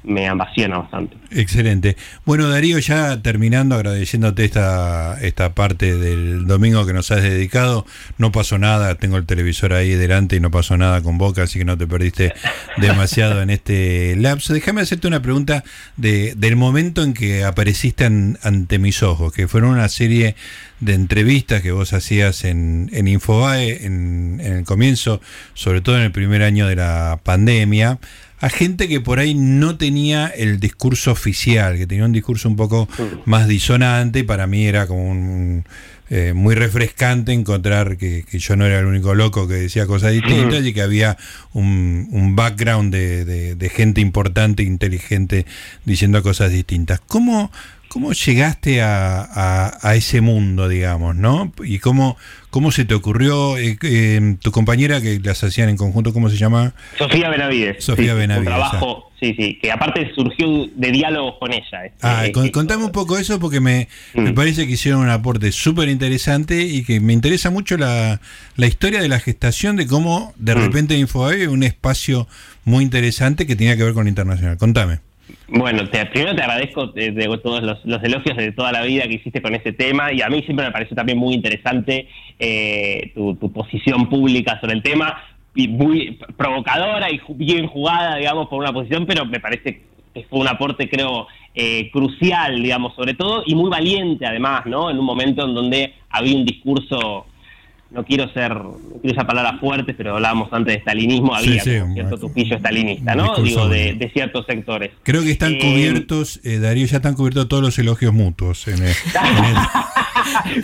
me 0.03 0.27
apasiona 0.27 0.79
bastante. 0.79 1.17
Excelente. 1.31 1.95
Bueno, 2.25 2.49
Darío, 2.49 2.79
ya 2.79 3.21
terminando, 3.21 3.75
agradeciéndote 3.75 4.45
esta, 4.45 5.19
esta 5.21 5.53
parte 5.53 5.95
del 5.95 6.47
domingo 6.47 6.85
que 6.85 6.93
nos 6.93 7.11
has 7.11 7.21
dedicado. 7.21 7.85
No 8.17 8.31
pasó 8.31 8.57
nada, 8.57 8.95
tengo 8.95 9.17
el 9.17 9.25
televisor 9.25 9.73
ahí 9.73 9.91
delante 9.91 10.35
y 10.35 10.39
no 10.39 10.51
pasó 10.51 10.77
nada 10.77 11.01
con 11.01 11.17
Boca, 11.17 11.43
así 11.43 11.59
que 11.59 11.65
no 11.65 11.77
te 11.77 11.87
perdiste 11.87 12.33
demasiado 12.77 13.41
en 13.41 13.49
este 13.49 14.15
lapso. 14.17 14.53
Déjame 14.53 14.81
hacerte 14.81 15.07
una 15.07 15.21
pregunta 15.21 15.63
de, 15.97 16.33
del 16.35 16.55
momento 16.55 17.03
en 17.03 17.13
que 17.13 17.43
apareciste 17.43 18.05
ante 18.05 18.79
mis 18.79 19.03
ojos, 19.03 19.31
que 19.33 19.47
fueron 19.47 19.71
una 19.71 19.89
serie 19.89 20.35
de 20.79 20.95
entrevistas 20.95 21.61
que 21.61 21.71
vos 21.71 21.93
hacías 21.93 22.43
en, 22.43 22.89
en 22.91 23.07
Infobae 23.07 23.85
en, 23.85 24.41
en 24.43 24.53
el 24.53 24.63
comienzo, 24.63 25.21
sobre 25.53 25.81
todo 25.81 25.97
en 25.97 26.01
el 26.01 26.11
primer 26.11 26.41
año 26.41 26.67
de 26.67 26.75
la 26.75 27.19
pandemia 27.23 27.99
a 28.41 28.49
gente 28.49 28.87
que 28.87 28.99
por 28.99 29.19
ahí 29.19 29.35
no 29.35 29.77
tenía 29.77 30.27
el 30.27 30.59
discurso 30.59 31.11
oficial, 31.11 31.77
que 31.77 31.87
tenía 31.87 32.05
un 32.05 32.11
discurso 32.11 32.49
un 32.49 32.55
poco 32.55 32.89
más 33.25 33.47
disonante 33.47 34.19
y 34.19 34.23
para 34.23 34.47
mí 34.47 34.65
era 34.65 34.87
como 34.87 35.09
un, 35.09 35.63
eh, 36.09 36.33
muy 36.33 36.55
refrescante 36.55 37.31
encontrar 37.31 37.95
que, 37.95 38.25
yo 38.31 38.55
no 38.57 38.65
era 38.65 38.79
el 38.79 38.85
único 38.85 39.15
loco 39.15 39.47
que 39.47 39.53
decía 39.53 39.85
cosas 39.85 40.11
distintas 40.11 40.65
y 40.65 40.73
que 40.73 40.81
había 40.81 41.17
un, 41.53 42.33
background 42.35 42.93
de, 42.93 43.55
de, 43.55 43.69
gente 43.69 44.01
importante, 44.01 44.63
inteligente, 44.63 45.45
diciendo 45.85 46.21
cosas 46.23 46.51
distintas. 46.51 46.99
¿Cómo, 47.07 47.51
¿Cómo 47.91 48.13
llegaste 48.13 48.81
a, 48.81 49.93
ese 49.95 50.21
mundo, 50.21 50.69
digamos, 50.69 51.13
no? 51.13 51.51
¿Y 51.61 51.79
cómo, 51.79 52.15
cómo 52.49 52.71
se 52.71 52.85
te 52.85 52.93
ocurrió? 52.93 53.57
Eh, 53.57 53.77
eh, 53.83 54.37
tu 54.41 54.53
compañera 54.53 55.01
que 55.01 55.19
las 55.19 55.43
hacían 55.43 55.67
en 55.67 55.75
conjunto, 55.75 56.13
¿cómo 56.13 56.29
se 56.29 56.37
llama? 56.37 56.73
Sofía 56.97 57.29
Benavides. 57.29 57.83
Sofía 57.83 58.13
Benavides. 58.13 58.47
Un 58.47 58.53
trabajo, 58.53 59.11
sí, 59.19 59.35
sí, 59.37 59.59
que 59.61 59.73
aparte 59.73 60.09
surgió 60.15 60.67
de 60.73 60.91
diálogo 60.91 61.37
con 61.37 61.51
ella. 61.51 61.83
Este, 61.83 61.97
ah, 62.01 62.23
contame 62.53 62.85
un 62.85 62.93
poco 62.93 63.17
eso 63.17 63.41
porque 63.41 63.59
me, 63.59 63.89
me 64.13 64.31
mm. 64.31 64.35
parece 64.35 64.65
que 64.67 64.71
hicieron 64.71 65.01
un 65.01 65.09
aporte 65.09 65.51
súper 65.51 65.89
interesante 65.89 66.61
y 66.61 66.85
que 66.85 67.01
me 67.01 67.11
interesa 67.11 67.49
mucho 67.49 67.75
la, 67.75 68.21
historia 68.55 69.01
de 69.01 69.09
la 69.09 69.19
gestación, 69.19 69.75
de 69.75 69.85
cómo 69.85 70.33
de 70.37 70.55
mm. 70.55 70.57
repente 70.57 70.97
Infobae 70.97 71.49
un 71.49 71.63
espacio 71.63 72.29
muy 72.63 72.85
interesante 72.85 73.45
que 73.45 73.57
tenía 73.57 73.75
que 73.75 73.83
ver 73.83 73.93
con 73.93 74.07
internacional. 74.07 74.57
Contame. 74.57 75.10
Bueno, 75.47 75.87
te, 75.89 76.05
primero 76.07 76.35
te 76.35 76.41
agradezco 76.41 76.87
de, 76.87 77.11
todos 77.43 77.61
los, 77.61 78.03
elogios 78.03 78.37
de 78.37 78.51
toda 78.51 78.71
la 78.71 78.83
vida 78.83 79.03
que 79.03 79.15
hiciste 79.15 79.41
con 79.41 79.53
ese 79.55 79.73
tema 79.73 80.11
y 80.13 80.21
a 80.21 80.29
mí 80.29 80.41
siempre 80.43 80.65
me 80.65 80.71
pareció 80.71 80.95
también 80.95 81.17
muy 81.17 81.33
interesante 81.33 82.07
eh, 82.39 83.11
tu, 83.13 83.37
posición 83.51 84.09
pública 84.09 84.59
sobre 84.61 84.73
el 84.73 84.81
tema, 84.81 85.21
muy 85.53 86.19
provocadora 86.37 87.11
y 87.11 87.19
bien 87.35 87.67
jugada, 87.67 88.15
digamos, 88.15 88.47
por 88.47 88.59
una 88.59 88.71
posición, 88.71 89.05
pero 89.05 89.25
me 89.25 89.39
parece 89.39 89.81
que 90.13 90.23
fue 90.23 90.39
un 90.39 90.47
aporte, 90.47 90.89
creo, 90.89 91.27
eh, 91.53 91.89
crucial, 91.91 92.61
digamos, 92.61 92.95
sobre 92.95 93.13
todo, 93.13 93.43
y 93.45 93.55
muy 93.55 93.69
valiente 93.69 94.25
además, 94.25 94.65
¿no? 94.65 94.89
En 94.89 94.97
un 94.97 95.05
momento 95.05 95.45
en 95.45 95.53
donde 95.53 95.93
había 96.09 96.35
un 96.35 96.45
discurso 96.45 97.25
no 97.91 98.05
quiero 98.05 98.31
ser, 98.31 98.55
no 98.55 98.79
quiero 99.01 99.13
usar 99.13 99.27
palabras 99.27 99.59
fuertes, 99.59 99.93
pero 99.97 100.15
hablábamos 100.15 100.51
antes 100.53 100.73
de 100.73 100.79
estalinismo, 100.79 101.35
había 101.35 101.61
cierto 101.61 102.17
tupillo 102.17 102.55
estalinista, 102.55 103.15
¿no? 103.15 103.35
Digo, 103.37 103.67
de, 103.67 104.09
ciertos 104.13 104.45
sectores. 104.45 104.91
Creo 105.03 105.21
que 105.23 105.31
están 105.31 105.53
eh, 105.53 105.59
cubiertos, 105.59 106.39
eh, 106.43 106.59
Darío, 106.59 106.85
ya 106.85 106.97
están 106.97 107.15
cubiertos 107.15 107.47
todos 107.49 107.61
los 107.61 107.77
elogios 107.79 108.13
mutuos. 108.13 108.67
En 108.67 108.79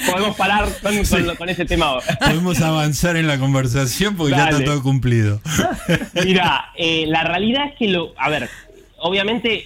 Podemos 0.09 0.35
parar 0.37 0.67
con, 0.81 1.49
ese 1.49 1.65
tema 1.65 1.87
ahora. 1.87 2.05
Podemos 2.19 2.61
avanzar 2.61 3.17
en 3.17 3.27
la 3.27 3.37
conversación 3.37 4.15
porque 4.15 4.35
ya 4.35 4.49
está 4.49 4.63
todo 4.63 4.81
cumplido. 4.81 5.41
Mira, 6.25 6.71
eh, 6.77 7.05
la 7.07 7.23
realidad 7.23 7.67
es 7.67 7.75
que, 7.77 7.89
lo, 7.89 8.13
a 8.17 8.29
ver, 8.29 8.49
obviamente, 8.99 9.65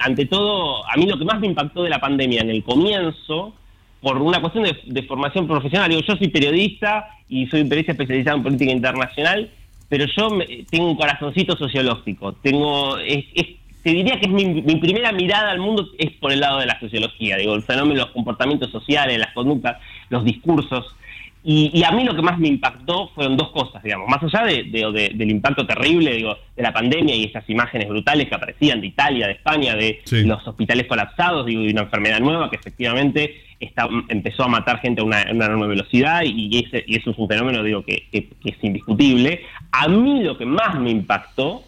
ante 0.00 0.26
todo, 0.26 0.86
a 0.86 0.96
mí 0.96 1.06
lo 1.06 1.18
que 1.18 1.24
más 1.24 1.40
me 1.40 1.46
impactó 1.46 1.84
de 1.84 1.90
la 1.90 2.00
pandemia 2.00 2.42
en 2.42 2.50
el 2.50 2.62
comienzo 2.62 3.54
por 4.02 4.20
una 4.20 4.40
cuestión 4.40 4.64
de, 4.64 5.02
formación 5.04 5.46
profesional. 5.46 5.88
Digo, 5.88 6.02
yo 6.02 6.16
soy 6.16 6.28
periodista 6.28 7.08
y 7.28 7.46
soy 7.46 7.62
periodista 7.62 7.92
especializado 7.92 8.36
en 8.36 8.42
política 8.42 8.72
internacional, 8.72 9.48
pero 9.88 10.06
yo 10.06 10.28
tengo 10.68 10.90
un 10.90 10.96
corazoncito 10.96 11.56
sociológico. 11.56 12.32
Tengo, 12.34 12.96
te 12.96 13.90
diría 13.90 14.18
que 14.18 14.26
es 14.26 14.32
mi, 14.32 14.60
primera 14.76 15.12
mirada 15.12 15.52
al 15.52 15.60
mundo 15.60 15.88
es 15.98 16.10
por 16.12 16.32
el 16.32 16.40
lado 16.40 16.58
de 16.58 16.66
la 16.66 16.80
sociología. 16.80 17.36
Digo, 17.36 17.54
el 17.54 17.62
fenómeno, 17.62 18.00
los 18.00 18.10
comportamientos 18.10 18.70
sociales, 18.70 19.18
las 19.18 19.32
conductas, 19.32 19.78
los 20.10 20.24
discursos. 20.24 20.96
Y, 21.44 21.82
a 21.82 21.90
mí 21.90 22.04
lo 22.04 22.14
que 22.14 22.22
más 22.22 22.38
me 22.38 22.46
impactó 22.46 23.08
fueron 23.08 23.36
dos 23.36 23.50
cosas, 23.50 23.82
digamos, 23.82 24.08
más 24.08 24.22
allá 24.22 24.46
de, 24.46 25.10
del 25.12 25.30
impacto 25.30 25.66
terrible 25.66 26.14
digo, 26.14 26.36
de 26.54 26.62
la 26.62 26.72
pandemia 26.72 27.16
y 27.16 27.24
esas 27.24 27.48
imágenes 27.50 27.88
brutales 27.88 28.28
que 28.28 28.34
aparecían 28.36 28.80
de 28.80 28.86
Italia, 28.86 29.26
de 29.26 29.32
España, 29.32 29.74
de 29.74 30.02
los 30.24 30.46
hospitales 30.46 30.86
colapsados, 30.86 31.44
digo, 31.44 31.62
y 31.62 31.70
una 31.70 31.82
enfermedad 31.82 32.20
nueva 32.20 32.48
que 32.48 32.54
efectivamente 32.54 33.42
está, 33.58 33.88
empezó 34.08 34.44
a 34.44 34.48
matar 34.48 34.78
gente 34.78 35.00
a 35.00 35.04
una, 35.04 35.22
enorme 35.22 35.66
velocidad 35.66 36.22
y, 36.24 36.64
ese, 36.64 36.84
y, 36.86 36.96
eso 36.96 37.10
es 37.10 37.18
un 37.18 37.26
fenómeno 37.26 37.64
digo 37.64 37.84
que, 37.84 38.06
es 38.12 38.54
indiscutible. 38.62 39.42
A 39.72 39.88
mí 39.88 40.22
lo 40.22 40.38
que 40.38 40.46
más 40.46 40.78
me 40.78 40.90
impactó 40.90 41.64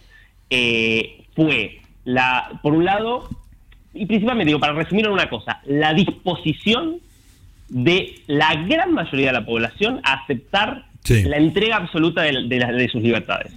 eh, 0.51 1.25
fue, 1.35 1.81
la, 2.05 2.61
por 2.63 2.75
un 2.75 2.85
lado, 2.85 3.29
y 3.93 4.07
principalmente 4.07 4.51
digo, 4.51 4.61
para 4.61 4.75
resumir 4.75 5.07
en 5.07 5.13
una 5.13 5.29
cosa, 5.29 5.61
la 5.65 5.93
disposición 5.95 7.01
de 7.69 8.21
la 8.27 8.55
gran 8.67 8.93
mayoría 8.93 9.29
de 9.29 9.33
la 9.33 9.45
población 9.45 10.01
a 10.05 10.15
aceptar 10.15 10.87
la 11.09 11.37
entrega 11.37 11.77
absoluta 11.77 12.23
de, 12.23 12.89
sus 12.91 13.03
libertades. 13.03 13.53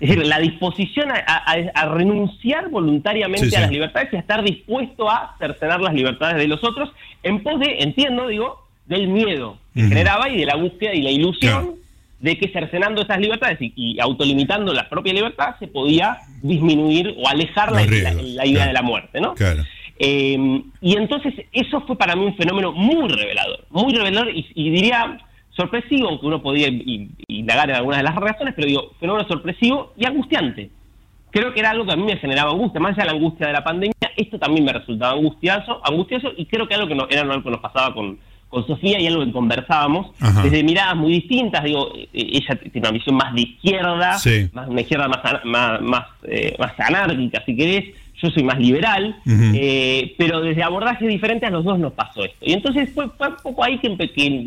Es 0.00 0.08
decir, 0.08 0.26
la 0.26 0.38
disposición 0.38 1.10
a, 1.10 1.86
renunciar 1.94 2.70
voluntariamente 2.70 3.54
a 3.56 3.60
las 3.60 3.70
libertades 3.70 4.12
y 4.12 4.16
a 4.16 4.20
estar 4.20 4.42
dispuesto 4.42 5.10
a 5.10 5.36
cercenar 5.38 5.80
las 5.80 5.94
libertades 5.94 6.36
de 6.36 6.48
los 6.48 6.64
otros 6.64 6.90
en 7.22 7.42
pos 7.42 7.60
de, 7.60 7.80
entiendo, 7.80 8.28
digo, 8.28 8.66
del 8.86 9.08
miedo 9.08 9.58
que 9.74 9.82
generaba 9.82 10.28
y 10.28 10.38
de 10.38 10.46
la 10.46 10.56
búsqueda 10.56 10.94
y 10.94 11.02
la 11.02 11.10
ilusión 11.10 11.76
de 12.18 12.38
que 12.38 12.48
cercenando 12.48 13.02
esas 13.02 13.18
libertades 13.18 13.58
y, 13.60 13.98
autolimitando 14.00 14.72
la 14.72 14.88
propia 14.88 15.12
libertad 15.12 15.56
se 15.58 15.68
podía 15.68 16.18
disminuir 16.42 17.14
o 17.18 17.28
alejar 17.28 17.72
la, 17.72 17.82
idea 17.82 18.66
de 18.66 18.72
la 18.72 18.82
muerte, 18.82 19.20
¿no? 19.20 19.34
Claro. 19.34 19.64
Em, 20.02 20.62
y 20.80 20.96
entonces 20.96 21.34
eso 21.52 21.82
fue 21.82 21.94
para 21.98 22.16
mí 22.16 22.24
un 22.24 22.34
fenómeno 22.34 22.72
muy 22.72 23.06
revelador, 23.06 23.66
muy 23.68 23.92
revelador 23.92 24.30
y, 24.34 24.70
diría 24.70 25.18
sorpresivo, 25.50 26.08
aunque 26.08 26.24
uno 26.24 26.40
podía 26.40 26.68
indagar 27.28 27.68
en 27.68 27.76
algunas 27.76 27.98
de 27.98 28.04
las 28.04 28.14
razones, 28.14 28.54
pero 28.56 28.66
digo, 28.66 28.92
fenómeno 28.98 29.28
sorpresivo 29.28 29.92
y 29.98 30.06
angustiante. 30.06 30.70
Creo 31.30 31.52
que 31.52 31.60
era 31.60 31.70
algo 31.70 31.84
que 31.84 31.92
a 31.92 31.96
mí 31.96 32.04
me 32.04 32.16
generaba 32.16 32.50
angustia, 32.50 32.80
más 32.80 32.92
allá 32.92 33.02
de 33.02 33.10
la 33.10 33.16
angustia 33.18 33.46
de 33.48 33.52
la 33.52 33.62
pandemia, 33.62 33.94
esto 34.16 34.38
también 34.38 34.64
me 34.64 34.72
resultaba 34.72 35.12
angustioso, 35.12 35.82
angustioso 35.84 36.32
y 36.34 36.46
creo 36.46 36.66
que 36.66 36.76
algo 36.76 36.88
que 36.88 36.94
no, 36.94 37.06
era 37.10 37.20
algo 37.20 37.42
que 37.42 37.50
nos 37.50 37.60
pasaba 37.60 37.92
con, 37.92 38.18
con 38.48 38.66
Sofía 38.66 38.98
y 38.98 39.06
algo 39.06 39.22
que 39.22 39.32
conversábamos, 39.32 40.12
desde 40.42 40.64
miradas 40.64 40.96
muy 40.96 41.12
distintas, 41.12 41.62
digo, 41.62 41.92
e, 41.94 42.08
ella 42.14 42.58
tiene 42.72 42.88
una 42.88 42.90
visión 42.92 43.16
más 43.16 43.34
de 43.34 43.42
izquierda, 43.42 44.18
más 44.54 44.66
una 44.66 44.80
izquierda 44.80 45.08
más, 45.08 45.44
más, 45.44 45.80
más, 45.82 46.06
eh, 46.22 46.56
más 46.58 46.72
anárquica, 46.80 47.42
si 47.44 47.54
querés, 47.54 47.94
yo 48.22 48.30
soy 48.30 48.42
más 48.42 48.58
liberal, 48.58 49.16
eh, 49.26 50.14
pero 50.18 50.40
desde 50.40 50.62
abordajes 50.62 51.08
diferentes 51.08 51.48
a 51.48 51.52
los 51.52 51.64
dos 51.64 51.78
nos 51.78 51.92
pasó 51.92 52.24
esto. 52.24 52.38
Y 52.40 52.52
entonces 52.52 52.90
fue, 52.92 53.04
un 53.04 53.36
poco 53.42 53.64
ahí 53.64 53.78
que, 53.78 53.96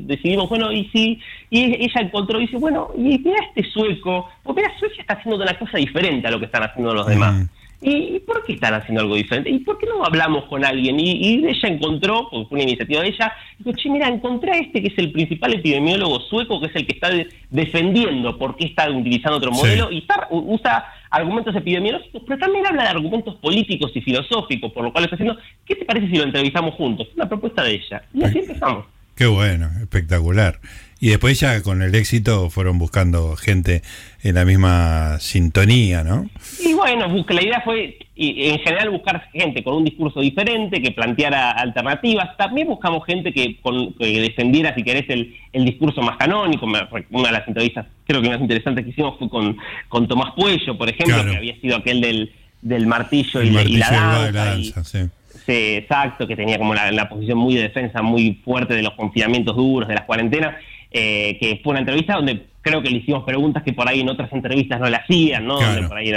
decidimos, 0.04 0.50
bueno, 0.50 0.72
y 0.72 0.86
si, 0.90 1.20
y 1.50 1.84
ella 1.84 2.02
encontró 2.02 2.40
y 2.40 2.46
dice, 2.46 2.58
bueno, 2.58 2.90
y 2.98 3.18
mira 3.20 3.38
este 3.56 3.70
sueco, 3.72 4.30
pues 4.44 4.56
mira, 4.56 4.72
Suecia 4.80 5.02
está 5.02 5.16
haciendo 5.16 5.42
una 5.42 5.58
cosa 5.58 5.78
diferente 5.78 6.28
a 6.28 6.32
lo 6.32 6.40
que 6.40 6.46
están 6.46 6.64
haciendo 6.64 6.94
los 6.94 7.08
demás. 7.08 7.48
¿Y 7.86 8.20
por 8.20 8.44
qué 8.46 8.54
están 8.54 8.76
haciendo 8.76 9.02
algo 9.02 9.16
diferente? 9.16 9.50
¿Y 9.50 9.60
por 9.60 9.78
qué 9.78 9.86
no 9.88 10.06
hablamos 10.06 10.46
con 10.46 10.64
alguien? 10.64 10.98
Y, 11.00 11.46
ella 11.46 11.68
encontró, 11.68 12.30
porque 12.32 12.48
fue 12.48 12.56
una 12.56 12.64
iniciativa 12.64 13.02
de 13.02 13.10
ella, 13.10 13.34
dijo, 13.58 13.74
che, 13.74 13.90
mira, 13.90 14.08
encontré 14.08 14.52
a 14.54 14.60
este 14.60 14.82
que 14.82 14.88
es 14.88 14.98
el 14.98 15.12
principal 15.12 15.54
epidemiólogo 15.54 16.22
sueco, 16.22 16.62
que 16.62 16.68
es 16.68 16.76
el 16.76 16.88
que 16.88 16.94
está 16.94 17.10
defendiendo 17.50 18.38
por 18.38 18.56
qué 18.56 18.68
está 18.68 18.90
utilizando 18.90 19.38
otro 19.38 19.52
modelo, 19.52 19.92
y 19.92 20.06
usa 20.30 20.86
argumentos 21.14 21.56
epidemiológicos, 21.56 22.24
pero 22.28 22.40
también 22.40 22.66
habla 22.66 22.84
de 22.84 22.90
argumentos 22.90 23.36
políticos 23.36 23.92
y 23.94 24.02
filosóficos, 24.02 24.74
por 24.74 24.84
lo 24.84 24.92
cual 24.92 25.04
está 25.04 25.16
haciendo, 25.16 25.38
¿qué 25.66 25.76
te 25.76 25.86
parece 25.86 26.08
si 26.08 26.16
lo 26.16 26.24
entrevistamos 26.24 26.74
juntos? 26.74 27.08
Una 27.16 27.30
propuesta 27.30 27.64
de 27.64 27.76
ella. 27.76 28.04
Y 28.14 28.24
así 28.24 28.40
empezamos. 28.40 28.86
Qué 29.16 29.28
bueno, 29.28 29.70
espectacular. 29.80 30.60
Y 31.04 31.10
después 31.10 31.38
ya 31.38 31.62
con 31.62 31.82
el 31.82 31.94
éxito 31.96 32.50
fueron 32.50 32.80
buscando 32.80 33.36
gente 33.36 33.82
en 34.24 34.36
la 34.36 34.46
misma 34.46 35.20
sintonía, 35.20 36.02
¿no? 36.02 36.30
Y 36.66 36.74
bueno, 36.76 37.26
la 37.28 37.44
idea 37.44 37.60
fue 37.60 37.98
en 38.16 38.60
general 38.60 38.90
buscar 38.90 39.28
gente 39.34 39.66
con 39.66 39.74
un 39.76 39.84
discurso 39.84 40.22
diferente, 40.22 40.82
que 40.82 40.92
planteara 40.92 41.52
alternativas. 41.52 42.38
También 42.38 42.70
buscamos 42.70 43.06
gente 43.06 43.34
que, 43.34 43.60
defendiera, 44.00 44.74
si 44.76 44.84
querés, 44.84 45.04
el, 45.10 45.66
discurso 45.66 46.02
más 46.02 46.16
canónico. 46.16 46.68
Una 46.68 46.88
de 47.28 47.32
las 47.34 47.50
entrevistas, 47.50 47.86
creo 48.08 48.22
que 48.22 48.30
más 48.30 48.40
interesantes 48.40 48.86
que 48.86 48.92
hicimos 48.92 49.20
fue 49.20 49.28
con, 49.28 49.58
con 49.90 50.08
Tomás 50.08 50.32
Puello, 50.38 50.78
por 50.78 50.88
ejemplo, 50.88 51.22
que 51.30 51.36
había 51.36 51.60
sido 51.60 51.76
aquel 51.76 52.00
del, 52.00 52.32
del 52.62 52.88
martillo, 52.88 53.42
y, 53.44 53.50
la 53.50 54.32
danza. 54.32 54.86
sí. 54.86 55.00
exacto, 55.48 56.26
que 56.26 56.38
tenía 56.38 56.58
como 56.58 56.74
la, 56.74 57.10
posición 57.10 57.40
muy 57.40 57.56
de 57.56 57.64
defensa, 57.64 58.02
muy 58.02 58.40
fuerte 58.46 58.74
de 58.74 58.84
los 58.84 58.94
confinamientos 58.94 59.54
duros, 59.54 59.90
de 59.90 59.96
las 59.96 60.06
cuarentenas 60.06 60.56
eh, 60.94 61.38
que 61.40 61.60
fue 61.64 61.72
una 61.72 61.80
entrevista 61.80 62.14
donde 62.14 62.46
creo 62.62 62.82
que 62.82 62.90
le 62.90 62.98
hicimos 62.98 63.24
preguntas 63.24 63.62
que 63.64 63.74
por 63.74 63.90
ahí 63.90 64.02
en 64.02 64.10
otras 64.10 64.32
entrevistas 64.32 64.80
no 64.80 64.90
le 64.90 64.96
hacían, 64.96 65.46
¿no? 65.46 65.60
Donde, 65.60 65.88
por 65.88 65.98
ahí 65.98 66.14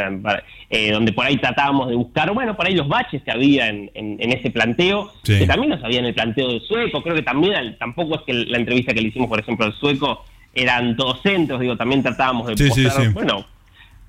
eh, 0.71 0.93
donde 0.93 1.13
por 1.13 1.25
ahí 1.25 1.39
tratábamos 1.39 1.89
de 1.89 1.97
buscar, 1.97 2.33
bueno, 2.33 2.57
por 2.57 2.67
ahí 2.67 2.75
los 2.75 2.87
baches 2.87 3.23
que 3.23 3.31
había 3.33 3.69
en, 3.69 3.91
ese 3.95 4.51
planteo, 4.51 5.13
que 5.25 5.47
también 5.47 5.71
los 5.71 5.83
había 5.83 5.99
en 5.99 6.07
el 6.07 6.15
planteo 6.15 6.49
del 6.49 6.61
sueco, 6.61 7.03
creo 7.03 7.17
que 7.17 7.23
también, 7.23 7.77
tampoco 7.79 8.17
es 8.17 8.21
que 8.23 8.33
la 8.33 8.59
entrevista 8.59 8.95
que 8.95 9.01
le 9.01 9.09
hicimos, 9.09 9.29
por 9.29 9.41
ejemplo, 9.41 9.67
al 9.67 9.75
sueco, 9.75 10.25
eran 10.55 10.95
todos 10.97 11.21
centros, 11.23 11.59
digo, 11.61 11.77
también 11.77 12.03
tratábamos 12.03 12.47
de 12.47 12.57
sí, 12.57 12.87
bueno, 13.13 13.45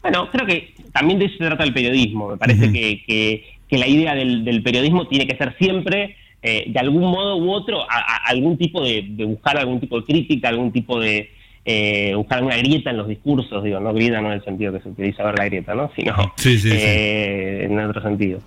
bueno, 0.01 0.29
creo 0.29 0.45
que 0.45 0.73
también 0.93 1.19
de 1.19 1.25
eso 1.25 1.37
se 1.37 1.45
trata 1.45 1.63
el 1.63 1.73
periodismo, 1.73 2.29
me 2.29 2.37
parece 2.37 2.71
que, 2.71 3.03
que, 3.67 3.77
la 3.77 3.87
idea 3.87 4.13
del, 4.13 4.45
del 4.45 4.61
periodismo 4.61 5.07
tiene 5.07 5.27
que 5.27 5.37
ser 5.37 5.55
siempre 5.57 6.15
eh, 6.49 6.63
de 6.67 6.79
algún 6.79 7.11
modo 7.11 7.35
u 7.35 7.51
otro, 7.51 7.85
algún 8.23 8.57
tipo 8.57 8.81
de, 8.81 9.01
buscar 9.25 9.57
algún 9.57 9.81
tipo 9.81 9.99
de 9.99 10.05
crítica, 10.05 10.47
algún 10.47 10.71
tipo 10.71 10.97
de 10.97 11.29
eh, 11.65 12.13
buscar 12.15 12.41
una 12.41 12.55
grieta 12.55 12.89
en 12.89 12.97
los 12.97 13.09
discursos, 13.09 13.61
digo, 13.65 13.81
no 13.81 13.93
grieta 13.93 14.21
no 14.21 14.29
en 14.29 14.35
el 14.35 14.45
sentido 14.45 14.71
que 14.71 14.79
se 14.79 14.87
utiliza 14.87 15.23
ver 15.23 15.37
la 15.37 15.45
grieta, 15.45 15.75
¿no? 15.75 15.91
sino 15.93 16.15
eh, 16.45 17.67
en 17.69 17.77
otro 17.79 18.01
sentido. 18.01 18.39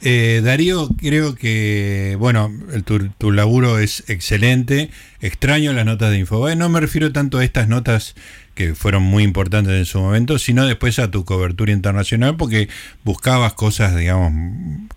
Darío, 0.00 0.88
creo 0.96 1.34
que, 1.34 2.16
bueno, 2.18 2.52
tu, 2.84 3.08
tu, 3.10 3.32
laburo 3.32 3.78
es 3.78 4.04
excelente. 4.08 4.90
Extraño 5.20 5.72
las 5.72 5.84
notas 5.84 6.10
de 6.10 6.18
Infobae. 6.18 6.56
No 6.56 6.68
me 6.68 6.80
refiero 6.80 7.12
tanto 7.12 7.38
a 7.38 7.44
estas 7.44 7.68
notas 7.68 8.14
que 8.58 8.74
fueron 8.74 9.04
muy 9.04 9.22
importantes 9.22 9.72
en 9.72 9.84
su 9.84 10.00
momento, 10.00 10.36
sino 10.36 10.66
después 10.66 10.98
a 10.98 11.12
tu 11.12 11.24
cobertura 11.24 11.70
internacional, 11.70 12.36
porque 12.36 12.68
buscabas 13.04 13.52
cosas, 13.52 13.94
digamos, 13.94 14.32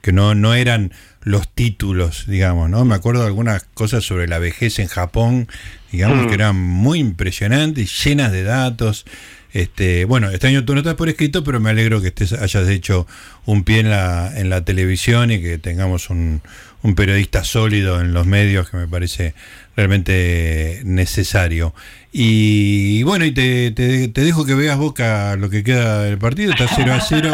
que 0.01 0.11
no, 0.11 0.33
no 0.33 0.55
eran 0.55 0.91
los 1.21 1.47
títulos, 1.47 2.25
digamos, 2.27 2.71
¿no? 2.71 2.83
Me 2.85 2.95
acuerdo 2.95 3.21
de 3.21 3.27
algunas 3.27 3.63
cosas 3.75 4.03
sobre 4.03 4.27
la 4.27 4.39
vejez 4.39 4.79
en 4.79 4.87
Japón, 4.87 5.47
digamos, 5.91 6.25
que 6.25 6.31
mm. 6.31 6.33
eran 6.33 6.55
muy 6.59 6.97
impresionantes, 6.97 8.03
llenas 8.03 8.31
de 8.31 8.41
datos. 8.41 9.05
Este, 9.53 10.05
bueno, 10.05 10.29
este 10.29 10.47
año 10.47 10.63
tú 10.63 10.73
no 10.73 10.79
estás 10.79 10.95
por 10.95 11.09
escrito, 11.09 11.43
pero 11.43 11.59
me 11.59 11.69
alegro 11.69 12.01
que 12.01 12.07
estés, 12.07 12.33
hayas 12.33 12.67
hecho 12.69 13.05
un 13.45 13.63
pie 13.63 13.79
en 13.79 13.89
la, 13.89 14.31
en 14.35 14.49
la 14.49 14.63
televisión 14.63 15.31
y 15.31 15.41
que 15.41 15.57
tengamos 15.57 16.09
un, 16.09 16.41
un 16.83 16.95
periodista 16.95 17.43
sólido 17.43 17.99
en 17.99 18.13
los 18.13 18.25
medios 18.25 18.69
que 18.69 18.77
me 18.77 18.87
parece 18.87 19.33
realmente 19.75 20.81
necesario. 20.85 21.73
Y 22.11 23.03
bueno, 23.03 23.25
y 23.25 23.31
te, 23.31 23.71
te, 23.71 24.07
te 24.07 24.21
dejo 24.21 24.45
que 24.45 24.53
veas 24.53 24.77
Boca 24.77 25.35
lo 25.35 25.49
que 25.49 25.63
queda 25.63 26.03
del 26.03 26.17
partido, 26.17 26.51
está 26.51 26.67
0 26.73 26.93
a 26.93 27.01
0. 27.01 27.33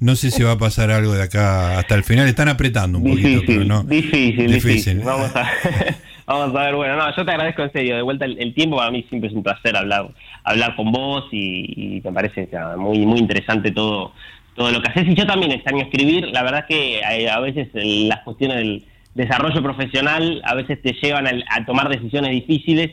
No 0.00 0.14
sé 0.14 0.30
si 0.30 0.44
va 0.44 0.52
a 0.52 0.58
pasar 0.58 0.92
algo 0.92 1.12
de 1.12 1.22
acá 1.24 1.78
hasta 1.78 1.96
el 1.96 2.04
final. 2.04 2.28
Están 2.28 2.48
apretando 2.48 2.98
un 2.98 3.04
poquito, 3.04 3.42
pero 3.44 3.64
no. 3.64 3.82
Difícil, 3.82 4.46
difícil. 4.46 5.00
Vamos, 5.00 5.34
a, 5.34 5.50
vamos 6.28 6.54
a 6.54 6.64
ver. 6.64 6.74
Bueno, 6.74 6.96
no, 6.96 7.16
yo 7.16 7.24
te 7.24 7.30
agradezco 7.30 7.62
en 7.62 7.72
serio. 7.72 7.96
De 7.96 8.02
vuelta, 8.02 8.24
el, 8.24 8.54
tiempo 8.54 8.76
para 8.76 8.90
mí 8.90 9.04
siempre 9.08 9.30
es 9.30 9.34
un 9.34 9.42
placer 9.42 9.76
hablar 9.76 10.08
hablar 10.44 10.76
con 10.76 10.92
vos 10.92 11.24
y, 11.32 12.00
me 12.04 12.12
parece 12.12 12.48
muy 12.76 13.04
muy 13.06 13.18
interesante 13.18 13.70
todo 13.70 14.12
todo 14.54 14.70
lo 14.70 14.82
que 14.82 14.90
haces. 14.90 15.08
Y 15.08 15.14
yo 15.14 15.26
también 15.26 15.52
extraño 15.52 15.82
escribir. 15.82 16.28
La 16.28 16.42
verdad 16.42 16.66
que 16.66 17.00
eh, 17.00 17.30
a, 17.30 17.40
veces 17.40 17.68
las 17.74 18.20
cuestiones 18.20 18.58
del 18.58 18.84
desarrollo 19.14 19.62
profesional 19.62 20.40
a 20.44 20.54
veces 20.54 20.80
te 20.82 20.92
llevan 20.92 21.26
a, 21.26 21.66
tomar 21.66 21.88
decisiones 21.88 22.30
difíciles 22.30 22.90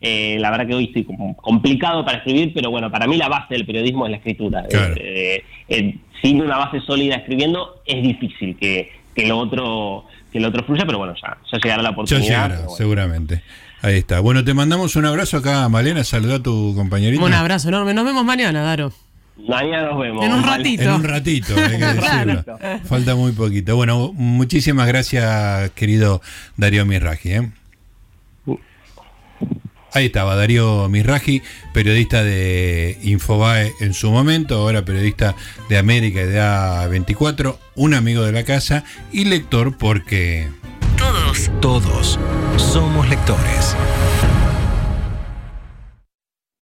Eh, 0.00 0.36
la 0.38 0.50
verdad 0.50 0.66
que 0.66 0.74
hoy 0.74 0.84
estoy 0.84 1.06
complicado 1.36 2.04
para 2.04 2.18
escribir, 2.18 2.52
pero 2.54 2.70
bueno, 2.70 2.90
para 2.90 3.06
mí 3.06 3.16
la 3.16 3.28
base 3.28 3.54
del 3.54 3.64
periodismo 3.64 4.04
es 4.04 4.10
la 4.10 4.18
escritura. 4.18 4.64
Eh, 4.70 5.42
eh, 5.68 5.94
sin 6.20 6.42
una 6.42 6.58
base 6.58 6.80
sólida 6.80 7.16
escribiendo 7.16 7.80
es 7.86 8.02
difícil 8.02 8.56
que, 8.58 8.90
que 9.14 9.26
lo 9.26 9.38
otro 9.38 10.04
que 10.36 10.40
lo 10.40 10.48
otro 10.48 10.64
fluya, 10.64 10.84
pero 10.84 10.98
bueno, 10.98 11.14
ya, 11.14 11.36
ya 11.50 11.58
llegará 11.58 11.82
la 11.82 11.90
oportunidad. 11.90 12.68
seguramente. 12.76 13.42
Ahí 13.80 13.96
está. 13.98 14.20
Bueno, 14.20 14.44
te 14.44 14.52
mandamos 14.52 14.94
un 14.96 15.06
abrazo 15.06 15.38
acá, 15.38 15.66
Malena. 15.70 16.04
Saluda 16.04 16.36
a 16.36 16.42
tu 16.42 16.74
compañerito. 16.74 17.24
Un 17.24 17.32
abrazo 17.32 17.68
enorme. 17.68 17.94
Nos 17.94 18.04
vemos 18.04 18.24
mañana, 18.24 18.62
Daro. 18.62 18.92
Mañana 19.48 19.90
nos 19.90 20.00
vemos. 20.00 20.24
En 20.24 20.32
un 20.32 20.42
ratito. 20.42 20.82
En 20.82 20.90
un 20.92 21.04
ratito, 21.04 21.54
hay 21.56 21.78
que 21.78 21.86
decirlo. 21.94 22.44
Falta 22.84 23.14
muy 23.14 23.32
poquito. 23.32 23.76
Bueno, 23.76 24.12
muchísimas 24.14 24.86
gracias, 24.88 25.70
querido 25.70 26.20
Darío 26.56 26.84
Mirraji. 26.84 27.32
¿eh? 27.32 27.50
Ahí 29.92 30.06
estaba 30.06 30.36
Darío 30.36 30.88
Mirraji, 30.88 31.42
periodista 31.72 32.22
de 32.22 32.98
Infobae 33.02 33.72
en 33.80 33.94
su 33.94 34.10
momento, 34.10 34.56
ahora 34.56 34.84
periodista 34.84 35.34
de 35.68 35.78
América 35.78 36.20
y 36.20 36.26
de 36.26 36.40
A24, 36.40 37.56
un 37.76 37.94
amigo 37.94 38.22
de 38.22 38.32
la 38.32 38.44
casa 38.44 38.84
y 39.12 39.24
lector 39.24 39.76
porque... 39.76 40.48
Todos, 40.98 41.50
todos 41.60 42.18
somos 42.56 43.08
lectores. 43.08 43.76